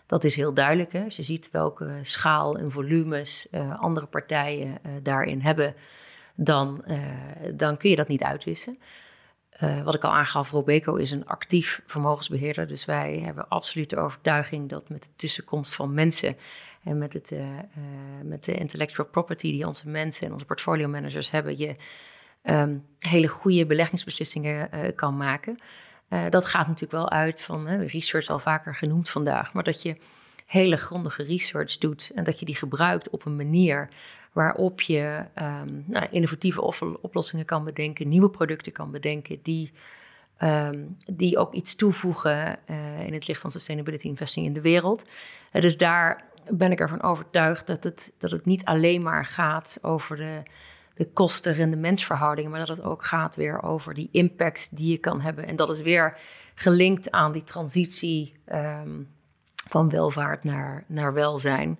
Dat 0.05 0.23
is 0.23 0.35
heel 0.35 0.53
duidelijk. 0.53 0.93
Hè? 0.93 1.03
Als 1.03 1.15
je 1.15 1.23
ziet 1.23 1.51
welke 1.51 1.99
schaal 2.01 2.57
en 2.57 2.71
volumes 2.71 3.47
uh, 3.51 3.79
andere 3.79 4.05
partijen 4.05 4.77
daarin 5.03 5.41
hebben, 5.41 5.75
dan, 6.35 6.85
dan 7.55 7.77
kun 7.77 7.89
je 7.89 7.95
dat 7.95 8.07
niet 8.07 8.23
uitwissen. 8.23 8.77
Uh, 9.63 9.83
wat 9.83 9.95
ik 9.95 10.03
al 10.03 10.11
aangaf, 10.11 10.51
Robeco 10.51 10.95
is 10.95 11.11
een 11.11 11.27
actief 11.27 11.81
vermogensbeheerder. 11.85 12.67
Dus 12.67 12.85
wij 12.85 13.21
hebben 13.23 13.47
absoluut 13.47 13.89
de 13.89 13.97
overtuiging 13.97 14.69
dat 14.69 14.89
met 14.89 15.03
de 15.03 15.09
tussenkomst 15.15 15.75
van 15.75 15.93
mensen 15.93 16.37
en 16.83 16.97
met, 16.97 17.13
het, 17.13 17.31
uh, 17.31 17.39
uh, 17.39 17.47
met 18.23 18.43
de 18.43 18.53
intellectual 18.53 19.07
property 19.07 19.51
die 19.51 19.67
onze 19.67 19.89
mensen 19.89 20.27
en 20.27 20.33
onze 20.33 20.45
portfolio 20.45 20.87
managers 20.87 21.31
hebben, 21.31 21.57
je 21.57 21.75
um, 22.43 22.85
hele 22.99 23.27
goede 23.27 23.65
beleggingsbeslissingen 23.65 24.69
kan 24.95 25.17
maken. 25.17 25.57
dat 26.29 26.45
gaat 26.45 26.67
natuurlijk 26.67 26.91
wel 26.91 27.09
uit 27.09 27.43
van 27.43 27.67
research 27.67 28.27
al 28.27 28.39
vaker 28.39 28.75
genoemd 28.75 29.09
vandaag, 29.09 29.53
maar 29.53 29.63
dat 29.63 29.81
je 29.81 29.97
hele 30.45 30.77
grondige 30.77 31.23
research 31.23 31.77
doet 31.77 32.11
en 32.15 32.23
dat 32.23 32.39
je 32.39 32.45
die 32.45 32.55
gebruikt 32.55 33.09
op 33.09 33.25
een 33.25 33.35
manier 33.35 33.89
waarop 34.31 34.81
je 34.81 35.23
um, 35.41 35.83
nou, 35.87 36.07
innovatieve 36.09 36.61
oplossingen 37.01 37.45
kan 37.45 37.63
bedenken, 37.63 38.09
nieuwe 38.09 38.29
producten 38.29 38.71
kan 38.71 38.91
bedenken 38.91 39.39
die, 39.43 39.71
um, 40.43 40.95
die 41.13 41.37
ook 41.37 41.53
iets 41.53 41.75
toevoegen 41.75 42.59
uh, 42.69 43.05
in 43.05 43.13
het 43.13 43.27
licht 43.27 43.41
van 43.41 43.51
sustainability 43.51 44.07
investing 44.07 44.45
in 44.45 44.53
de 44.53 44.61
wereld. 44.61 45.05
Uh, 45.53 45.61
dus 45.61 45.77
daar 45.77 46.23
ben 46.49 46.71
ik 46.71 46.79
ervan 46.79 47.01
overtuigd 47.01 47.67
dat 47.67 47.83
het, 47.83 48.13
dat 48.17 48.31
het 48.31 48.45
niet 48.45 48.65
alleen 48.65 49.01
maar 49.01 49.25
gaat 49.25 49.79
over 49.81 50.15
de, 50.15 50.43
de 50.93 51.07
kosten-rendementsverhoudingen, 51.07 52.51
maar 52.51 52.65
dat 52.65 52.77
het 52.77 52.85
ook 52.85 53.05
gaat 53.05 53.35
weer 53.35 53.63
over 53.63 53.93
die 53.93 54.09
impact 54.11 54.77
die 54.77 54.91
je 54.91 54.97
kan 54.97 55.21
hebben. 55.21 55.47
En 55.47 55.55
dat 55.55 55.69
is 55.69 55.81
weer 55.81 56.17
gelinkt 56.55 57.11
aan 57.11 57.31
die 57.31 57.43
transitie 57.43 58.35
um, 58.53 59.09
van 59.69 59.89
welvaart 59.89 60.43
naar, 60.43 60.83
naar 60.87 61.13
welzijn. 61.13 61.79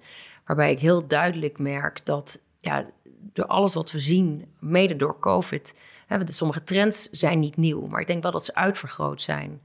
Waarbij 0.51 0.71
ik 0.71 0.79
heel 0.79 1.07
duidelijk 1.07 1.59
merk 1.59 2.05
dat 2.05 2.39
ja, 2.59 2.85
door 3.33 3.45
alles 3.45 3.73
wat 3.73 3.91
we 3.91 3.99
zien, 3.99 4.45
mede 4.59 4.95
door 4.95 5.19
COVID, 5.19 5.75
hè, 6.07 6.17
sommige 6.25 6.63
trends 6.63 7.09
zijn 7.09 7.39
niet 7.39 7.57
nieuw, 7.57 7.85
maar 7.85 8.01
ik 8.01 8.07
denk 8.07 8.23
wel 8.23 8.31
dat 8.31 8.45
ze 8.45 8.55
uitvergroot 8.55 9.21
zijn 9.21 9.61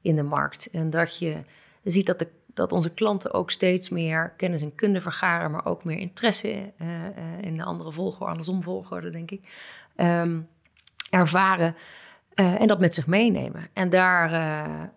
in 0.00 0.16
de 0.16 0.22
markt. 0.22 0.70
En 0.70 0.90
dat 0.90 1.18
je 1.18 1.36
ziet 1.82 2.06
dat, 2.06 2.18
de, 2.18 2.28
dat 2.46 2.72
onze 2.72 2.90
klanten 2.90 3.32
ook 3.32 3.50
steeds 3.50 3.88
meer 3.88 4.32
kennis 4.36 4.62
en 4.62 4.74
kunde 4.74 5.00
vergaren, 5.00 5.50
maar 5.50 5.66
ook 5.66 5.84
meer 5.84 5.98
interesse 5.98 6.48
uh, 6.48 6.88
uh, 6.88 7.06
in 7.40 7.56
de 7.56 7.64
andere 7.64 7.92
volgorde, 7.92 8.30
andersom 8.30 8.62
volgorde, 8.62 9.10
denk 9.10 9.30
ik, 9.30 9.40
um, 9.96 10.48
ervaren. 11.10 11.76
Uh, 12.34 12.60
en 12.60 12.66
dat 12.66 12.80
met 12.80 12.94
zich 12.94 13.06
meenemen. 13.06 13.68
En 13.72 13.90
daar, 13.90 14.32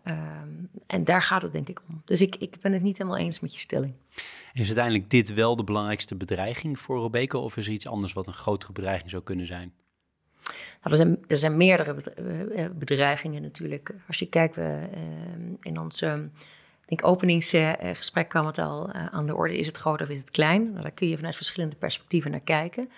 um, 0.03 0.69
en 0.87 1.03
daar 1.03 1.21
gaat 1.21 1.41
het 1.41 1.53
denk 1.53 1.69
ik 1.69 1.81
om. 1.89 2.01
Dus 2.05 2.21
ik, 2.21 2.35
ik 2.35 2.55
ben 2.61 2.73
het 2.73 2.81
niet 2.81 2.97
helemaal 2.97 3.19
eens 3.19 3.39
met 3.39 3.53
je 3.53 3.59
stelling. 3.59 3.93
Is 4.54 4.66
uiteindelijk 4.66 5.10
dit 5.10 5.34
wel 5.34 5.56
de 5.56 5.64
belangrijkste 5.64 6.16
bedreiging 6.16 6.80
voor 6.80 6.97
Robeco 6.97 7.39
of 7.39 7.58
is 7.58 7.68
er 7.68 7.74
iets 7.74 7.88
anders 7.88 8.14
wat 8.14 8.28
een 8.28 8.34
grotere 8.34 8.72
bedreiging 8.72 9.10
zou 9.10 9.24
kunnen 9.24 9.45
zijn? 9.45 9.74
Nou, 10.43 10.56
er, 10.82 10.95
zijn, 10.95 11.18
er 11.28 11.38
zijn 11.38 11.58
meerdere 11.58 12.01
eh, 12.01 12.70
bedreigingen 12.74 13.41
natuurlijk. 13.41 13.95
Als 14.08 14.20
je 14.20 14.30
kijkt, 14.30 14.56
we, 14.56 14.80
uh, 14.93 15.54
in 15.62 15.80
ons 15.80 16.01
uh, 16.01 16.14
denk 16.86 17.06
openingsgesprek 17.06 18.30
kwam 18.30 18.45
het 18.45 18.58
al 18.58 18.91
aan 18.91 19.26
de 19.26 19.36
orde. 19.36 19.58
Is 19.58 19.68
het 19.68 19.78
groot 19.78 20.01
of 20.01 20.08
is 20.08 20.20
het 20.20 20.32
klein? 20.32 20.70
Nou, 20.70 20.82
daar 20.82 20.91
kun 20.91 21.08
je 21.08 21.16
vanuit 21.16 21.36
verschillende 21.36 21.76
perspectieven 21.76 22.32
naar 22.32 22.39
kijken. 22.39 22.89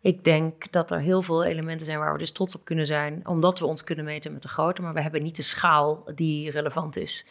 Ik 0.00 0.24
denk 0.24 0.72
dat 0.72 0.90
er 0.90 1.00
heel 1.00 1.22
veel 1.22 1.44
elementen 1.44 1.86
zijn 1.86 1.98
waar 1.98 2.12
we 2.12 2.18
dus 2.18 2.32
trots 2.32 2.54
op 2.54 2.64
kunnen 2.64 2.86
zijn, 2.86 3.26
omdat 3.26 3.58
we 3.58 3.66
ons 3.66 3.84
kunnen 3.84 4.04
meten 4.04 4.32
met 4.32 4.42
de 4.42 4.48
grote, 4.48 4.82
maar 4.82 4.94
we 4.94 5.02
hebben 5.02 5.22
niet 5.22 5.36
de 5.36 5.42
schaal 5.42 6.04
die 6.14 6.50
relevant 6.50 6.96
is. 6.96 7.26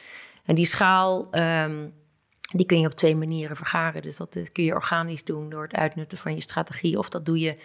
En 0.46 0.56
die 0.56 0.66
schaal, 0.66 1.28
um, 1.36 1.94
die 2.52 2.66
kun 2.66 2.80
je 2.80 2.88
op 2.88 2.94
twee 2.94 3.16
manieren 3.16 3.56
vergaren. 3.56 4.02
Dus 4.02 4.18
dat 4.18 4.38
kun 4.52 4.64
je 4.64 4.74
organisch 4.74 5.24
doen 5.24 5.50
door 5.50 5.64
het 5.64 5.74
uitnutten 5.74 6.18
van 6.18 6.36
je 6.36 6.42
strategie, 6.42 6.98
of 6.98 7.10
dat 7.10 7.26
doe 7.26 7.40
je 7.40 7.58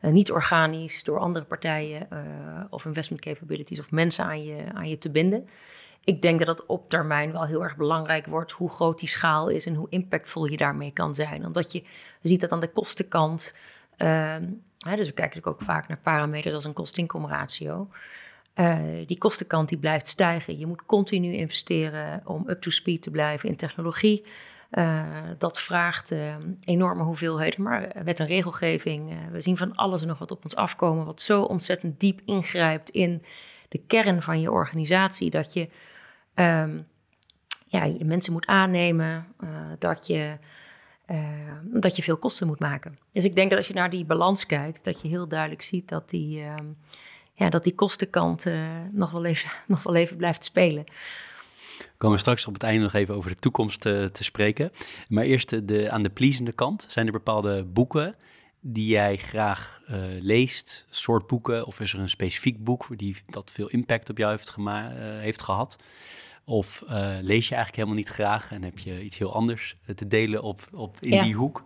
uh, 0.00 0.10
niet 0.10 0.30
organisch 0.30 1.04
door 1.04 1.18
andere 1.18 1.44
partijen 1.44 2.08
uh, 2.12 2.18
of 2.70 2.84
investment 2.84 3.22
capabilities 3.22 3.78
of 3.78 3.90
mensen 3.90 4.24
aan 4.24 4.44
je, 4.44 4.64
aan 4.74 4.88
je 4.88 4.98
te 4.98 5.10
binden. 5.10 5.48
ik 6.04 6.22
denk 6.22 6.38
dat 6.38 6.58
het 6.58 6.66
op 6.66 6.88
termijn 6.88 7.32
wel 7.32 7.46
heel 7.46 7.62
erg 7.62 7.76
belangrijk 7.76 8.26
wordt 8.26 8.52
hoe 8.52 8.70
groot 8.70 8.98
die 8.98 9.08
schaal 9.08 9.48
is 9.48 9.66
en 9.66 9.74
hoe 9.74 9.86
impactvol 9.90 10.46
je 10.46 10.56
daarmee 10.56 10.92
kan 10.92 11.14
zijn. 11.14 11.46
Omdat 11.46 11.72
je, 11.72 11.84
ziet 12.22 12.40
dat 12.40 12.50
aan 12.50 12.60
de 12.60 12.72
kostenkant. 12.72 13.54
Ehm, 13.96 14.44
hè, 14.78 14.96
dus 14.96 15.06
we 15.06 15.12
kijken 15.14 15.36
natuurlijk 15.36 15.46
ook 15.46 15.62
vaak 15.62 15.88
naar 15.88 15.98
parameters 15.98 16.54
als 16.54 16.64
een 16.64 16.72
kost-income 16.72 17.28
uh, 18.54 19.06
die 19.06 19.18
kostenkant 19.18 19.68
die 19.68 19.78
blijft 19.78 20.06
stijgen. 20.06 20.58
Je 20.58 20.66
moet 20.66 20.86
continu 20.86 21.32
investeren 21.32 22.22
om 22.24 22.48
up-to-speed 22.48 23.02
te 23.02 23.10
blijven 23.10 23.48
in 23.48 23.56
technologie. 23.56 24.24
Uh, 24.70 25.04
dat 25.38 25.60
vraagt 25.60 26.12
uh, 26.12 26.34
enorme 26.64 27.02
hoeveelheden, 27.02 27.62
maar 27.62 27.92
wet 28.04 28.20
en 28.20 28.26
regelgeving. 28.26 29.30
we 29.30 29.40
zien 29.40 29.56
van 29.56 29.74
alles 29.74 30.02
en 30.02 30.08
nog 30.08 30.18
wat 30.18 30.30
op 30.30 30.44
ons 30.44 30.56
afkomen, 30.56 31.06
wat 31.06 31.20
zo 31.20 31.42
ontzettend 31.42 32.00
diep 32.00 32.20
ingrijpt 32.24 32.90
in 32.90 33.22
de 33.68 33.80
kern 33.86 34.22
van 34.22 34.40
je 34.40 34.50
organisatie, 34.50 35.30
dat 35.30 35.52
je 35.52 35.68
um, 36.34 36.86
ja, 37.66 37.84
je 37.84 38.04
mensen 38.04 38.32
moet 38.32 38.46
aannemen, 38.46 39.26
dat, 39.78 40.06
je, 40.06 40.36
dat 41.62 41.96
je 41.96 42.02
veel 42.02 42.16
kosten 42.16 42.46
moet 42.46 42.60
maken. 42.60 42.98
Dus 43.12 43.24
ik 43.24 43.34
denk 43.34 43.48
dat 43.50 43.58
als 43.58 43.68
je 43.68 43.74
naar 43.74 43.90
die 43.90 44.04
balans 44.04 44.46
kijkt, 44.46 44.84
dat 44.84 45.00
je 45.00 45.08
heel 45.08 45.28
duidelijk 45.28 45.62
ziet 45.62 45.88
dat 45.88 46.10
die, 46.10 46.40
uh, 46.40 46.54
ja, 47.40 47.50
dat 47.50 47.64
die 47.64 47.74
kostenkant 47.74 48.46
eh, 48.46 48.68
nog, 48.90 49.10
wel 49.10 49.24
even, 49.24 49.50
nog 49.66 49.82
wel 49.82 49.94
even 49.94 50.16
blijft 50.16 50.44
spelen. 50.44 50.84
We 51.78 52.06
komen 52.06 52.18
straks 52.18 52.46
op 52.46 52.52
het 52.52 52.62
einde 52.62 52.82
nog 52.82 52.92
even 52.92 53.14
over 53.14 53.30
de 53.30 53.36
toekomst 53.36 53.80
te, 53.80 54.08
te 54.12 54.24
spreken. 54.24 54.72
Maar 55.08 55.24
eerst 55.24 55.68
de, 55.68 55.90
aan 55.90 56.02
de 56.02 56.10
pleasende 56.10 56.52
kant. 56.52 56.86
Zijn 56.88 57.06
er 57.06 57.12
bepaalde 57.12 57.64
boeken 57.64 58.14
die 58.60 58.86
jij 58.86 59.16
graag 59.16 59.82
uh, 59.90 59.96
leest, 60.20 60.86
soort 60.90 61.26
boeken? 61.26 61.66
Of 61.66 61.80
is 61.80 61.92
er 61.92 61.98
een 61.98 62.08
specifiek 62.08 62.64
boek 62.64 62.86
die 62.96 63.16
dat 63.26 63.50
veel 63.52 63.68
impact 63.68 64.10
op 64.10 64.18
jou 64.18 64.30
heeft, 64.30 64.50
gema- 64.50 64.92
heeft 64.96 65.42
gehad? 65.42 65.78
Of 66.44 66.82
lees 67.20 67.48
je 67.48 67.54
eigenlijk 67.54 67.76
helemaal 67.76 67.94
niet 67.94 68.08
graag 68.08 68.50
en 68.52 68.62
heb 68.62 68.78
je 68.78 69.02
iets 69.02 69.18
heel 69.18 69.34
anders 69.34 69.76
te 69.96 70.06
delen 70.06 70.42
op, 70.42 70.68
op, 70.72 70.96
in 71.00 71.12
ja. 71.12 71.22
die 71.22 71.34
hoek? 71.34 71.64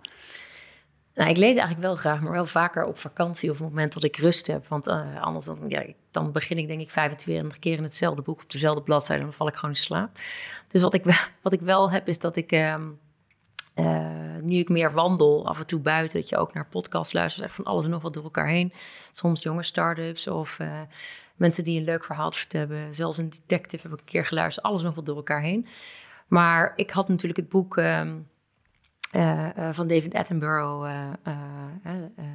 Nou, 1.15 1.31
ik 1.31 1.37
lees 1.37 1.57
eigenlijk 1.57 1.81
wel 1.81 1.97
graag, 1.97 2.21
maar 2.21 2.33
wel 2.33 2.47
vaker 2.47 2.85
op 2.85 2.99
vakantie 2.99 3.51
of 3.51 3.57
op 3.57 3.62
het 3.62 3.75
moment 3.75 3.93
dat 3.93 4.05
ik 4.05 4.17
rust 4.17 4.47
heb. 4.47 4.69
Want 4.69 4.89
uh, 4.89 5.23
anders 5.23 5.45
dan, 5.45 5.59
ja, 5.69 5.85
dan 6.11 6.33
begin 6.33 6.59
ik 6.59 6.67
denk 6.67 6.81
ik 6.81 6.91
25 6.91 7.59
keer 7.59 7.77
in 7.77 7.83
hetzelfde 7.83 8.23
boek 8.23 8.43
op 8.43 8.51
dezelfde 8.51 8.83
bladzijde 8.83 9.23
en 9.23 9.29
dan 9.29 9.37
val 9.37 9.49
ik 9.49 9.55
gewoon 9.55 9.71
in 9.71 9.77
slaap. 9.77 10.19
Dus 10.69 10.83
wat 10.83 10.95
ik, 10.95 11.05
wat 11.43 11.53
ik 11.53 11.61
wel 11.61 11.91
heb 11.91 12.09
is 12.09 12.19
dat 12.19 12.37
ik, 12.37 12.53
um, 12.53 12.99
uh, 13.75 14.37
nu 14.41 14.57
ik 14.57 14.69
meer 14.69 14.93
wandel 14.93 15.47
af 15.47 15.59
en 15.59 15.67
toe 15.67 15.81
buiten, 15.81 16.21
dat 16.21 16.29
je 16.29 16.37
ook 16.37 16.55
naar 16.55 16.67
podcasts 16.67 17.12
luistert, 17.12 17.53
van 17.53 17.65
alles 17.65 17.85
en 17.85 17.91
nog 17.91 18.03
wat 18.03 18.15
door 18.15 18.25
elkaar 18.25 18.49
heen. 18.49 18.73
Soms 19.12 19.43
jonge 19.43 19.62
start-ups 19.62 20.27
of 20.27 20.59
uh, 20.59 20.81
mensen 21.37 21.65
die 21.65 21.79
een 21.79 21.85
leuk 21.85 22.05
verhaal 22.05 22.31
te 22.31 22.39
vertellen 22.39 22.69
hebben. 22.69 22.95
Zelfs 22.95 23.19
een 23.19 23.31
detective 23.31 23.83
heb 23.83 23.93
ik 23.93 23.99
een 23.99 24.05
keer 24.05 24.27
geluisterd, 24.27 24.67
alles 24.67 24.83
nog 24.83 24.95
wat 24.95 25.07
door 25.07 25.17
elkaar 25.17 25.43
heen. 25.43 25.67
Maar 26.27 26.73
ik 26.77 26.91
had 26.91 27.09
natuurlijk 27.09 27.41
het 27.41 27.49
boek 27.49 27.77
um, 27.77 28.29
uh, 29.17 29.49
uh, 29.59 29.69
van 29.73 29.89
David 29.89 30.15
Attenborough 30.15 30.91
uh, 31.27 31.33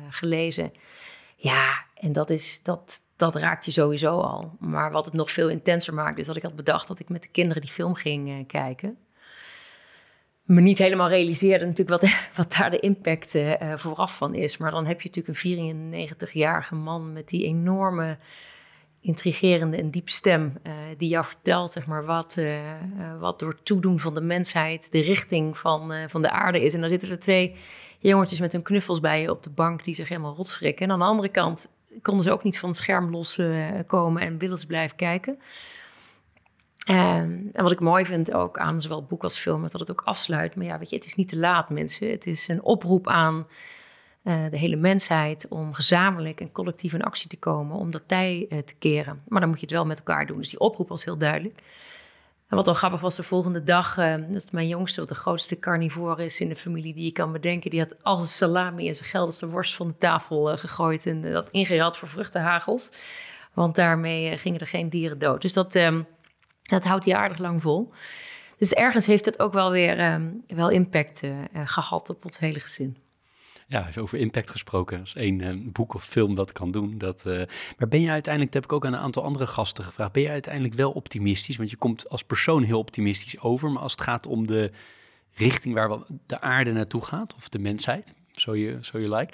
gelezen. 0.10 0.72
Ja, 1.36 1.84
en 1.96 2.14
dat, 2.14 2.30
is, 2.30 2.60
dat, 2.64 3.02
dat 3.16 3.36
raakt 3.36 3.66
je 3.66 3.72
sowieso 3.72 4.20
al. 4.20 4.56
Maar 4.60 4.92
wat 4.92 5.06
het 5.06 5.14
nog 5.14 5.32
veel 5.32 5.50
intenser 5.50 5.94
maakt, 5.94 6.20
is 6.20 6.26
dat 6.26 6.36
ik 6.36 6.44
had 6.44 6.56
bedacht 6.56 6.88
dat 6.88 7.00
ik 7.00 7.10
met 7.10 7.22
de 7.22 7.30
kinderen 7.30 7.62
die 7.62 7.72
film 7.72 7.96
ging 7.96 8.48
kijken. 8.48 8.98
Me 10.44 10.62
niet 10.62 10.78
helemaal 10.78 11.10
realiseerde 11.10 11.66
natuurlijk 11.66 12.02
wat, 12.02 12.12
wat 12.46 12.54
daar 12.54 12.72
de 12.72 12.80
impact 12.80 13.38
vooraf 13.76 14.16
van 14.16 14.36
is. 14.36 14.58
Maar 14.58 14.72
dan 14.72 14.86
heb 14.86 15.02
je 15.02 15.10
natuurlijk 15.14 15.44
een 15.44 16.28
94-jarige 16.30 16.76
man 16.76 17.14
met 17.14 17.28
die 17.28 17.46
enorme 17.46 18.18
intrigerende 19.02 19.78
en 19.78 19.90
diep 19.90 20.10
stem 20.10 20.54
uh, 20.64 20.74
die 20.98 21.10
jou 21.10 21.26
vertelt 21.26 21.72
zeg 21.72 21.88
maar, 21.88 22.06
wat, 22.06 22.36
uh, 22.40 22.56
uh, 22.56 23.20
wat 23.20 23.40
door 23.40 23.64
toedoen 23.64 24.00
van 24.00 24.14
de 24.14 24.22
mensheid 24.22 24.92
de 24.92 25.00
richting 25.00 25.58
van, 25.58 25.94
van 26.08 26.22
de 26.22 26.32
aarde 26.32 26.62
is. 26.62 26.74
En 26.74 26.80
dan 26.80 26.90
zitten 26.90 27.10
er 27.10 27.20
twee 27.20 27.56
jongetjes 28.00 28.40
met 28.40 28.52
hun 28.52 28.62
knuffels 28.62 29.00
bij 29.00 29.22
je 29.22 29.32
op 29.32 29.44
de 29.44 29.50
bank 29.50 29.84
die 29.84 29.94
zich 29.94 30.10
helemaal 30.10 30.36
rotschrikken. 30.36 30.86
En 30.86 30.92
aan 30.92 31.00
de 31.00 31.06
andere 31.06 31.30
kant 31.30 31.72
konden 32.02 32.24
ze 32.24 32.32
ook 32.32 32.44
niet 32.44 32.60
van 32.60 32.70
het 32.70 32.78
scherm 32.78 33.12
loskomen 33.12 34.22
en 34.22 34.38
willen 34.38 34.58
ze 34.58 34.68
blijven 34.68 34.96
kijken. 34.96 35.40
en 36.86 37.52
wat 37.54 37.72
ik 37.72 37.80
mooi 37.80 38.06
vind 38.06 38.34
ook 38.34 38.58
aan 38.58 38.82
zowel 38.82 39.04
boek 39.04 39.24
als 39.24 39.38
film, 39.38 39.62
dat 39.62 39.80
het 39.80 39.92
ook 39.92 40.02
afsluit. 40.06 40.56
Maar 40.56 40.66
ja, 40.66 40.80
weet 40.80 40.90
je, 40.90 40.96
het 40.96 41.06
is 41.06 41.16
niet 41.16 41.28
te 41.28 41.38
laat 41.38 41.70
mensen. 41.70 42.10
Het 42.10 42.28
is 42.28 42.48
een 42.48 42.62
oproep 42.62 43.08
aan 43.08 43.48
uh, 44.24 44.50
de 44.50 44.58
hele 44.58 44.76
mensheid 44.76 45.48
om 45.48 45.74
gezamenlijk 45.74 46.42
en 46.42 46.52
collectief 46.52 46.94
in 46.94 47.02
actie 47.02 47.30
te 47.30 47.38
komen 47.38 47.78
om 47.78 47.92
dat 47.92 48.04
tij 48.06 48.46
uh, 48.50 48.60
te 48.60 48.76
keren. 48.80 49.22
Maar 49.28 49.40
dan 49.40 49.50
moet 49.50 49.60
je 49.60 49.66
het 49.66 49.76
wel 49.76 49.86
met 49.86 49.98
elkaar 49.98 50.26
doen. 50.26 50.38
Dus 50.38 50.50
die 50.50 50.60
oproep 50.60 50.90
was 50.90 51.06
heel 51.06 51.18
duidelijk. 51.18 51.60
En 52.48 52.56
wat 52.56 52.66
wel 52.66 52.76
grappig 52.76 53.00
was, 53.00 53.16
de 53.16 53.24
volgende 53.24 53.64
dag, 53.64 53.98
uh, 53.98 54.16
dat 54.30 54.52
mijn 54.52 54.68
jongste, 54.68 55.00
wat 55.00 55.10
de 55.10 55.16
grootste 55.16 55.60
carnivore 55.60 56.24
is 56.24 56.40
in 56.40 56.50
de 56.50 56.56
familie 56.56 56.94
die 56.94 57.04
je 57.04 57.12
kan 57.12 57.32
bedenken, 57.32 57.70
die 57.70 57.80
had 57.80 58.04
als 58.04 58.22
een 58.22 58.28
salami 58.28 58.88
in 58.88 58.96
zijn 58.96 59.10
gelderste 59.10 59.50
worst 59.50 59.76
van 59.76 59.88
de 59.88 59.98
tafel 59.98 60.58
gegooid 60.58 61.06
en 61.06 61.22
dat 61.22 61.50
ingehaald 61.52 61.98
voor 61.98 62.08
vruchtenhagels. 62.08 62.92
Want 63.54 63.76
daarmee 63.76 64.38
gingen 64.38 64.60
er 64.60 64.68
geen 64.68 64.90
dieren 64.90 65.20
dood. 65.20 65.42
Dus 65.42 65.54
dat, 65.54 65.76
um, 65.76 66.08
dat 66.62 66.84
houdt 66.84 67.06
hij 67.06 67.16
aardig 67.16 67.38
lang 67.38 67.62
vol. 67.62 67.92
Dus 68.58 68.74
ergens 68.74 69.06
heeft 69.06 69.26
het 69.26 69.40
ook 69.40 69.54
wel 69.54 69.72
weer 69.72 70.14
um, 70.14 70.44
wel 70.48 70.70
impact 70.70 71.22
gehad 71.54 72.10
op 72.10 72.26
ons 72.26 72.40
hele 72.40 72.60
gezin. 72.60 72.98
Ja, 73.70 73.88
is 73.88 73.98
over 73.98 74.20
impact 74.20 74.50
gesproken. 74.50 75.00
Als 75.00 75.16
één 75.16 75.40
uh, 75.40 75.72
boek 75.72 75.94
of 75.94 76.04
film 76.06 76.36
dat 76.36 76.52
kan 76.52 76.72
doen. 76.72 76.98
Dat, 76.98 77.26
uh, 77.28 77.46
maar 77.78 77.88
ben 77.88 78.02
je 78.02 78.10
uiteindelijk, 78.10 78.54
dat 78.54 78.64
heb 78.64 78.72
ik 78.72 78.78
ook 78.78 78.86
aan 78.86 78.94
een 78.94 79.00
aantal 79.00 79.24
andere 79.24 79.48
gasten 79.48 79.84
gevraagd, 79.84 80.12
ben 80.12 80.22
je 80.22 80.30
uiteindelijk 80.30 80.74
wel 80.74 80.92
optimistisch? 80.92 81.58
Want 81.58 81.70
je 81.70 81.76
komt 81.76 82.10
als 82.10 82.24
persoon 82.24 82.64
heel 82.64 82.80
optimistisch 82.80 83.40
over, 83.40 83.72
maar 83.72 83.82
als 83.82 83.92
het 83.92 84.02
gaat 84.02 84.28
om 84.28 84.48
de 84.48 84.72
richting 85.34 85.74
waar 85.74 85.98
de 86.26 86.42
aarde 86.42 86.72
naartoe 86.72 87.06
gaat, 87.06 87.36
of 87.36 87.50
de 87.50 87.60
mensheid, 87.60 88.14
zo 88.32 88.56
je, 88.56 88.78
zo 88.82 89.00
je 89.00 89.16
like, 89.16 89.34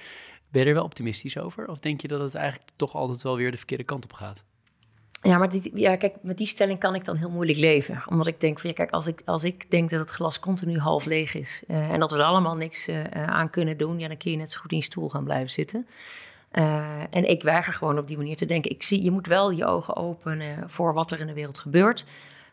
ben 0.49 0.61
je 0.61 0.67
er 0.67 0.73
wel 0.73 0.83
optimistisch 0.83 1.37
over? 1.37 1.67
Of 1.67 1.79
denk 1.79 2.01
je 2.01 2.07
dat 2.07 2.19
het 2.19 2.35
eigenlijk 2.35 2.69
toch 2.75 2.95
altijd 2.95 3.21
wel 3.21 3.35
weer 3.35 3.51
de 3.51 3.57
verkeerde 3.57 3.83
kant 3.83 4.03
op 4.03 4.13
gaat? 4.13 4.43
Ja, 5.25 5.37
maar 5.37 5.49
die, 5.49 5.71
ja, 5.73 5.95
kijk, 5.95 6.15
met 6.21 6.37
die 6.37 6.47
stelling 6.47 6.79
kan 6.79 6.95
ik 6.95 7.05
dan 7.05 7.15
heel 7.15 7.29
moeilijk 7.29 7.57
leven. 7.57 8.03
Omdat 8.07 8.27
ik 8.27 8.39
denk 8.39 8.59
van, 8.59 8.69
ja, 8.69 8.75
kijk, 8.75 8.91
als 8.91 9.07
ik, 9.07 9.21
als 9.25 9.43
ik 9.43 9.71
denk 9.71 9.89
dat 9.89 9.99
het 9.99 10.09
glas 10.09 10.39
continu 10.39 10.79
half 10.79 11.05
leeg 11.05 11.33
is... 11.33 11.63
Uh, 11.67 11.91
en 11.91 11.99
dat 11.99 12.11
we 12.11 12.17
er 12.17 12.23
allemaal 12.23 12.55
niks 12.55 12.89
uh, 12.89 13.03
aan 13.11 13.49
kunnen 13.49 13.77
doen... 13.77 13.99
ja, 13.99 14.07
dan 14.07 14.17
kun 14.17 14.31
je 14.31 14.37
net 14.37 14.51
zo 14.51 14.59
goed 14.59 14.71
in 14.71 14.77
je 14.77 14.83
stoel 14.83 15.09
gaan 15.09 15.23
blijven 15.23 15.49
zitten. 15.49 15.87
En 17.09 17.29
ik 17.29 17.43
weiger 17.43 17.73
gewoon 17.73 17.97
op 17.97 18.07
die 18.07 18.17
manier 18.17 18.35
te 18.35 18.45
denken. 18.45 18.71
Ik 18.71 18.83
zie, 18.83 19.03
je 19.03 19.11
moet 19.11 19.27
wel 19.27 19.51
je 19.51 19.65
ogen 19.65 19.95
openen 19.95 20.69
voor 20.69 20.93
wat 20.93 21.11
er 21.11 21.19
in 21.19 21.27
de 21.27 21.33
wereld 21.33 21.57
gebeurt. 21.57 22.05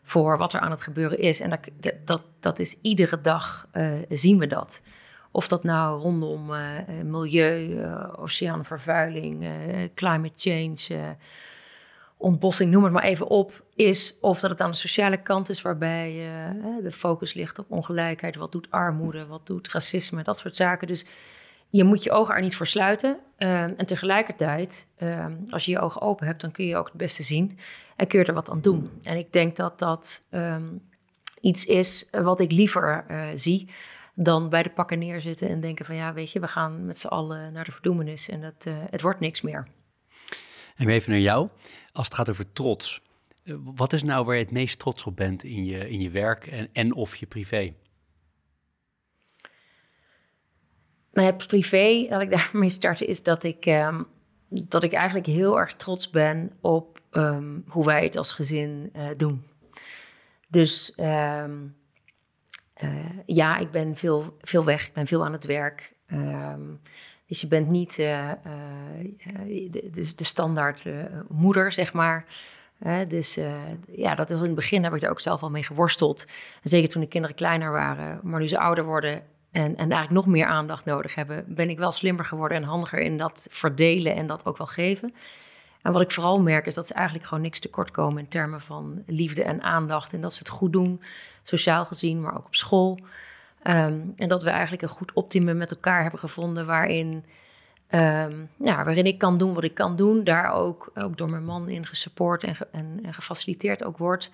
Voor 0.03 0.37
wat 0.37 0.53
er 0.53 0.59
aan 0.59 0.71
het 0.71 0.81
gebeuren 0.81 1.17
is. 1.17 1.39
En 1.39 1.49
dat, 1.49 1.59
dat, 2.05 2.21
dat 2.39 2.59
is 2.59 2.77
iedere 2.81 3.21
dag 3.21 3.67
zien 4.09 4.39
we 4.39 4.47
dat. 4.47 4.81
Of 5.31 5.47
dat 5.47 5.63
nou 5.63 6.01
rondom 6.01 6.51
milieu, 7.03 7.85
oceaanvervuiling, 8.15 9.47
climate 9.95 10.33
change 10.35 11.15
ontbossing, 12.17 12.71
noem 12.71 12.83
het 12.83 12.93
maar 12.93 13.03
even 13.03 13.27
op, 13.27 13.63
is 13.75 14.17
of 14.21 14.39
dat 14.39 14.49
het 14.49 14.61
aan 14.61 14.71
de 14.71 14.77
sociale 14.77 15.21
kant 15.21 15.49
is, 15.49 15.61
waarbij 15.61 16.11
uh, 16.13 16.83
de 16.83 16.91
focus 16.91 17.33
ligt 17.33 17.59
op 17.59 17.71
ongelijkheid. 17.71 18.35
Wat 18.35 18.51
doet 18.51 18.71
armoede, 18.71 19.25
wat 19.25 19.47
doet 19.47 19.71
racisme, 19.71 20.23
dat 20.23 20.37
soort 20.37 20.55
zaken. 20.55 20.87
Dus 20.87 21.05
je 21.69 21.83
moet 21.83 22.03
je 22.03 22.11
ogen 22.11 22.35
er 22.35 22.41
niet 22.41 22.55
voor 22.55 22.67
sluiten. 22.67 23.17
Uh, 23.37 23.61
en 23.61 23.85
tegelijkertijd, 23.85 24.87
uh, 24.99 25.25
als 25.49 25.65
je 25.65 25.71
je 25.71 25.79
ogen 25.79 26.01
open 26.01 26.27
hebt, 26.27 26.41
dan 26.41 26.51
kun 26.51 26.65
je 26.65 26.77
ook 26.77 26.87
het 26.87 26.97
beste 26.97 27.23
zien 27.23 27.59
en 27.95 28.07
kun 28.07 28.19
je 28.19 28.25
er 28.25 28.33
wat 28.33 28.49
aan 28.49 28.61
doen. 28.61 28.89
En 29.01 29.17
ik 29.17 29.33
denk 29.33 29.55
dat 29.55 29.79
dat 29.79 30.23
um, 30.31 30.81
iets 31.41 31.65
is 31.65 32.09
wat 32.11 32.39
ik 32.39 32.51
liever 32.51 33.05
zie 33.33 33.69
dan 34.15 34.49
bij 34.49 34.63
de 34.63 34.69
pakken 34.69 34.99
neerzitten 34.99 35.49
en 35.49 35.61
denken 35.61 35.85
van 35.85 35.95
ja, 35.95 36.13
weet 36.13 36.31
je, 36.31 36.39
we 36.39 36.47
gaan 36.47 36.85
met 36.85 36.97
z'n 36.97 37.07
allen 37.07 37.53
naar 37.53 37.63
de 37.63 37.71
verdoemenis 37.71 38.29
en 38.29 38.41
dat, 38.41 38.73
het 38.89 39.01
wordt 39.01 39.19
niks 39.19 39.41
meer. 39.41 39.67
En 40.75 40.89
even 40.89 41.11
naar 41.11 41.19
jou. 41.19 41.49
Als 41.93 42.05
het 42.05 42.15
gaat 42.15 42.29
over 42.29 42.53
trots. 42.53 43.01
Eh, 43.43 43.55
wat 43.63 43.93
is 43.93 44.03
nou 44.03 44.25
waar 44.25 44.35
je 44.35 44.43
het 44.43 44.51
meest 44.51 44.79
trots 44.79 45.03
op 45.03 45.15
bent 45.15 45.43
in 45.43 45.65
je, 45.65 45.89
in 45.89 46.01
je 46.01 46.09
werk 46.09 46.47
en, 46.47 46.69
en 46.73 46.93
of 46.93 47.15
je 47.15 47.25
privé? 47.25 47.73
Nou 51.11 51.27
ja, 51.27 51.33
privé, 51.33 52.05
laat 52.09 52.21
ik 52.21 52.31
daarmee 52.37 52.69
starten, 52.69 53.07
is 53.07 53.23
dat 53.23 53.43
ik, 53.43 53.65
um, 53.65 54.07
dat 54.49 54.83
ik 54.83 54.93
eigenlijk 54.93 55.27
heel 55.27 55.59
erg 55.59 55.73
trots 55.73 56.09
ben 56.09 56.51
op 56.61 57.01
um, 57.11 57.63
hoe 57.67 57.85
wij 57.85 58.03
het 58.03 58.17
als 58.17 58.33
gezin 58.33 58.89
uh, 58.95 59.09
doen. 59.17 59.43
Dus 60.47 60.93
um, 60.97 61.75
uh, 62.83 63.09
ja, 63.25 63.57
ik 63.57 63.71
ben 63.71 63.95
veel, 63.95 64.37
veel 64.41 64.65
weg, 64.65 64.87
ik 64.87 64.93
ben 64.93 65.07
veel 65.07 65.25
aan 65.25 65.31
het 65.31 65.45
werk. 65.45 65.93
Dus 67.27 67.41
je 67.41 67.47
bent 67.47 67.69
niet 67.69 67.97
uh, 67.97 68.27
uh, 68.27 68.31
de, 69.71 69.89
de, 69.91 70.15
de, 70.15 70.23
standaard 70.23 70.85
uh, 70.85 71.03
moeder, 71.29 71.71
zeg 71.71 71.93
maar. 71.93 72.25
dus 73.07 73.39
ja, 73.91 74.15
dat 74.15 74.29
is 74.29 74.37
in 74.37 74.43
het 74.43 74.55
begin 74.55 74.83
heb 74.83 74.93
ik 74.93 75.01
er 75.01 75.09
ook 75.09 75.19
zelf 75.19 75.41
al 75.41 75.49
mee 75.49 75.63
geworsteld. 75.63 76.25
Zeker 76.63 76.89
toen 76.89 77.01
de 77.01 77.07
kinderen 77.07 77.35
kleiner 77.35 77.71
waren. 77.71 78.19
Maar 78.23 78.39
nu 78.39 78.47
ze 78.47 78.59
ouder 78.59 78.85
worden 78.85 79.23
en, 79.53 79.75
en 79.75 79.91
eigenlijk 79.91 80.11
nog 80.11 80.25
meer 80.25 80.45
aandacht 80.45 80.85
nodig 80.85 81.15
hebben, 81.15 81.45
ben 81.47 81.69
ik 81.69 81.77
wel 81.77 81.91
slimmer 81.91 82.25
geworden 82.25 82.57
en 82.57 82.63
handiger 82.63 82.99
in 82.99 83.17
dat 83.17 83.47
verdelen 83.51 84.15
en 84.15 84.27
dat 84.27 84.45
ook 84.45 84.57
wel 84.57 84.67
geven. 84.67 85.13
En 85.81 85.91
wat 85.91 86.01
ik 86.01 86.11
vooral 86.11 86.41
merk 86.41 86.65
is 86.65 86.73
dat 86.73 86.87
ze 86.87 86.93
eigenlijk 86.93 87.27
gewoon 87.27 87.43
niks 87.43 87.59
tekort 87.59 87.91
komen 87.91 88.23
in 88.23 88.27
termen 88.29 88.61
van 88.61 89.03
liefde 89.05 89.43
en 89.43 89.61
aandacht. 89.61 90.13
En 90.13 90.21
dat 90.21 90.33
ze 90.33 90.39
het 90.39 90.47
goed 90.47 90.73
doen, 90.73 91.01
sociaal 91.41 91.85
gezien, 91.85 92.21
maar 92.21 92.35
ook 92.37 92.45
op 92.45 92.55
school. 92.55 92.99
Ehm, 93.63 94.01
en 94.15 94.27
dat 94.27 94.43
we 94.43 94.49
eigenlijk 94.49 94.81
een 94.81 94.89
goed 94.89 95.13
optimum 95.13 95.57
met 95.57 95.71
elkaar 95.71 96.01
hebben 96.01 96.19
gevonden 96.19 96.65
waarin, 96.65 97.25
um, 97.89 98.49
waarin 98.57 99.05
ik 99.05 99.17
kan 99.17 99.37
doen 99.37 99.53
wat 99.53 99.63
ik 99.63 99.73
kan 99.73 99.95
doen. 99.95 100.23
Daar 100.23 100.53
ook, 100.53 100.91
ook 100.93 101.17
door 101.17 101.29
mijn 101.29 101.45
man 101.45 101.69
in 101.69 101.85
gesupport 101.85 102.43
en, 102.43 102.55
en, 102.71 103.13
gefaciliteerd 103.13 103.83
ook 103.83 103.97
wordt. 103.97 104.31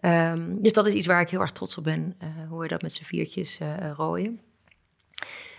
Um, 0.00 0.62
dus 0.62 0.72
dat 0.72 0.86
is 0.86 0.94
iets 0.94 1.06
waar 1.06 1.20
ik 1.20 1.30
heel 1.30 1.40
erg 1.40 1.52
trots 1.52 1.78
op 1.78 1.84
ben, 1.84 2.16
uh, 2.22 2.28
hoe 2.48 2.60
we 2.60 2.68
dat 2.68 2.82
met 2.82 2.92
z'n 2.92 3.04
viertjes 3.04 3.60
uh, 3.60 3.90
rooien. 3.96 4.40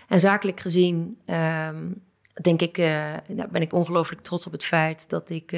En 0.08 0.20
zakelijk 0.20 0.60
gezien 0.60 1.18
denk 2.42 2.60
ik, 2.60 2.76
nou 3.26 3.48
ben 3.50 3.62
ik 3.62 3.72
ongelooflijk 3.72 4.22
trots 4.22 4.46
op 4.46 4.52
het 4.52 4.64
feit 4.64 5.10
dat 5.10 5.30
ik 5.30 5.52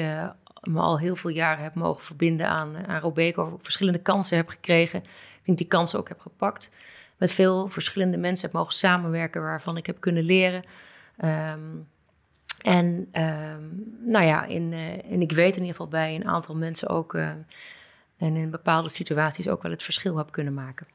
me 0.61 0.79
al 0.79 0.99
heel 0.99 1.15
veel 1.15 1.29
jaren 1.29 1.63
heb 1.63 1.75
mogen 1.75 2.03
verbinden 2.03 2.47
aan, 2.47 2.87
aan 2.87 2.99
Robeco. 2.99 3.59
Verschillende 3.61 3.99
kansen 3.99 4.37
heb 4.37 4.47
gekregen. 4.47 4.99
Ik 4.99 5.41
denk 5.45 5.57
die 5.57 5.67
kansen 5.67 5.99
ook 5.99 6.07
heb 6.07 6.19
gepakt. 6.19 6.69
Met 7.17 7.31
veel 7.31 7.67
verschillende 7.67 8.17
mensen 8.17 8.45
heb 8.45 8.55
mogen 8.55 8.73
samenwerken 8.73 9.41
waarvan 9.41 9.77
ik 9.77 9.85
heb 9.85 9.99
kunnen 9.99 10.23
leren. 10.23 10.63
Um, 11.23 11.87
en, 12.61 12.85
um, 13.21 13.95
nou 13.99 14.25
ja, 14.25 14.45
in, 14.45 14.71
uh, 14.71 15.11
en 15.11 15.21
ik 15.21 15.31
weet 15.31 15.55
in 15.55 15.61
ieder 15.61 15.75
geval 15.75 15.87
bij 15.87 16.15
een 16.15 16.25
aantal 16.25 16.55
mensen 16.55 16.89
ook. 16.89 17.13
en 17.13 18.35
in 18.35 18.49
bepaalde 18.49 18.89
situaties 18.89 19.47
ook 19.47 19.61
wel 19.61 19.71
het 19.71 19.83
verschil 19.83 20.17
heb 20.17 20.31
kunnen 20.31 20.53
maken. 20.53 20.87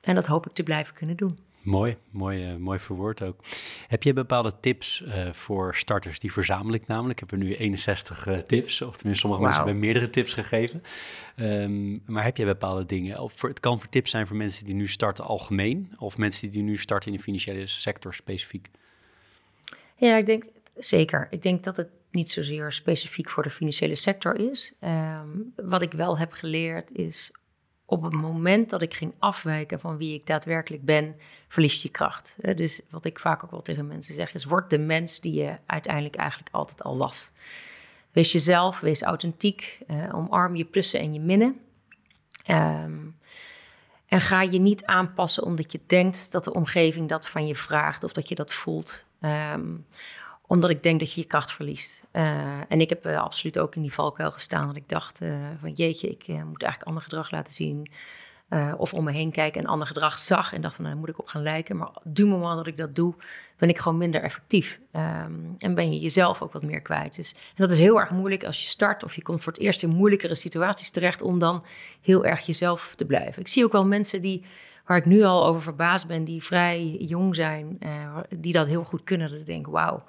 En 0.00 0.14
dat 0.14 0.26
hoop 0.26 0.46
ik 0.46 0.52
te 0.52 0.62
blijven 0.62 0.94
kunnen 0.94 1.16
doen. 1.16 1.38
Mooi, 1.64 1.96
mooi, 2.10 2.50
uh, 2.50 2.56
mooi 2.56 2.78
verwoord 2.78 3.22
ook. 3.22 3.44
Heb 3.88 4.02
je 4.02 4.12
bepaalde 4.12 4.52
tips 4.60 5.00
uh, 5.06 5.32
voor 5.32 5.74
starters? 5.74 6.18
Die 6.18 6.32
verzamel 6.32 6.74
ik 6.74 6.86
namelijk. 6.86 7.20
Ik 7.20 7.30
heb 7.30 7.40
er 7.40 7.46
nu 7.46 7.54
61 7.54 8.26
uh, 8.26 8.38
tips, 8.38 8.82
of 8.82 8.96
tenminste 8.96 9.20
sommige 9.20 9.42
wow. 9.42 9.42
mensen 9.42 9.64
hebben 9.64 9.78
meerdere 9.78 10.10
tips 10.10 10.32
gegeven. 10.32 10.82
Um, 11.36 12.02
maar 12.06 12.24
heb 12.24 12.36
je 12.36 12.44
bepaalde 12.44 12.86
dingen? 12.86 13.20
Of 13.20 13.32
voor, 13.32 13.48
het 13.48 13.60
kan 13.60 13.80
voor 13.80 13.88
tips 13.88 14.10
zijn 14.10 14.26
voor 14.26 14.36
mensen 14.36 14.66
die 14.66 14.74
nu 14.74 14.88
starten 14.88 15.24
algemeen, 15.24 15.94
of 15.98 16.18
mensen 16.18 16.50
die 16.50 16.62
nu 16.62 16.76
starten 16.76 17.10
in 17.10 17.16
de 17.16 17.22
financiële 17.22 17.66
sector 17.66 18.14
specifiek. 18.14 18.70
Ja, 19.96 20.16
ik 20.16 20.26
denk 20.26 20.44
zeker. 20.76 21.26
Ik 21.30 21.42
denk 21.42 21.64
dat 21.64 21.76
het 21.76 21.88
niet 22.10 22.30
zozeer 22.30 22.72
specifiek 22.72 23.30
voor 23.30 23.42
de 23.42 23.50
financiële 23.50 23.94
sector 23.94 24.50
is. 24.50 24.74
Um, 24.80 25.52
wat 25.56 25.82
ik 25.82 25.92
wel 25.92 26.18
heb 26.18 26.32
geleerd 26.32 26.90
is 26.92 27.32
op 27.86 28.02
het 28.02 28.12
moment 28.12 28.70
dat 28.70 28.82
ik 28.82 28.94
ging 28.94 29.14
afwijken 29.18 29.80
van 29.80 29.96
wie 29.96 30.14
ik 30.14 30.26
daadwerkelijk 30.26 30.84
ben, 30.84 31.16
verlies 31.48 31.82
je 31.82 31.88
kracht. 31.88 32.36
Dus 32.56 32.80
wat 32.90 33.04
ik 33.04 33.18
vaak 33.18 33.44
ook 33.44 33.50
wel 33.50 33.62
tegen 33.62 33.86
mensen 33.86 34.14
zeg 34.14 34.34
is: 34.34 34.44
word 34.44 34.70
de 34.70 34.78
mens 34.78 35.20
die 35.20 35.32
je 35.32 35.56
uiteindelijk 35.66 36.14
eigenlijk 36.14 36.54
altijd 36.54 36.82
al 36.82 36.98
was. 36.98 37.30
Wees 38.12 38.32
jezelf, 38.32 38.80
wees 38.80 39.02
authentiek, 39.02 39.78
uh, 39.90 40.14
omarm 40.14 40.56
je 40.56 40.64
plussen 40.64 41.00
en 41.00 41.12
je 41.12 41.20
minnen. 41.20 41.60
Um, 42.50 43.16
en 44.06 44.20
ga 44.20 44.42
je 44.42 44.58
niet 44.58 44.84
aanpassen 44.84 45.42
omdat 45.42 45.72
je 45.72 45.80
denkt 45.86 46.32
dat 46.32 46.44
de 46.44 46.54
omgeving 46.54 47.08
dat 47.08 47.28
van 47.28 47.46
je 47.46 47.56
vraagt 47.56 48.04
of 48.04 48.12
dat 48.12 48.28
je 48.28 48.34
dat 48.34 48.52
voelt. 48.52 49.04
Um, 49.20 49.86
omdat 50.46 50.70
ik 50.70 50.82
denk 50.82 51.00
dat 51.00 51.12
je 51.12 51.20
je 51.20 51.26
kracht 51.26 51.52
verliest. 51.52 52.02
Uh, 52.12 52.60
en 52.68 52.80
ik 52.80 52.88
heb 52.88 53.06
uh, 53.06 53.22
absoluut 53.22 53.58
ook 53.58 53.74
in 53.74 53.82
die 53.82 53.92
valkuil 53.92 54.30
gestaan. 54.30 54.66
Dat 54.66 54.76
ik 54.76 54.88
dacht 54.88 55.22
uh, 55.22 55.36
van 55.60 55.72
jeetje, 55.72 56.08
ik 56.08 56.26
moet 56.26 56.62
eigenlijk 56.62 56.82
ander 56.82 57.02
gedrag 57.02 57.30
laten 57.30 57.54
zien. 57.54 57.90
of 58.76 58.94
om 58.94 59.04
me 59.04 59.12
heen 59.12 59.30
kijken 59.30 59.60
en 59.60 59.66
ander 59.66 59.86
gedrag 59.86 60.18
zag. 60.18 60.52
En 60.52 60.60
dacht 60.60 60.74
van 60.74 60.84
nou, 60.84 60.96
daar 60.96 61.04
moet 61.04 61.14
ik 61.14 61.20
op 61.20 61.26
gaan 61.26 61.42
lijken. 61.42 61.76
Maar 61.76 61.90
du 62.04 62.26
moment 62.26 62.56
dat 62.56 62.66
ik 62.66 62.76
dat 62.76 62.94
doe, 62.94 63.14
ben 63.56 63.68
ik 63.68 63.78
gewoon 63.78 63.98
minder 63.98 64.22
effectief. 64.22 64.80
Um, 64.92 65.54
en 65.58 65.74
ben 65.74 65.92
je 65.92 66.00
jezelf 66.00 66.42
ook 66.42 66.52
wat 66.52 66.62
meer 66.62 66.82
kwijt. 66.82 67.16
Dus, 67.16 67.32
en 67.32 67.54
dat 67.56 67.70
is 67.70 67.78
heel 67.78 68.00
erg 68.00 68.10
moeilijk 68.10 68.44
als 68.44 68.62
je 68.62 68.68
start. 68.68 69.04
Of 69.04 69.14
je 69.14 69.22
komt 69.22 69.42
voor 69.42 69.52
het 69.52 69.62
eerst 69.62 69.82
in 69.82 69.88
moeilijkere 69.88 70.34
situaties 70.34 70.90
terecht. 70.90 71.22
Om 71.22 71.38
dan 71.38 71.64
heel 72.00 72.24
erg 72.24 72.46
jezelf 72.46 72.94
te 72.96 73.04
blijven. 73.04 73.40
Ik 73.40 73.48
zie 73.48 73.64
ook 73.64 73.72
wel 73.72 73.86
mensen 73.86 74.22
die 74.22 74.44
waar 74.84 74.96
ik 74.96 75.04
nu 75.04 75.22
al 75.22 75.46
over 75.46 75.62
verbaasd 75.62 76.06
ben, 76.06 76.24
die 76.24 76.42
vrij 76.42 76.96
jong 76.98 77.34
zijn, 77.34 77.76
uh, 77.80 78.18
die 78.36 78.52
dat 78.52 78.66
heel 78.66 78.84
goed 78.84 79.04
kunnen. 79.04 79.30
Dat 79.30 79.38
ik 79.38 79.46
denk, 79.46 79.66
wauw, 79.66 80.04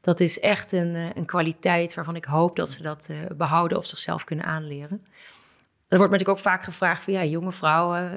dat 0.00 0.20
is 0.20 0.40
echt 0.40 0.72
een, 0.72 0.94
uh, 0.94 1.06
een 1.14 1.24
kwaliteit 1.24 1.94
waarvan 1.94 2.16
ik 2.16 2.24
hoop 2.24 2.56
dat 2.56 2.70
ze 2.70 2.82
dat 2.82 3.08
uh, 3.10 3.16
behouden 3.36 3.78
of 3.78 3.86
zichzelf 3.86 4.24
kunnen 4.24 4.44
aanleren. 4.44 5.06
Er 5.88 5.96
wordt 5.98 6.12
natuurlijk 6.12 6.38
ook 6.38 6.44
vaak 6.44 6.64
gevraagd 6.64 7.02
van 7.04 7.12
ja, 7.12 7.24
jonge 7.24 7.52
vrouwen, 7.52 8.16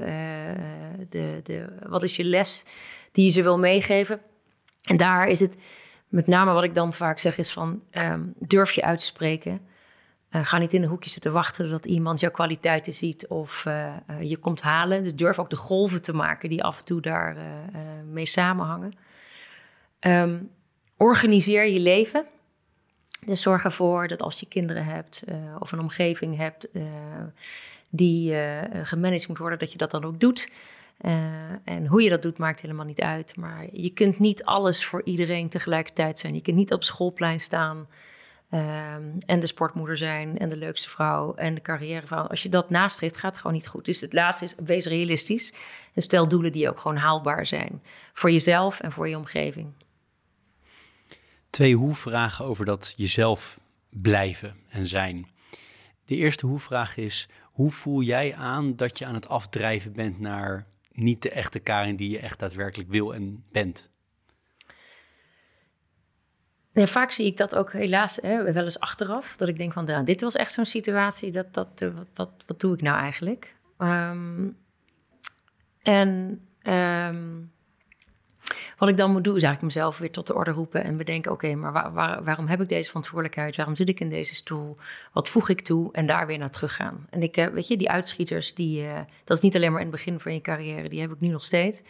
de, 1.09 1.39
de, 1.43 1.65
wat 1.87 2.03
is 2.03 2.15
je 2.15 2.23
les 2.23 2.65
die 3.11 3.25
je 3.25 3.31
ze 3.31 3.43
wil 3.43 3.59
meegeven? 3.59 4.19
En 4.83 4.97
daar 4.97 5.27
is 5.27 5.39
het 5.39 5.57
met 6.07 6.27
name 6.27 6.53
wat 6.53 6.63
ik 6.63 6.75
dan 6.75 6.93
vaak 6.93 7.19
zeg 7.19 7.37
is 7.37 7.53
van 7.53 7.81
um, 7.91 8.33
durf 8.39 8.71
je 8.71 8.83
uit 8.83 8.99
te 8.99 9.05
spreken. 9.05 9.61
Uh, 10.35 10.45
ga 10.45 10.57
niet 10.57 10.73
in 10.73 10.83
een 10.83 10.89
hoekje 10.89 11.09
zitten 11.09 11.31
wachten 11.31 11.69
dat 11.69 11.85
iemand 11.85 12.19
jouw 12.19 12.31
kwaliteiten 12.31 12.93
ziet 12.93 13.27
of 13.27 13.65
uh, 13.67 13.93
uh, 14.09 14.21
je 14.21 14.37
komt 14.37 14.61
halen. 14.61 15.03
Dus 15.03 15.15
durf 15.15 15.39
ook 15.39 15.49
de 15.49 15.55
golven 15.55 16.01
te 16.01 16.13
maken 16.13 16.49
die 16.49 16.63
af 16.63 16.79
en 16.79 16.85
toe 16.85 17.01
daar 17.01 17.37
mee 18.11 18.25
samenhangen. 18.25 18.93
Um, 19.99 20.49
organiseer 20.97 21.67
je 21.67 21.79
leven. 21.79 22.25
Dus 23.25 23.41
zorg 23.41 23.63
ervoor 23.63 24.07
dat 24.07 24.21
als 24.21 24.39
je 24.39 24.45
kinderen 24.45 24.85
hebt 24.85 25.23
of 25.59 25.71
een 25.71 25.79
omgeving 25.79 26.37
hebt 26.37 26.69
die 27.89 28.35
gemanaged 28.83 29.27
moet 29.27 29.37
worden, 29.37 29.59
dat 29.59 29.71
je 29.71 29.77
dat 29.77 29.91
dan 29.91 30.03
ook 30.03 30.19
doet. 30.19 30.51
en 31.63 31.87
hoe 31.87 32.03
je 32.03 32.09
dat 32.09 32.21
doet 32.21 32.37
maakt 32.37 32.61
helemaal 32.61 32.85
niet 32.85 33.01
uit. 33.01 33.35
Maar 33.37 33.67
je 33.71 33.89
kunt 33.89 34.19
niet 34.19 34.45
alles 34.45 34.85
voor 34.85 35.01
iedereen 35.03 35.49
tegelijkertijd 35.49 36.19
zijn. 36.19 36.33
Je 36.33 36.41
kunt 36.41 36.57
niet 36.57 36.73
op 36.73 36.83
schoolplein 36.83 37.39
staan 37.39 37.87
Um, 38.53 39.17
en 39.25 39.39
de 39.39 39.47
sportmoeder 39.47 39.97
zijn 39.97 40.37
en 40.37 40.49
de 40.49 40.57
leukste 40.57 40.89
vrouw 40.89 41.33
en 41.33 41.55
de 41.55 41.61
carrièrevrouw. 41.61 42.27
Als 42.27 42.43
je 42.43 42.49
dat 42.49 42.69
nastreeft, 42.69 43.17
gaat 43.17 43.31
het 43.31 43.41
gewoon 43.41 43.55
niet 43.55 43.67
goed. 43.67 43.85
Dus 43.85 44.01
het 44.01 44.13
laatste 44.13 44.45
is, 44.45 44.55
wees 44.65 44.85
realistisch. 44.85 45.53
En 45.93 46.01
stel 46.01 46.27
doelen 46.27 46.51
die 46.51 46.69
ook 46.69 46.79
gewoon 46.79 46.97
haalbaar 46.97 47.45
zijn. 47.45 47.81
Voor 48.13 48.31
jezelf 48.31 48.79
en 48.79 48.91
voor 48.91 49.09
je 49.09 49.17
omgeving. 49.17 49.73
Twee 51.49 51.75
hoe-vragen 51.75 52.45
over 52.45 52.65
dat 52.65 52.93
jezelf 52.97 53.59
blijven 53.89 54.55
en 54.69 54.85
zijn. 54.85 55.27
De 56.05 56.15
eerste 56.15 56.45
hoe-vraag 56.45 56.97
is, 56.97 57.29
hoe 57.43 57.71
voel 57.71 58.01
jij 58.01 58.35
aan 58.35 58.75
dat 58.75 58.97
je 58.97 59.05
aan 59.05 59.13
het 59.13 59.27
afdrijven 59.27 59.93
bent 59.93 60.19
naar 60.19 60.67
niet 60.91 61.21
de 61.21 61.29
echte 61.29 61.59
Karin 61.59 61.95
die 61.95 62.09
je 62.09 62.19
echt 62.19 62.39
daadwerkelijk 62.39 62.89
wil 62.89 63.13
en 63.13 63.43
bent? 63.51 63.91
Vaak 66.73 67.11
zie 67.11 67.25
ik 67.25 67.37
dat 67.37 67.55
ook 67.55 67.71
helaas 67.71 68.15
hè, 68.15 68.53
wel 68.53 68.63
eens 68.63 68.79
achteraf. 68.79 69.35
Dat 69.37 69.47
ik 69.47 69.57
denk 69.57 69.73
van, 69.73 69.85
nou, 69.85 70.05
dit 70.05 70.21
was 70.21 70.35
echt 70.35 70.53
zo'n 70.53 70.65
situatie. 70.65 71.31
Dat, 71.31 71.53
dat, 71.53 71.81
uh, 71.83 71.95
wat, 71.95 72.07
wat, 72.13 72.29
wat, 72.45 72.59
doe 72.59 72.73
ik 72.73 72.81
nou 72.81 72.97
eigenlijk? 72.97 73.55
Um, 73.77 74.57
en 75.81 76.41
um, 76.67 77.51
wat 78.77 78.89
ik 78.89 78.97
dan 78.97 79.11
moet 79.11 79.23
doen, 79.23 79.35
is 79.35 79.43
eigenlijk 79.43 79.75
mezelf 79.75 79.97
weer 79.97 80.11
tot 80.11 80.27
de 80.27 80.35
orde 80.35 80.51
roepen 80.51 80.83
en 80.83 80.97
bedenken: 80.97 81.31
oké, 81.31 81.55
maar 81.55 81.71
waar, 81.71 81.93
waar, 81.93 82.23
waarom 82.23 82.47
heb 82.47 82.61
ik 82.61 82.69
deze 82.69 82.87
verantwoordelijkheid? 82.87 83.55
Waarom 83.55 83.75
zit 83.75 83.89
ik 83.89 83.99
in 83.99 84.09
deze 84.09 84.35
stoel? 84.35 84.77
Wat 85.11 85.29
voeg 85.29 85.49
ik 85.49 85.61
toe? 85.61 85.91
En 85.91 86.05
daar 86.05 86.27
weer 86.27 86.37
naar 86.37 86.51
teruggaan. 86.51 87.07
En 87.09 87.21
ik, 87.21 87.37
uh, 87.37 87.47
weet 87.47 87.67
je, 87.67 87.77
die 87.77 87.89
uitschieters, 87.89 88.53
die, 88.53 88.83
uh, 88.83 88.99
dat 89.23 89.37
is 89.37 89.43
niet 89.43 89.55
alleen 89.55 89.71
maar 89.71 89.81
in 89.81 89.87
het 89.87 89.95
begin 89.95 90.19
van 90.19 90.33
je 90.33 90.41
carrière, 90.41 90.89
die 90.89 91.01
heb 91.01 91.11
ik 91.11 91.19
nu 91.19 91.27
nog 91.27 91.43
steeds. 91.43 91.81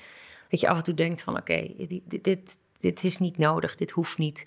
Dat 0.49 0.59
je 0.59 0.67
af 0.67 0.77
en 0.77 0.83
toe 0.83 0.93
denkt: 0.93 1.23
van 1.23 1.37
oké, 1.37 1.73
dit, 1.77 2.23
dit, 2.23 2.57
dit 2.79 3.03
is 3.03 3.17
niet 3.17 3.37
nodig, 3.37 3.75
dit 3.75 3.91
hoeft 3.91 4.17
niet. 4.17 4.45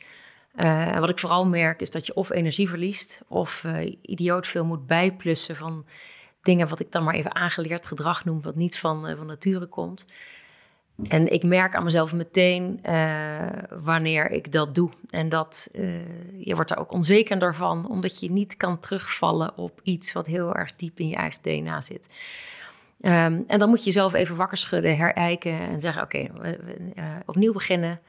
En 0.57 1.00
wat 1.00 1.09
ik 1.09 1.18
vooral 1.18 1.46
merk 1.46 1.80
is 1.80 1.90
dat 1.90 2.07
je 2.07 2.14
of 2.14 2.30
energie 2.30 2.68
verliest 2.68 3.20
of 3.28 3.64
uh, 3.66 3.94
idioot 4.02 4.46
veel 4.46 4.64
moet 4.64 4.86
bijplussen 4.86 5.57
van 5.57 5.86
dingen 6.42 6.68
wat 6.68 6.80
ik 6.80 6.92
dan 6.92 7.04
maar 7.04 7.14
even 7.14 7.34
aangeleerd 7.34 7.86
gedrag 7.86 8.24
noem, 8.24 8.42
wat 8.42 8.54
niet 8.54 8.78
van, 8.78 9.11
uh, 9.11 9.16
van 9.16 9.26
nature 9.26 9.66
komt. 9.66 10.07
En 11.09 11.32
ik 11.32 11.42
merk 11.42 11.74
aan 11.74 11.84
mezelf 11.84 12.14
meteen 12.14 12.80
wanneer 13.82 14.30
ik 14.30 14.52
dat 14.52 14.74
doe. 14.74 14.90
En 15.11 15.28
dat 15.28 15.68
je 16.38 16.54
wordt 16.54 16.70
er 16.70 16.78
ook 16.78 16.92
onzekerder 16.92 17.54
van, 17.54 17.88
omdat 17.88 18.20
je 18.20 18.30
niet 18.30 18.57
kan 18.57 18.78
terugvallen 18.78 19.59
op 19.59 19.80
iets 19.82 20.12
wat 20.12 20.26
heel 20.26 20.54
erg 20.54 20.76
diep 20.76 20.98
in 20.98 21.09
je 21.09 21.16
eigen 21.16 21.42
DNA 21.42 21.80
zit. 21.80 22.09
Um, 23.00 23.44
en 23.46 23.59
dan 23.59 23.68
moet 23.68 23.78
je 23.78 23.84
jezelf 23.84 24.12
even 24.14 24.36
wakker 24.36 24.59
schudden, 24.59 24.96
herijken 24.96 25.59
en 25.61 25.80
zeggen: 25.80 26.02
Oké, 26.02 26.28
okay, 26.34 27.22
opnieuw 27.26 27.52
beginnen. 27.52 28.00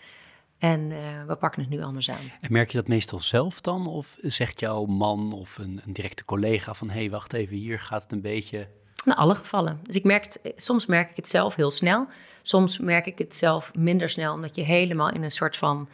En 0.57 0.91
uh, 0.91 0.97
we 1.27 1.35
pakken 1.35 1.61
het 1.61 1.69
nu 1.69 1.81
anders 1.81 2.09
aan. 2.09 2.31
En 2.41 2.51
merk 2.51 2.71
je 2.71 2.77
dat 2.77 2.87
meestal 2.87 3.19
zelf 3.19 3.61
dan? 3.61 3.87
Of 3.87 4.17
zegt 4.21 4.59
jouw 4.59 4.85
man 4.85 5.33
of 5.33 5.57
een, 5.57 5.81
een 5.85 5.93
directe 5.93 6.25
collega 6.25 6.73
van... 6.73 6.89
hé, 6.89 6.99
hey, 6.99 7.09
wacht 7.09 7.33
even, 7.33 7.55
hier 7.55 7.79
gaat 7.79 8.03
het 8.03 8.11
een 8.11 8.21
beetje... 8.21 8.67
In 9.05 9.13
alle 9.15 9.35
gevallen. 9.35 9.79
Dus 9.83 9.95
ik 9.95 10.03
merk 10.03 10.23
het, 10.23 10.53
soms 10.55 10.85
merk 10.85 11.09
ik 11.09 11.15
het 11.15 11.27
zelf 11.27 11.55
heel 11.55 11.71
snel. 11.71 12.07
Soms 12.41 12.79
merk 12.79 13.05
ik 13.05 13.17
het 13.17 13.35
zelf 13.35 13.71
minder 13.75 14.09
snel... 14.09 14.33
omdat 14.33 14.55
je 14.55 14.61
helemaal 14.61 15.11
in 15.11 15.23
een 15.23 15.31
soort 15.31 15.57
van 15.57 15.89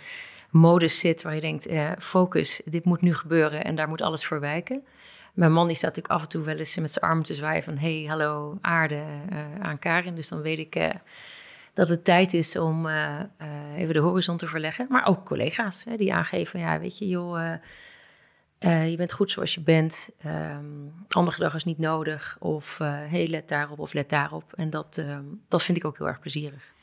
modus 0.49 0.99
zit... 0.99 1.21
waar 1.21 1.35
je 1.35 1.41
denkt, 1.41 1.67
uh, 1.67 1.91
focus, 1.99 2.61
dit 2.65 2.85
moet 2.85 3.01
nu 3.01 3.15
gebeuren... 3.15 3.63
en 3.63 3.75
daar 3.75 3.87
moet 3.87 4.01
alles 4.01 4.25
voor 4.25 4.39
wijken. 4.39 4.83
Mijn 5.33 5.53
man 5.53 5.67
die 5.67 5.75
staat 5.75 5.95
natuurlijk 5.95 6.15
af 6.15 6.21
en 6.21 6.29
toe 6.29 6.43
wel 6.43 6.57
eens 6.57 6.77
met 6.77 6.91
zijn 6.91 7.05
arm 7.05 7.23
te 7.23 7.33
zwaaien... 7.33 7.63
van 7.63 7.77
hey, 7.77 8.05
hallo 8.07 8.57
aarde 8.61 9.03
uh, 9.31 9.39
aan 9.61 9.79
Karin. 9.79 10.15
Dus 10.15 10.29
dan 10.29 10.41
weet 10.41 10.59
ik 10.59 10.75
dat 11.73 11.89
het 11.89 12.03
tijd 12.03 12.33
is 12.33 12.55
om 12.55 12.85
uh, 12.85 13.19
uh, 13.41 13.77
even 13.77 13.93
de 13.93 13.99
horizon 13.99 14.37
te 14.37 14.47
verleggen. 14.47 14.85
Maar 14.89 15.05
ook 15.05 15.25
collega's 15.25 15.83
hè, 15.83 15.97
die 15.97 16.13
aangeven, 16.13 16.59
ja, 16.59 16.79
weet 16.79 16.97
je, 16.97 17.07
joh, 17.07 17.53
Uh, 18.59 18.89
je 18.89 18.97
bent 18.97 19.13
goed 19.13 19.31
zoals 19.31 19.53
je 19.53 19.61
bent. 19.61 20.09
Um, 20.25 20.93
andere 21.09 21.35
gedrag 21.35 21.55
is 21.55 21.63
niet 21.63 21.77
nodig. 21.77 22.37
Of 22.39 22.77
hey, 22.77 23.27
let 23.27 23.47
daarop 23.47 23.79
of 23.79 23.93
let 23.93 24.09
daarop. 24.09 24.53
En 24.53 24.69
dat, 24.69 24.97
um, 24.97 25.41
dat 25.47 25.63
vind 25.63 25.77
ik 25.77 25.85
ook 25.85 25.97
heel 25.97 26.07
erg 26.07 26.19
plezierig. 26.19 26.73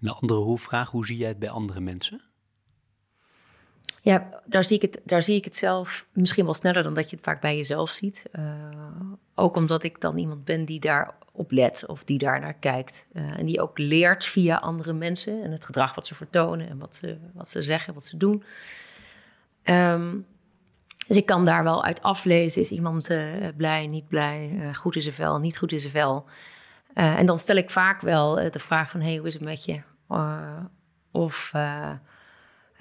Een 0.00 0.08
andere 0.08 0.40
hoe 0.40 0.58
vraag, 0.58 0.90
hoe 0.90 1.06
zie 1.06 1.16
jij 1.16 1.28
het 1.28 1.38
bij 1.38 1.50
andere 1.50 1.80
mensen? 1.80 2.20
Ja, 4.02 4.42
daar 4.44 4.64
zie, 4.64 4.76
ik 4.76 4.82
het, 4.82 5.00
daar 5.04 5.22
zie 5.22 5.36
ik 5.36 5.44
het 5.44 5.56
zelf 5.56 6.06
misschien 6.12 6.44
wel 6.44 6.54
sneller 6.54 6.82
dan 6.82 6.94
dat 6.94 7.10
je 7.10 7.16
het 7.16 7.24
vaak 7.24 7.40
bij 7.40 7.56
jezelf 7.56 7.90
ziet. 7.90 8.24
Uh, 8.32 8.42
ook 9.34 9.56
omdat 9.56 9.82
ik 9.82 10.00
dan 10.00 10.18
iemand 10.18 10.44
ben 10.44 10.64
die 10.64 10.80
daarop 10.80 11.50
let 11.50 11.84
of 11.86 12.04
die 12.04 12.18
daar 12.18 12.40
naar 12.40 12.54
kijkt. 12.54 13.06
en 13.12 13.46
die 13.46 13.60
ook 13.60 13.78
leert 13.78 14.24
via 14.24 14.56
andere 14.56 14.92
mensen 14.92 15.42
en 15.42 15.50
het 15.50 15.64
gedrag 15.64 15.94
wat 15.94 16.06
ze 16.06 16.14
vertonen 16.14 16.68
en 16.68 16.78
wat 16.78 16.94
ze, 16.94 17.18
wat 17.34 17.50
ze 17.50 17.62
zeggen, 17.62 17.94
wat 17.94 18.04
ze 18.04 18.16
doen. 18.16 18.44
Um, 19.64 20.26
dus 21.06 21.16
ik 21.16 21.26
kan 21.26 21.44
daar 21.44 21.64
wel 21.64 21.84
uit 21.84 22.02
aflezen, 22.02 22.62
is 22.62 22.70
iemand 22.70 23.10
uh, 23.10 23.48
blij, 23.56 23.86
niet 23.86 24.08
blij, 24.08 24.70
goed 24.74 24.94
in 24.94 25.02
zijn 25.02 25.14
vel, 25.14 25.38
niet 25.38 25.58
goed 25.58 25.72
in 25.72 25.80
zijn 25.80 25.92
vel. 25.92 26.24
En 26.94 27.26
dan 27.26 27.38
stel 27.38 27.56
ik 27.56 27.70
vaak 27.70 28.00
wel 28.00 28.34
de 28.34 28.58
vraag 28.58 28.90
van, 28.90 29.00
hey, 29.00 29.16
hoe 29.16 29.26
is 29.26 29.34
het 29.34 29.42
met 29.42 29.64
je? 29.64 29.80
of 31.10 31.52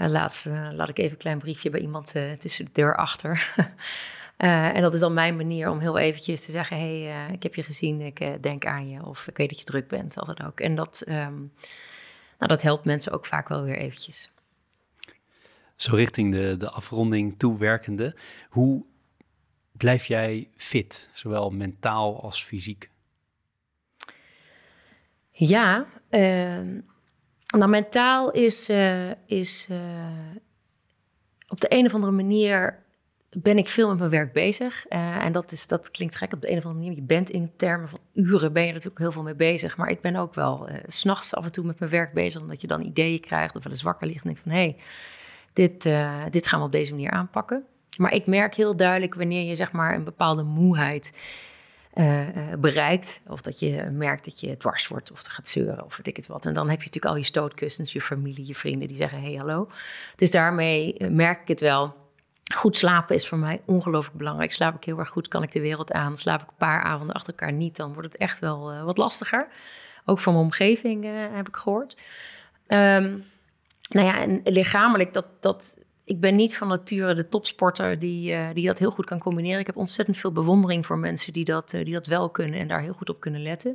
laatst 0.08 0.46
laat 0.46 0.90
ik 0.90 0.98
even 0.98 1.12
een 1.12 1.18
klein 1.18 1.40
briefje 1.40 1.70
bij 1.70 1.80
iemand 1.80 2.16
tussen 2.38 2.66
de 2.66 2.72
deur 2.74 2.96
achter. 2.96 3.54
en 4.38 4.82
dat 4.82 4.94
is 4.94 5.00
dan 5.00 5.14
mijn 5.14 5.36
manier 5.36 5.70
om 5.70 5.80
heel 5.80 5.98
eventjes 5.98 6.46
te 6.46 6.52
zeggen, 6.52 6.78
hey, 6.78 7.32
ik 7.32 7.44
heb 7.44 7.56
je 7.56 7.64
gezien, 7.64 8.02
ik 8.02 8.44
denk 8.44 8.66
aan 8.66 8.90
je. 8.90 9.06
Of 9.06 9.28
ik 9.28 9.38
weet 9.38 9.50
dat 9.50 9.60
je 9.60 9.66
druk 9.66 9.88
bent, 9.88 10.18
altijd 10.18 10.44
ook. 10.44 10.60
En 10.60 10.76
dat, 10.76 11.04
um, 11.08 11.54
nou, 12.38 12.48
dat 12.48 12.62
helpt 12.62 12.86
mensen 12.86 13.12
ook 13.12 13.26
vaak 13.26 13.48
wel 13.48 13.64
weer 13.64 13.78
eventjes 13.78 14.30
zo 15.82 15.96
richting 15.96 16.34
de, 16.34 16.56
de 16.58 16.70
afronding 16.70 17.40
toewerkende. 17.40 18.16
Hoe 18.50 18.86
blijf 19.72 20.06
jij 20.06 20.50
fit, 20.56 21.10
zowel 21.14 21.50
mentaal 21.50 22.22
als 22.22 22.44
fysiek? 22.44 22.90
Ja, 25.32 25.88
uh, 27.54 27.60
nou 27.60 27.72
mentaal 27.72 28.32
is, 28.32 28.70
uh, 28.70 29.10
is 29.26 29.68
uh, 29.72 29.78
op 31.48 31.62
de 31.62 31.68
een 31.70 31.86
of 31.86 31.94
andere 31.94 32.12
manier 32.12 32.84
ben 33.30 33.58
ik 33.58 33.68
veel 33.68 33.90
met 33.90 33.98
mijn 33.98 34.10
werk 34.10 34.34
bezig. 34.34 34.86
Uh, 34.90 35.26
en 35.26 35.32
dat, 35.32 35.52
is, 35.52 35.68
dat 35.68 35.92
klinkt 35.92 36.16
gek 36.16 36.34
op 36.34 36.42
de 36.42 36.52
een 36.52 36.58
of 36.58 36.66
andere 36.66 36.84
manier. 36.84 37.00
Je 37.02 37.06
bent 37.08 37.30
in 37.30 37.52
termen 37.58 37.90
van 37.90 38.00
uren 38.14 38.54
ben 38.54 38.66
je 38.66 38.72
natuurlijk 38.72 39.00
heel 39.00 39.12
veel 39.12 39.24
mee 39.24 39.36
bezig. 39.36 39.78
Maar 39.78 39.90
ik 39.90 40.02
ben 40.02 40.16
ook 40.16 40.34
wel 40.34 40.70
uh, 40.70 40.76
s'nachts 40.86 41.36
af 41.36 41.46
en 41.46 41.52
toe 41.52 41.66
met 41.66 41.80
mijn 41.80 41.92
werk 41.92 42.14
bezig. 42.14 42.42
Omdat 42.42 42.62
je 42.62 42.68
dan 42.68 42.86
ideeën 42.86 43.20
krijgt 43.20 43.56
of 43.56 43.64
wel 43.64 43.72
eens 43.72 43.82
wakker 43.82 44.08
ligt 44.08 44.24
en 44.24 44.26
denkt 44.26 44.42
van... 44.42 44.52
hé, 44.52 44.58
hey, 44.58 44.78
dit, 45.54 45.90
dit 46.32 46.48
gaan 46.48 46.60
we 46.60 46.66
op 46.66 46.72
deze 46.72 46.92
manier 46.92 47.12
aanpakken. 47.12 47.66
Maar 47.98 48.14
ik 48.14 48.26
merk 48.26 48.56
heel 48.56 48.76
duidelijk 48.76 49.16
wanneer 49.16 49.44
je 49.44 49.56
zeg 49.56 49.72
maar 49.72 49.96
een 49.96 50.04
bepaalde 50.04 50.44
moeheid 50.44 51.14
uh, 52.00 52.28
bereikt. 52.60 53.22
Of 53.28 53.42
dat 53.42 53.60
je 53.60 53.90
merkt 53.92 54.26
dat 54.26 54.40
je 54.40 54.58
dwars 54.58 54.88
wordt 54.88 55.12
of 55.12 55.22
gaat 55.22 55.48
zeuren 55.48 55.86
of 55.86 55.98
weet 55.98 56.08
ik 56.08 56.16
het 56.16 56.28
wat. 56.28 56.46
En 56.46 56.54
dan 56.54 56.70
heb 56.70 56.80
je 56.80 56.86
natuurlijk 56.86 57.14
al 57.14 57.20
je 57.20 57.26
stootkussens, 57.26 57.92
je 57.92 58.02
familie, 58.02 58.48
je 58.48 58.56
vrienden 58.56 58.88
die 58.88 58.98
zeggen: 58.98 59.22
hey, 59.22 59.36
hallo. 59.36 59.70
Dus 60.16 60.32
daarmee 60.32 60.96
merk 61.10 61.42
ik 61.42 61.48
het 61.48 61.62
wel. 61.62 61.98
Goed 62.56 62.78
slapen 62.78 63.16
is 63.16 63.28
voor 63.28 63.38
mij 63.38 63.62
ongelooflijk 63.66 64.18
belangrijk. 64.18 64.54
Slaap 64.54 64.76
ik 64.76 64.84
heel 64.84 65.00
erg 65.00 65.10
goed, 65.10 65.28
kan 65.28 65.44
ik 65.44 65.52
de 65.52 65.62
wereld 65.62 65.92
aan. 65.92 66.16
Slaap 66.16 66.42
ik 66.42 66.48
een 66.48 66.56
paar 66.58 66.84
avonden 66.84 67.16
achter 67.16 67.34
elkaar 67.34 67.54
niet, 67.54 67.76
dan 67.76 67.94
wordt 67.94 68.12
het 68.12 68.22
echt 68.22 68.40
wel 68.40 68.84
wat 68.84 68.98
lastiger. 68.98 69.48
Ook 70.06 70.20
van 70.20 70.34
mijn 70.34 70.46
omgeving 70.46 71.06
heb 71.34 71.48
ik 71.48 71.56
gehoord. 71.56 72.02
Um, 72.68 73.26
nou 73.90 74.08
ja, 74.08 74.22
en 74.22 74.42
lichamelijk, 74.44 75.14
dat, 75.14 75.26
dat, 75.40 75.78
ik 76.10 76.20
ben 76.20 76.36
niet 76.36 76.58
van 76.58 76.68
nature 76.68 77.16
de 77.16 77.28
topsporter 77.28 78.00
die, 78.00 78.32
uh, 78.32 78.48
die 78.54 78.66
dat 78.66 78.80
heel 78.80 78.92
goed 78.92 79.06
kan 79.06 79.20
combineren. 79.20 79.60
Ik 79.60 79.66
heb 79.66 79.76
ontzettend 79.76 80.18
veel 80.18 80.32
bewondering 80.32 80.86
voor 80.86 80.98
mensen 80.98 81.34
die 81.34 81.46
dat, 81.46 81.74
uh, 81.74 81.84
die 81.84 81.94
dat 81.94 82.08
wel 82.08 82.30
kunnen 82.30 82.60
en 82.60 82.68
daar 82.68 82.82
heel 82.82 82.94
goed 82.94 83.10
op 83.10 83.20
kunnen 83.20 83.42
letten. 83.42 83.72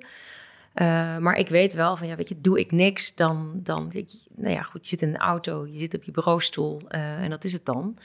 Uh, 0.74 1.18
maar 1.18 1.36
ik 1.36 1.48
weet 1.48 1.72
wel 1.72 1.96
van, 1.96 2.06
ja, 2.06 2.16
weet 2.16 2.28
je, 2.28 2.40
doe 2.40 2.60
ik 2.60 2.72
niks, 2.72 3.14
dan, 3.14 3.60
dan 3.62 3.90
weet 3.90 4.26
nou 4.36 4.54
ja, 4.54 4.62
goed, 4.62 4.82
je 4.82 4.88
zit 4.88 5.02
in 5.02 5.08
een 5.08 5.16
auto, 5.16 5.66
je 5.66 5.78
zit 5.78 5.94
op 5.94 6.02
je 6.02 6.10
bureaustoel 6.10 6.88
en 6.88 7.30
dat 7.30 7.44
is 7.44 7.52
het 7.52 7.64
dan. 7.64 7.98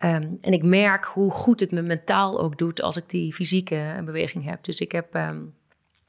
Um, 0.00 0.38
en 0.40 0.52
ik 0.52 0.62
merk 0.62 1.04
hoe 1.04 1.30
goed 1.30 1.60
het 1.60 1.70
me 1.70 1.82
mentaal 1.82 2.40
ook 2.40 2.58
doet 2.58 2.82
als 2.82 2.96
ik 2.96 3.10
die 3.10 3.34
fysieke 3.34 4.02
beweging 4.04 4.44
heb. 4.44 4.64
Dus 4.64 4.80
ik 4.80 4.92
heb 4.92 5.14
um, 5.14 5.54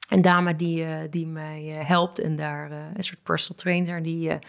een 0.09 0.21
dame 0.21 0.55
die, 0.55 1.09
die 1.09 1.27
mij 1.27 1.61
helpt 1.63 2.19
en 2.19 2.35
daar 2.35 2.71
een 2.71 3.03
soort 3.03 3.23
personal 3.23 3.57
trainer 3.57 4.03
die 4.03 4.39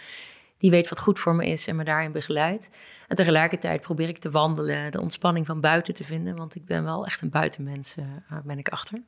die 0.60 0.70
weet 0.70 0.88
wat 0.88 1.00
goed 1.00 1.18
voor 1.18 1.34
me 1.34 1.46
is 1.46 1.66
en 1.66 1.76
me 1.76 1.84
daarin 1.84 2.12
begeleidt. 2.12 2.70
En 3.08 3.16
tegelijkertijd 3.16 3.80
probeer 3.80 4.08
ik 4.08 4.18
te 4.18 4.30
wandelen, 4.30 4.92
de 4.92 5.00
ontspanning 5.00 5.46
van 5.46 5.60
buiten 5.60 5.94
te 5.94 6.04
vinden, 6.04 6.36
want 6.36 6.54
ik 6.54 6.64
ben 6.64 6.84
wel 6.84 7.06
echt 7.06 7.20
een 7.20 7.30
buitenmens, 7.30 7.96
uh, 7.96 8.04
ben 8.44 8.58
ik 8.58 8.68
achter. 8.68 8.98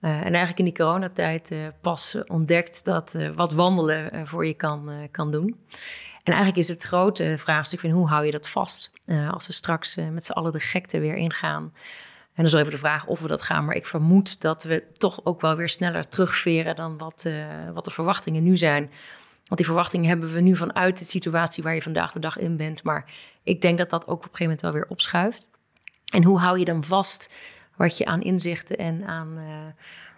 Uh, 0.00 0.10
en 0.10 0.22
eigenlijk 0.22 0.58
in 0.58 0.64
die 0.64 0.74
coronatijd 0.74 1.54
pas 1.80 2.18
ontdekt 2.26 2.84
dat 2.84 3.16
wat 3.34 3.52
wandelen 3.52 4.26
voor 4.26 4.46
je 4.46 4.54
kan, 4.54 5.08
kan 5.10 5.30
doen. 5.30 5.60
En 6.22 6.32
eigenlijk 6.32 6.56
is 6.56 6.68
het 6.68 6.82
grote 6.82 7.34
vraagstuk 7.38 7.80
van 7.80 7.90
hoe 7.90 8.08
hou 8.08 8.24
je 8.24 8.30
dat 8.30 8.48
vast 8.48 8.92
als 9.30 9.46
we 9.46 9.52
straks 9.52 9.96
met 9.96 10.24
z'n 10.24 10.32
allen 10.32 10.52
de 10.52 10.60
gekte 10.60 11.00
weer 11.00 11.14
ingaan. 11.14 11.62
En 11.62 12.44
dan 12.44 12.44
is 12.44 12.52
even 12.52 12.70
de 12.70 12.78
vraag 12.78 13.06
of 13.06 13.20
we 13.20 13.28
dat 13.28 13.42
gaan, 13.42 13.64
maar 13.64 13.74
ik 13.74 13.86
vermoed 13.86 14.40
dat 14.40 14.62
we 14.62 14.84
toch 14.92 15.20
ook 15.24 15.40
wel 15.40 15.56
weer 15.56 15.68
sneller 15.68 16.08
terugveren 16.08 16.76
dan 16.76 16.98
wat, 16.98 17.30
wat 17.74 17.84
de 17.84 17.90
verwachtingen 17.90 18.42
nu 18.42 18.56
zijn. 18.56 18.90
Want 19.46 19.56
die 19.56 19.64
verwachtingen 19.64 20.08
hebben 20.08 20.32
we 20.32 20.40
nu 20.40 20.56
vanuit 20.56 20.98
de 20.98 21.04
situatie 21.04 21.62
waar 21.62 21.74
je 21.74 21.82
vandaag 21.82 22.12
de 22.12 22.18
dag 22.18 22.38
in 22.38 22.56
bent. 22.56 22.82
Maar 22.82 23.12
ik 23.42 23.60
denk 23.60 23.78
dat 23.78 23.90
dat 23.90 24.06
ook 24.06 24.16
op 24.16 24.22
een 24.22 24.22
gegeven 24.22 24.44
moment 24.44 24.60
wel 24.60 24.72
weer 24.72 24.86
opschuift. 24.88 25.48
En 26.12 26.24
hoe 26.24 26.38
hou 26.38 26.58
je 26.58 26.64
dan 26.64 26.84
vast 26.84 27.30
wat 27.76 27.98
je 27.98 28.04
aan 28.04 28.22
inzichten 28.22 28.76
en 28.76 29.06
aan 29.06 29.38
uh, 29.38 29.44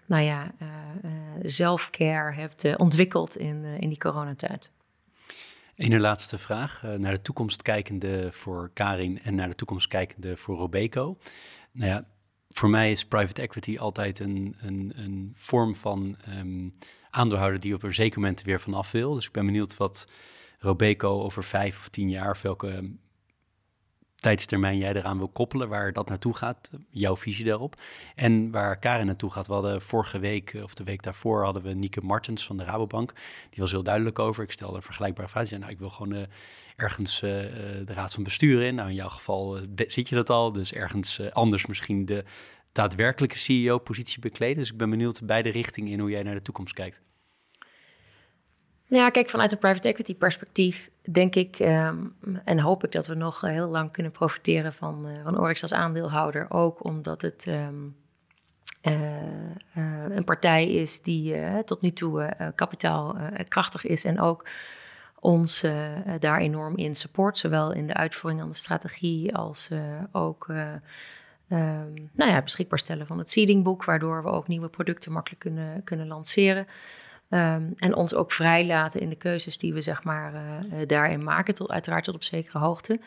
nou 0.06 0.22
ja, 0.22 0.52
uh, 0.62 0.68
uh, 1.04 1.10
zelfcare 1.42 2.32
hebt 2.32 2.76
ontwikkeld 2.76 3.36
in, 3.36 3.64
in 3.64 3.88
die 3.88 3.98
coronatijd? 3.98 4.70
Een 5.76 6.00
laatste 6.00 6.38
vraag. 6.38 6.82
naar 6.82 7.12
de 7.12 7.22
toekomst 7.22 7.62
kijkende 7.62 8.28
voor 8.32 8.70
Karin 8.74 9.22
en 9.22 9.34
naar 9.34 9.48
de 9.48 9.54
toekomst 9.54 9.88
kijkende 9.88 10.36
voor 10.36 10.56
Robeco. 10.56 11.18
Nou 11.72 11.90
ja, 11.90 12.06
voor 12.48 12.70
mij 12.70 12.90
is 12.90 13.06
private 13.06 13.42
equity 13.42 13.78
altijd 13.78 14.18
een, 14.18 14.56
een, 14.60 14.92
een 14.96 15.32
vorm 15.34 15.74
van 15.74 16.16
um, 16.38 16.74
aandeelhouder 17.10 17.60
die 17.60 17.74
op 17.74 17.82
een 17.82 17.94
zeker 17.94 18.20
moment 18.20 18.42
weer 18.42 18.60
vanaf 18.60 18.90
wil. 18.90 19.14
Dus 19.14 19.26
ik 19.26 19.32
ben 19.32 19.46
benieuwd 19.46 19.76
wat 19.76 20.12
Robeco 20.58 21.22
over 21.22 21.44
vijf 21.44 21.78
of 21.78 21.88
tien 21.88 22.10
jaar, 22.10 22.30
of 22.30 22.42
welke 22.42 22.90
tijdstermijn 24.20 24.78
jij 24.78 24.94
eraan 24.94 25.18
wil 25.18 25.28
koppelen, 25.28 25.68
waar 25.68 25.92
dat 25.92 26.08
naartoe 26.08 26.36
gaat, 26.36 26.70
jouw 26.90 27.16
visie 27.16 27.44
daarop. 27.44 27.80
En 28.14 28.50
waar 28.50 28.78
Karin 28.78 29.06
naartoe 29.06 29.30
gaat. 29.30 29.46
We 29.46 29.52
hadden 29.52 29.82
vorige 29.82 30.18
week, 30.18 30.56
of 30.62 30.74
de 30.74 30.84
week 30.84 31.02
daarvoor, 31.02 31.44
hadden 31.44 31.62
we 31.62 31.74
Nieke 31.74 32.00
Martens 32.00 32.46
van 32.46 32.56
de 32.56 32.64
Rabobank. 32.64 33.12
Die 33.50 33.60
was 33.60 33.70
heel 33.70 33.82
duidelijk 33.82 34.18
over. 34.18 34.42
Ik 34.44 34.52
stelde 34.52 34.76
een 34.76 34.82
vergelijkbare 34.82 35.28
vraag. 35.28 35.42
Die 35.42 35.50
zei, 35.50 35.60
nou, 35.60 35.72
ik 35.72 35.78
wil 35.78 35.90
gewoon 35.90 36.14
uh, 36.14 36.22
ergens 36.76 37.22
uh, 37.22 37.30
de 37.84 37.92
raad 37.94 38.14
van 38.14 38.22
bestuur 38.22 38.62
in. 38.62 38.74
Nou, 38.74 38.88
in 38.88 38.94
jouw 38.94 39.08
geval 39.08 39.58
zit 39.76 40.08
je 40.08 40.14
dat 40.14 40.30
al. 40.30 40.52
Dus 40.52 40.72
ergens 40.72 41.32
anders 41.32 41.66
misschien 41.66 42.06
de 42.06 42.24
daadwerkelijke 42.72 43.38
CEO-positie 43.38 44.20
bekleden. 44.20 44.56
Dus 44.56 44.70
ik 44.70 44.76
ben 44.76 44.90
benieuwd 44.90 45.26
beide 45.26 45.50
richtingen 45.50 45.92
in 45.92 46.00
hoe 46.00 46.10
jij 46.10 46.22
naar 46.22 46.34
de 46.34 46.42
toekomst 46.42 46.74
kijkt. 46.74 47.02
Ja, 48.88 49.10
kijk, 49.10 49.28
vanuit 49.28 49.52
een 49.52 49.58
private 49.58 49.88
equity 49.88 50.14
perspectief 50.14 50.90
denk 51.10 51.34
ik 51.34 51.58
um, 51.58 52.16
en 52.44 52.60
hoop 52.60 52.84
ik 52.84 52.92
dat 52.92 53.06
we 53.06 53.14
nog 53.14 53.44
uh, 53.44 53.50
heel 53.50 53.68
lang 53.68 53.92
kunnen 53.92 54.12
profiteren 54.12 54.72
van, 54.72 55.08
uh, 55.08 55.22
van 55.22 55.38
Oryx 55.38 55.62
als 55.62 55.72
aandeelhouder. 55.72 56.50
Ook 56.50 56.84
omdat 56.84 57.22
het 57.22 57.46
um, 57.46 57.96
uh, 58.82 58.96
een 60.08 60.24
partij 60.24 60.70
is 60.72 61.02
die 61.02 61.34
tot 61.64 61.80
nu 61.80 61.92
toe 61.92 62.36
kapitaalkrachtig 62.54 63.84
is 63.84 64.04
en 64.04 64.20
ook 64.20 64.48
ons 65.20 65.64
daar 66.20 66.38
enorm 66.38 66.76
in 66.76 66.94
support. 66.94 67.38
Zowel 67.38 67.72
in 67.72 67.86
de 67.86 67.94
uitvoering 67.94 68.40
van 68.40 68.50
de 68.50 68.56
strategie 68.56 69.34
als 69.34 69.70
ook 70.12 70.46
um, 71.52 72.10
nou 72.12 72.30
ja, 72.30 72.42
beschikbaar 72.42 72.78
stellen 72.78 73.06
van 73.06 73.18
het 73.18 73.30
seedingboek, 73.30 73.84
waardoor 73.84 74.22
we 74.22 74.28
ook 74.28 74.48
nieuwe 74.48 74.68
producten 74.68 75.12
makkelijk 75.12 75.40
kunnen, 75.40 75.84
kunnen 75.84 76.06
lanceren. 76.06 76.66
Um, 77.30 77.72
en 77.76 77.94
ons 77.94 78.14
ook 78.14 78.32
vrijlaten 78.32 79.00
in 79.00 79.08
de 79.08 79.16
keuzes 79.16 79.58
die 79.58 79.74
we 79.74 79.80
zeg 79.80 80.04
maar 80.04 80.32
uh, 80.34 80.86
daarin 80.86 81.24
maken, 81.24 81.54
tot, 81.54 81.70
uiteraard 81.70 82.04
tot 82.04 82.14
op 82.14 82.22
zekere 82.22 82.58
hoogte. 82.58 83.00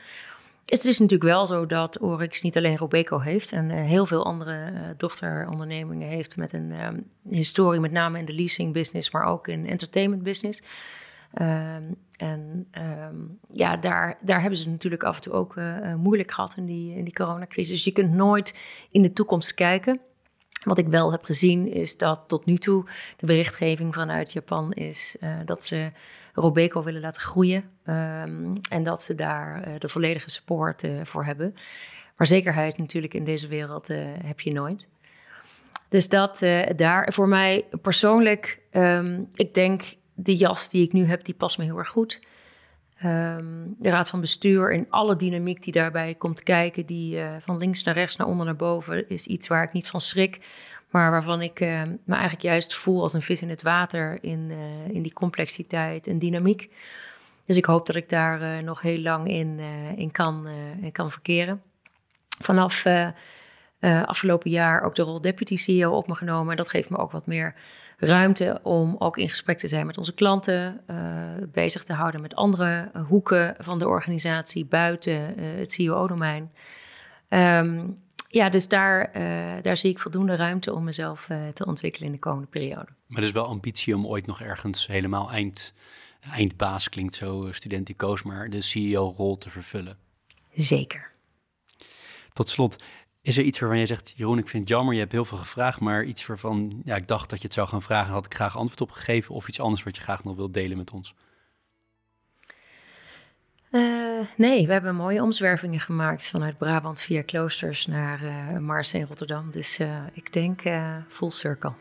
Het 0.66 0.86
is 0.86 1.00
natuurlijk 1.00 1.30
wel 1.30 1.46
zo 1.46 1.66
dat 1.66 2.00
Oryx 2.00 2.42
niet 2.42 2.58
alleen 2.58 2.78
Robeco 2.78 3.20
heeft 3.20 3.52
en 3.52 3.70
uh, 3.70 3.76
heel 3.76 4.06
veel 4.06 4.26
andere 4.26 4.72
dochterondernemingen 4.98 6.08
heeft 6.08 6.38
met 6.38 6.54
een 6.54 6.72
um, 6.72 7.08
historie, 7.30 7.80
met 7.80 7.92
name 7.92 8.20
in 8.20 8.26
de 8.26 8.36
leasing 8.36 8.74
business, 8.74 9.12
maar 9.12 9.26
ook 9.26 9.48
in 9.48 9.68
entertainment 9.68 10.24
business. 10.24 10.62
Um, 11.40 11.96
en 12.18 12.68
um, 13.08 13.40
ja, 13.54 13.78
daar, 13.78 14.18
daar 14.22 14.42
hebben 14.42 14.60
ze 14.60 14.70
natuurlijk 14.70 15.04
af 15.04 15.16
en 15.16 15.22
toe 15.22 15.34
ook 15.34 15.56
uh, 15.56 15.96
moeilijk 15.96 16.32
gehad 16.32 16.58
in 16.58 16.66
die, 16.66 16.96
in 16.96 17.04
die 17.04 17.14
coronacrisis. 17.14 17.70
Dus 17.70 17.84
je 17.84 17.92
kunt 17.92 18.14
nooit 18.14 18.60
in 18.92 19.02
de 19.02 19.14
toekomst 19.14 19.54
kijken. 19.54 20.00
Wat 20.64 20.78
ik 20.78 20.88
wel 20.88 21.12
heb 21.12 21.24
gezien 21.24 21.68
is 21.68 21.98
dat 21.98 22.24
tot 22.28 22.46
nu 22.46 22.58
toe 22.58 22.86
de 23.18 23.26
berichtgeving 23.26 23.94
vanuit 23.94 24.34
Japan 24.34 24.74
is 24.74 25.16
uh, 25.20 25.36
dat 25.46 25.66
ze 25.66 25.92
Robeco 26.34 26.84
willen 26.84 27.02
laten 27.02 27.22
groeien. 27.22 27.64
Um, 27.86 28.60
en 28.70 28.84
dat 28.84 29.02
ze 29.02 29.16
daar 29.16 29.80
de 29.80 29.90
volledige 29.90 30.30
support 30.30 30.88
voor 31.04 31.26
hebben. 31.26 31.54
Maar 32.18 32.28
zekerheid 32.28 32.78
natuurlijk 32.78 33.14
in 33.14 33.24
deze 33.24 33.48
wereld 33.48 33.88
heb 34.24 34.40
je 34.40 34.52
nooit. 34.52 34.88
Dus 35.90 36.10
dat 36.10 36.40
daar 36.76 37.14
voor 37.14 37.28
mij 37.28 37.66
persoonlijk, 37.82 38.62
ik 39.34 39.54
denk 39.54 39.84
de 40.24 40.36
jas 40.36 40.70
die 40.70 40.84
ik 40.84 40.94
nu 40.94 41.06
heb, 41.06 41.26
die 41.26 41.36
past 41.36 41.58
me 41.58 41.64
heel 41.64 41.78
erg 41.78 41.90
goed. 41.90 42.20
Ehm, 43.02 43.68
de 43.78 43.90
raad 43.90 44.10
van 44.10 44.22
bestuur 44.22 44.74
en 44.74 44.86
alle 44.90 45.16
dynamiek 45.16 45.64
die 45.64 45.74
daarbij 45.74 46.16
komt 46.16 46.44
kijken, 46.44 46.86
die 46.86 47.16
uh, 47.16 47.30
van 47.40 47.58
links 47.58 47.84
naar 47.84 47.94
rechts, 47.94 48.16
naar 48.16 48.28
onder 48.28 48.46
naar 48.46 48.56
boven, 48.56 49.10
is 49.10 49.28
iets 49.28 49.48
waar 49.48 49.64
ik 49.64 49.74
niet 49.74 49.88
van 49.88 50.02
schrik. 50.02 50.40
Maar 50.90 51.12
waarvan 51.12 51.42
ik 51.42 51.60
uh, 51.60 51.82
me 52.04 52.14
eigenlijk 52.14 52.42
juist 52.42 52.76
voel 52.76 53.02
als 53.02 53.14
een 53.14 53.22
vis 53.22 53.42
in 53.42 53.50
het 53.50 53.62
water 53.62 54.18
in, 54.22 54.50
uh, 54.50 54.96
in 54.96 55.02
die 55.02 55.14
complexiteit 55.14 56.08
en 56.08 56.20
dynamiek. 56.20 56.70
Dus 57.46 57.58
ik 57.58 57.66
hoop 57.66 57.86
dat 57.86 57.96
ik 57.96 58.10
daar 58.10 58.64
nog 58.64 58.82
heel 58.82 59.00
lang 59.00 59.28
in, 59.28 59.60
in, 59.96 60.12
kan, 60.12 60.48
in 60.82 60.92
kan 60.92 61.12
verkeren. 61.12 61.62
Vanaf 62.40 62.86
afgelopen 64.06 64.50
jaar 64.50 64.82
ook 64.82 64.96
de 64.96 65.02
rol 65.02 65.22
deputy 65.22 65.56
CEO 65.56 65.92
op 65.92 66.08
me 66.08 66.16
genomen. 66.16 66.52
En 66.52 66.58
dat 66.58 66.70
geeft 66.70 66.90
me 66.90 66.98
ook 66.98 67.12
wat 67.12 67.26
meer 67.26 67.56
ruimte 68.02 68.60
om 68.64 68.96
ook 69.00 69.18
in 69.18 69.30
gesprek 69.30 69.60
te 69.60 69.68
zijn 69.68 69.86
met 69.86 69.98
onze 69.98 70.14
klanten, 70.14 70.82
uh, 70.90 70.98
bezig 71.52 71.84
te 71.84 71.94
houden 71.94 72.22
met 72.22 72.36
andere 72.36 72.92
hoeken 73.08 73.56
van 73.60 73.80
de 73.80 73.88
organisatie 73.88 74.66
buiten 74.66 75.40
uh, 75.40 75.60
het 75.60 75.72
CEO-domein. 75.72 76.42
Um, 76.42 76.50
ehm, 77.30 77.90
ja, 78.28 78.50
dus 78.50 78.68
daar, 78.68 79.12
uh, 79.16 79.62
daar 79.62 79.78
zie 79.78 79.90
ik 79.90 80.00
voldoende 80.00 80.36
ruimte 80.36 80.74
om 80.74 80.84
mezelf 80.84 81.30
te 81.54 81.66
ontwikkelen 81.66 82.08
in 82.08 82.14
de 82.14 82.20
komende 82.20 82.48
periode. 82.48 82.90
Maar 83.08 83.22
er 83.22 83.28
is 83.28 83.32
wel 83.32 83.46
ambitie 83.46 83.96
om 83.96 84.08
ooit 84.08 84.26
nog 84.26 84.42
ergens 84.42 84.88
helemaal 84.88 85.32
eind, 85.32 85.74
eindbaas, 86.20 86.90
klinkt 86.90 87.16
zo 87.16 87.48
studenticoos, 87.52 88.24
maar 88.24 88.50
de 88.50 88.62
CEO-rol 88.62 89.38
te 89.38 89.50
vervullen. 89.50 89.98
Zeker. 90.56 91.12
Tot 92.34 92.50
slot, 92.50 92.84
is 93.22 93.38
er 93.38 93.44
iets 93.44 93.60
waarvan 93.60 93.78
jij 93.78 93.88
zegt, 93.88 94.14
Jeroen, 94.16 94.38
ik 94.38 94.48
vind 94.48 94.64
het 94.64 94.78
jammer, 94.78 94.94
je 94.94 95.00
hebt 95.00 95.12
heel 95.12 95.26
veel 95.26 95.38
gevraagd, 95.38 95.80
maar 95.80 96.04
iets 96.04 96.26
waarvan 96.26 96.82
ja, 96.86 96.96
ik 96.96 97.08
dacht 97.08 97.30
dat 97.30 97.40
je 97.40 97.46
het 97.46 97.54
zou 97.54 97.68
gaan 97.68 97.82
vragen, 97.82 98.14
had 98.14 98.26
ik 98.26 98.34
graag 98.34 98.58
antwoord 98.58 98.82
op 98.82 98.92
gegeven, 98.92 99.36
of 99.36 99.48
iets 99.48 99.60
anders 99.60 99.84
wat 99.84 99.96
je 99.96 100.02
graag 100.02 100.24
nog 100.24 100.36
wilt 100.36 100.54
delen 100.54 100.78
met 100.78 100.92
ons? 100.92 101.16
Uh, 103.72 104.20
nee, 104.38 104.68
we 104.68 104.74
hebben 104.74 104.96
mooie 104.96 105.22
omzwervingen 105.22 105.80
gemaakt 105.80 106.30
vanuit 106.30 106.58
Brabant 106.58 107.02
via 107.02 107.22
kloosters 107.22 107.86
naar 107.86 108.24
uh, 108.24 108.58
Mars 108.58 108.94
en 108.94 109.08
Rotterdam. 109.08 109.52
Dus 109.52 109.80
uh, 109.80 109.98
ik 110.14 110.34
denk 110.34 110.62
full 111.08 111.30
circle. 111.30 111.72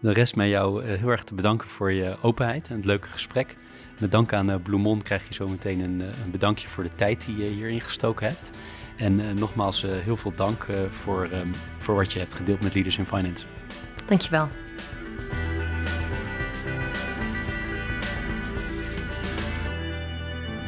De 0.00 0.12
rest 0.12 0.36
mij 0.36 0.48
jou 0.48 0.84
heel 0.84 1.08
erg 1.08 1.24
te 1.24 1.34
bedanken 1.34 1.68
voor 1.68 1.92
je 1.92 2.16
openheid 2.22 2.68
en 2.68 2.76
het 2.76 2.84
leuke 2.84 3.08
gesprek. 3.08 3.56
Met 4.00 4.10
dank 4.10 4.32
aan 4.32 4.62
Bloemon 4.62 5.02
krijg 5.02 5.28
je 5.28 5.34
zo 5.34 5.48
meteen 5.48 5.80
een, 5.80 6.00
een 6.00 6.30
bedankje 6.30 6.68
voor 6.68 6.82
de 6.82 6.94
tijd 6.94 7.26
die 7.26 7.36
je 7.36 7.50
hierin 7.50 7.80
gestoken 7.80 8.26
hebt. 8.26 8.52
En 8.96 9.20
uh, 9.20 9.30
nogmaals, 9.30 9.84
uh, 9.84 9.90
heel 10.04 10.16
veel 10.16 10.32
dank 10.36 10.62
uh, 10.62 10.80
voor, 10.90 11.28
um, 11.32 11.50
voor 11.78 11.94
wat 11.94 12.12
je 12.12 12.18
hebt 12.18 12.34
gedeeld 12.34 12.60
met 12.60 12.74
Leaders 12.74 12.98
in 12.98 13.06
Finance. 13.06 13.44
Dankjewel. 14.06 14.48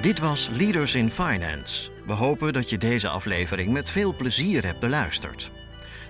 Dit 0.01 0.19
was 0.19 0.49
Leaders 0.53 0.95
in 0.95 1.11
Finance. 1.11 1.91
We 2.07 2.13
hopen 2.13 2.53
dat 2.53 2.71
je 2.71 2.79
deze 2.79 3.09
aflevering 3.09 3.73
met 3.73 3.91
veel 3.91 4.17
plezier 4.17 4.65
hebt 4.65 4.81
beluisterd. 4.81 5.51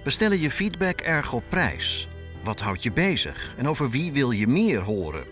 We 0.04 0.10
stellen 0.10 0.40
je 0.40 0.50
feedback 0.50 1.00
erg 1.00 1.32
op 1.32 1.44
prijs. 1.48 2.08
Wat 2.44 2.60
houdt 2.60 2.82
je 2.82 2.92
bezig 2.92 3.54
en 3.56 3.68
over 3.68 3.90
wie 3.90 4.12
wil 4.12 4.30
je 4.30 4.46
meer 4.46 4.80
horen? 4.80 5.24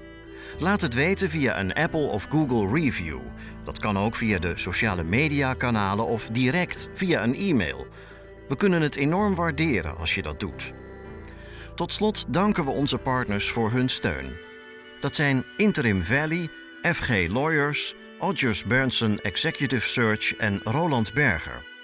Laat 0.58 0.80
het 0.80 0.94
weten 0.94 1.30
via 1.30 1.60
een 1.60 1.72
Apple 1.72 2.06
of 2.06 2.26
Google 2.30 2.80
review. 2.80 3.18
Dat 3.66 3.78
kan 3.78 3.98
ook 3.98 4.16
via 4.16 4.38
de 4.38 4.52
sociale 4.54 5.04
media-kanalen 5.04 6.06
of 6.06 6.28
direct 6.28 6.88
via 6.94 7.22
een 7.22 7.34
e-mail. 7.34 7.86
We 8.48 8.56
kunnen 8.56 8.82
het 8.82 8.96
enorm 8.96 9.34
waarderen 9.34 9.96
als 9.96 10.14
je 10.14 10.22
dat 10.22 10.40
doet. 10.40 10.72
Tot 11.74 11.92
slot 11.92 12.24
danken 12.28 12.64
we 12.64 12.70
onze 12.70 12.98
partners 12.98 13.50
voor 13.50 13.70
hun 13.70 13.88
steun. 13.88 14.36
Dat 15.00 15.16
zijn 15.16 15.44
Interim 15.56 16.02
Valley, 16.02 16.48
FG 16.82 17.28
Lawyers, 17.28 17.94
Odgers 18.18 18.64
Berndsen 18.64 19.20
Executive 19.22 19.88
Search 19.88 20.36
en 20.36 20.60
Roland 20.64 21.12
Berger. 21.12 21.75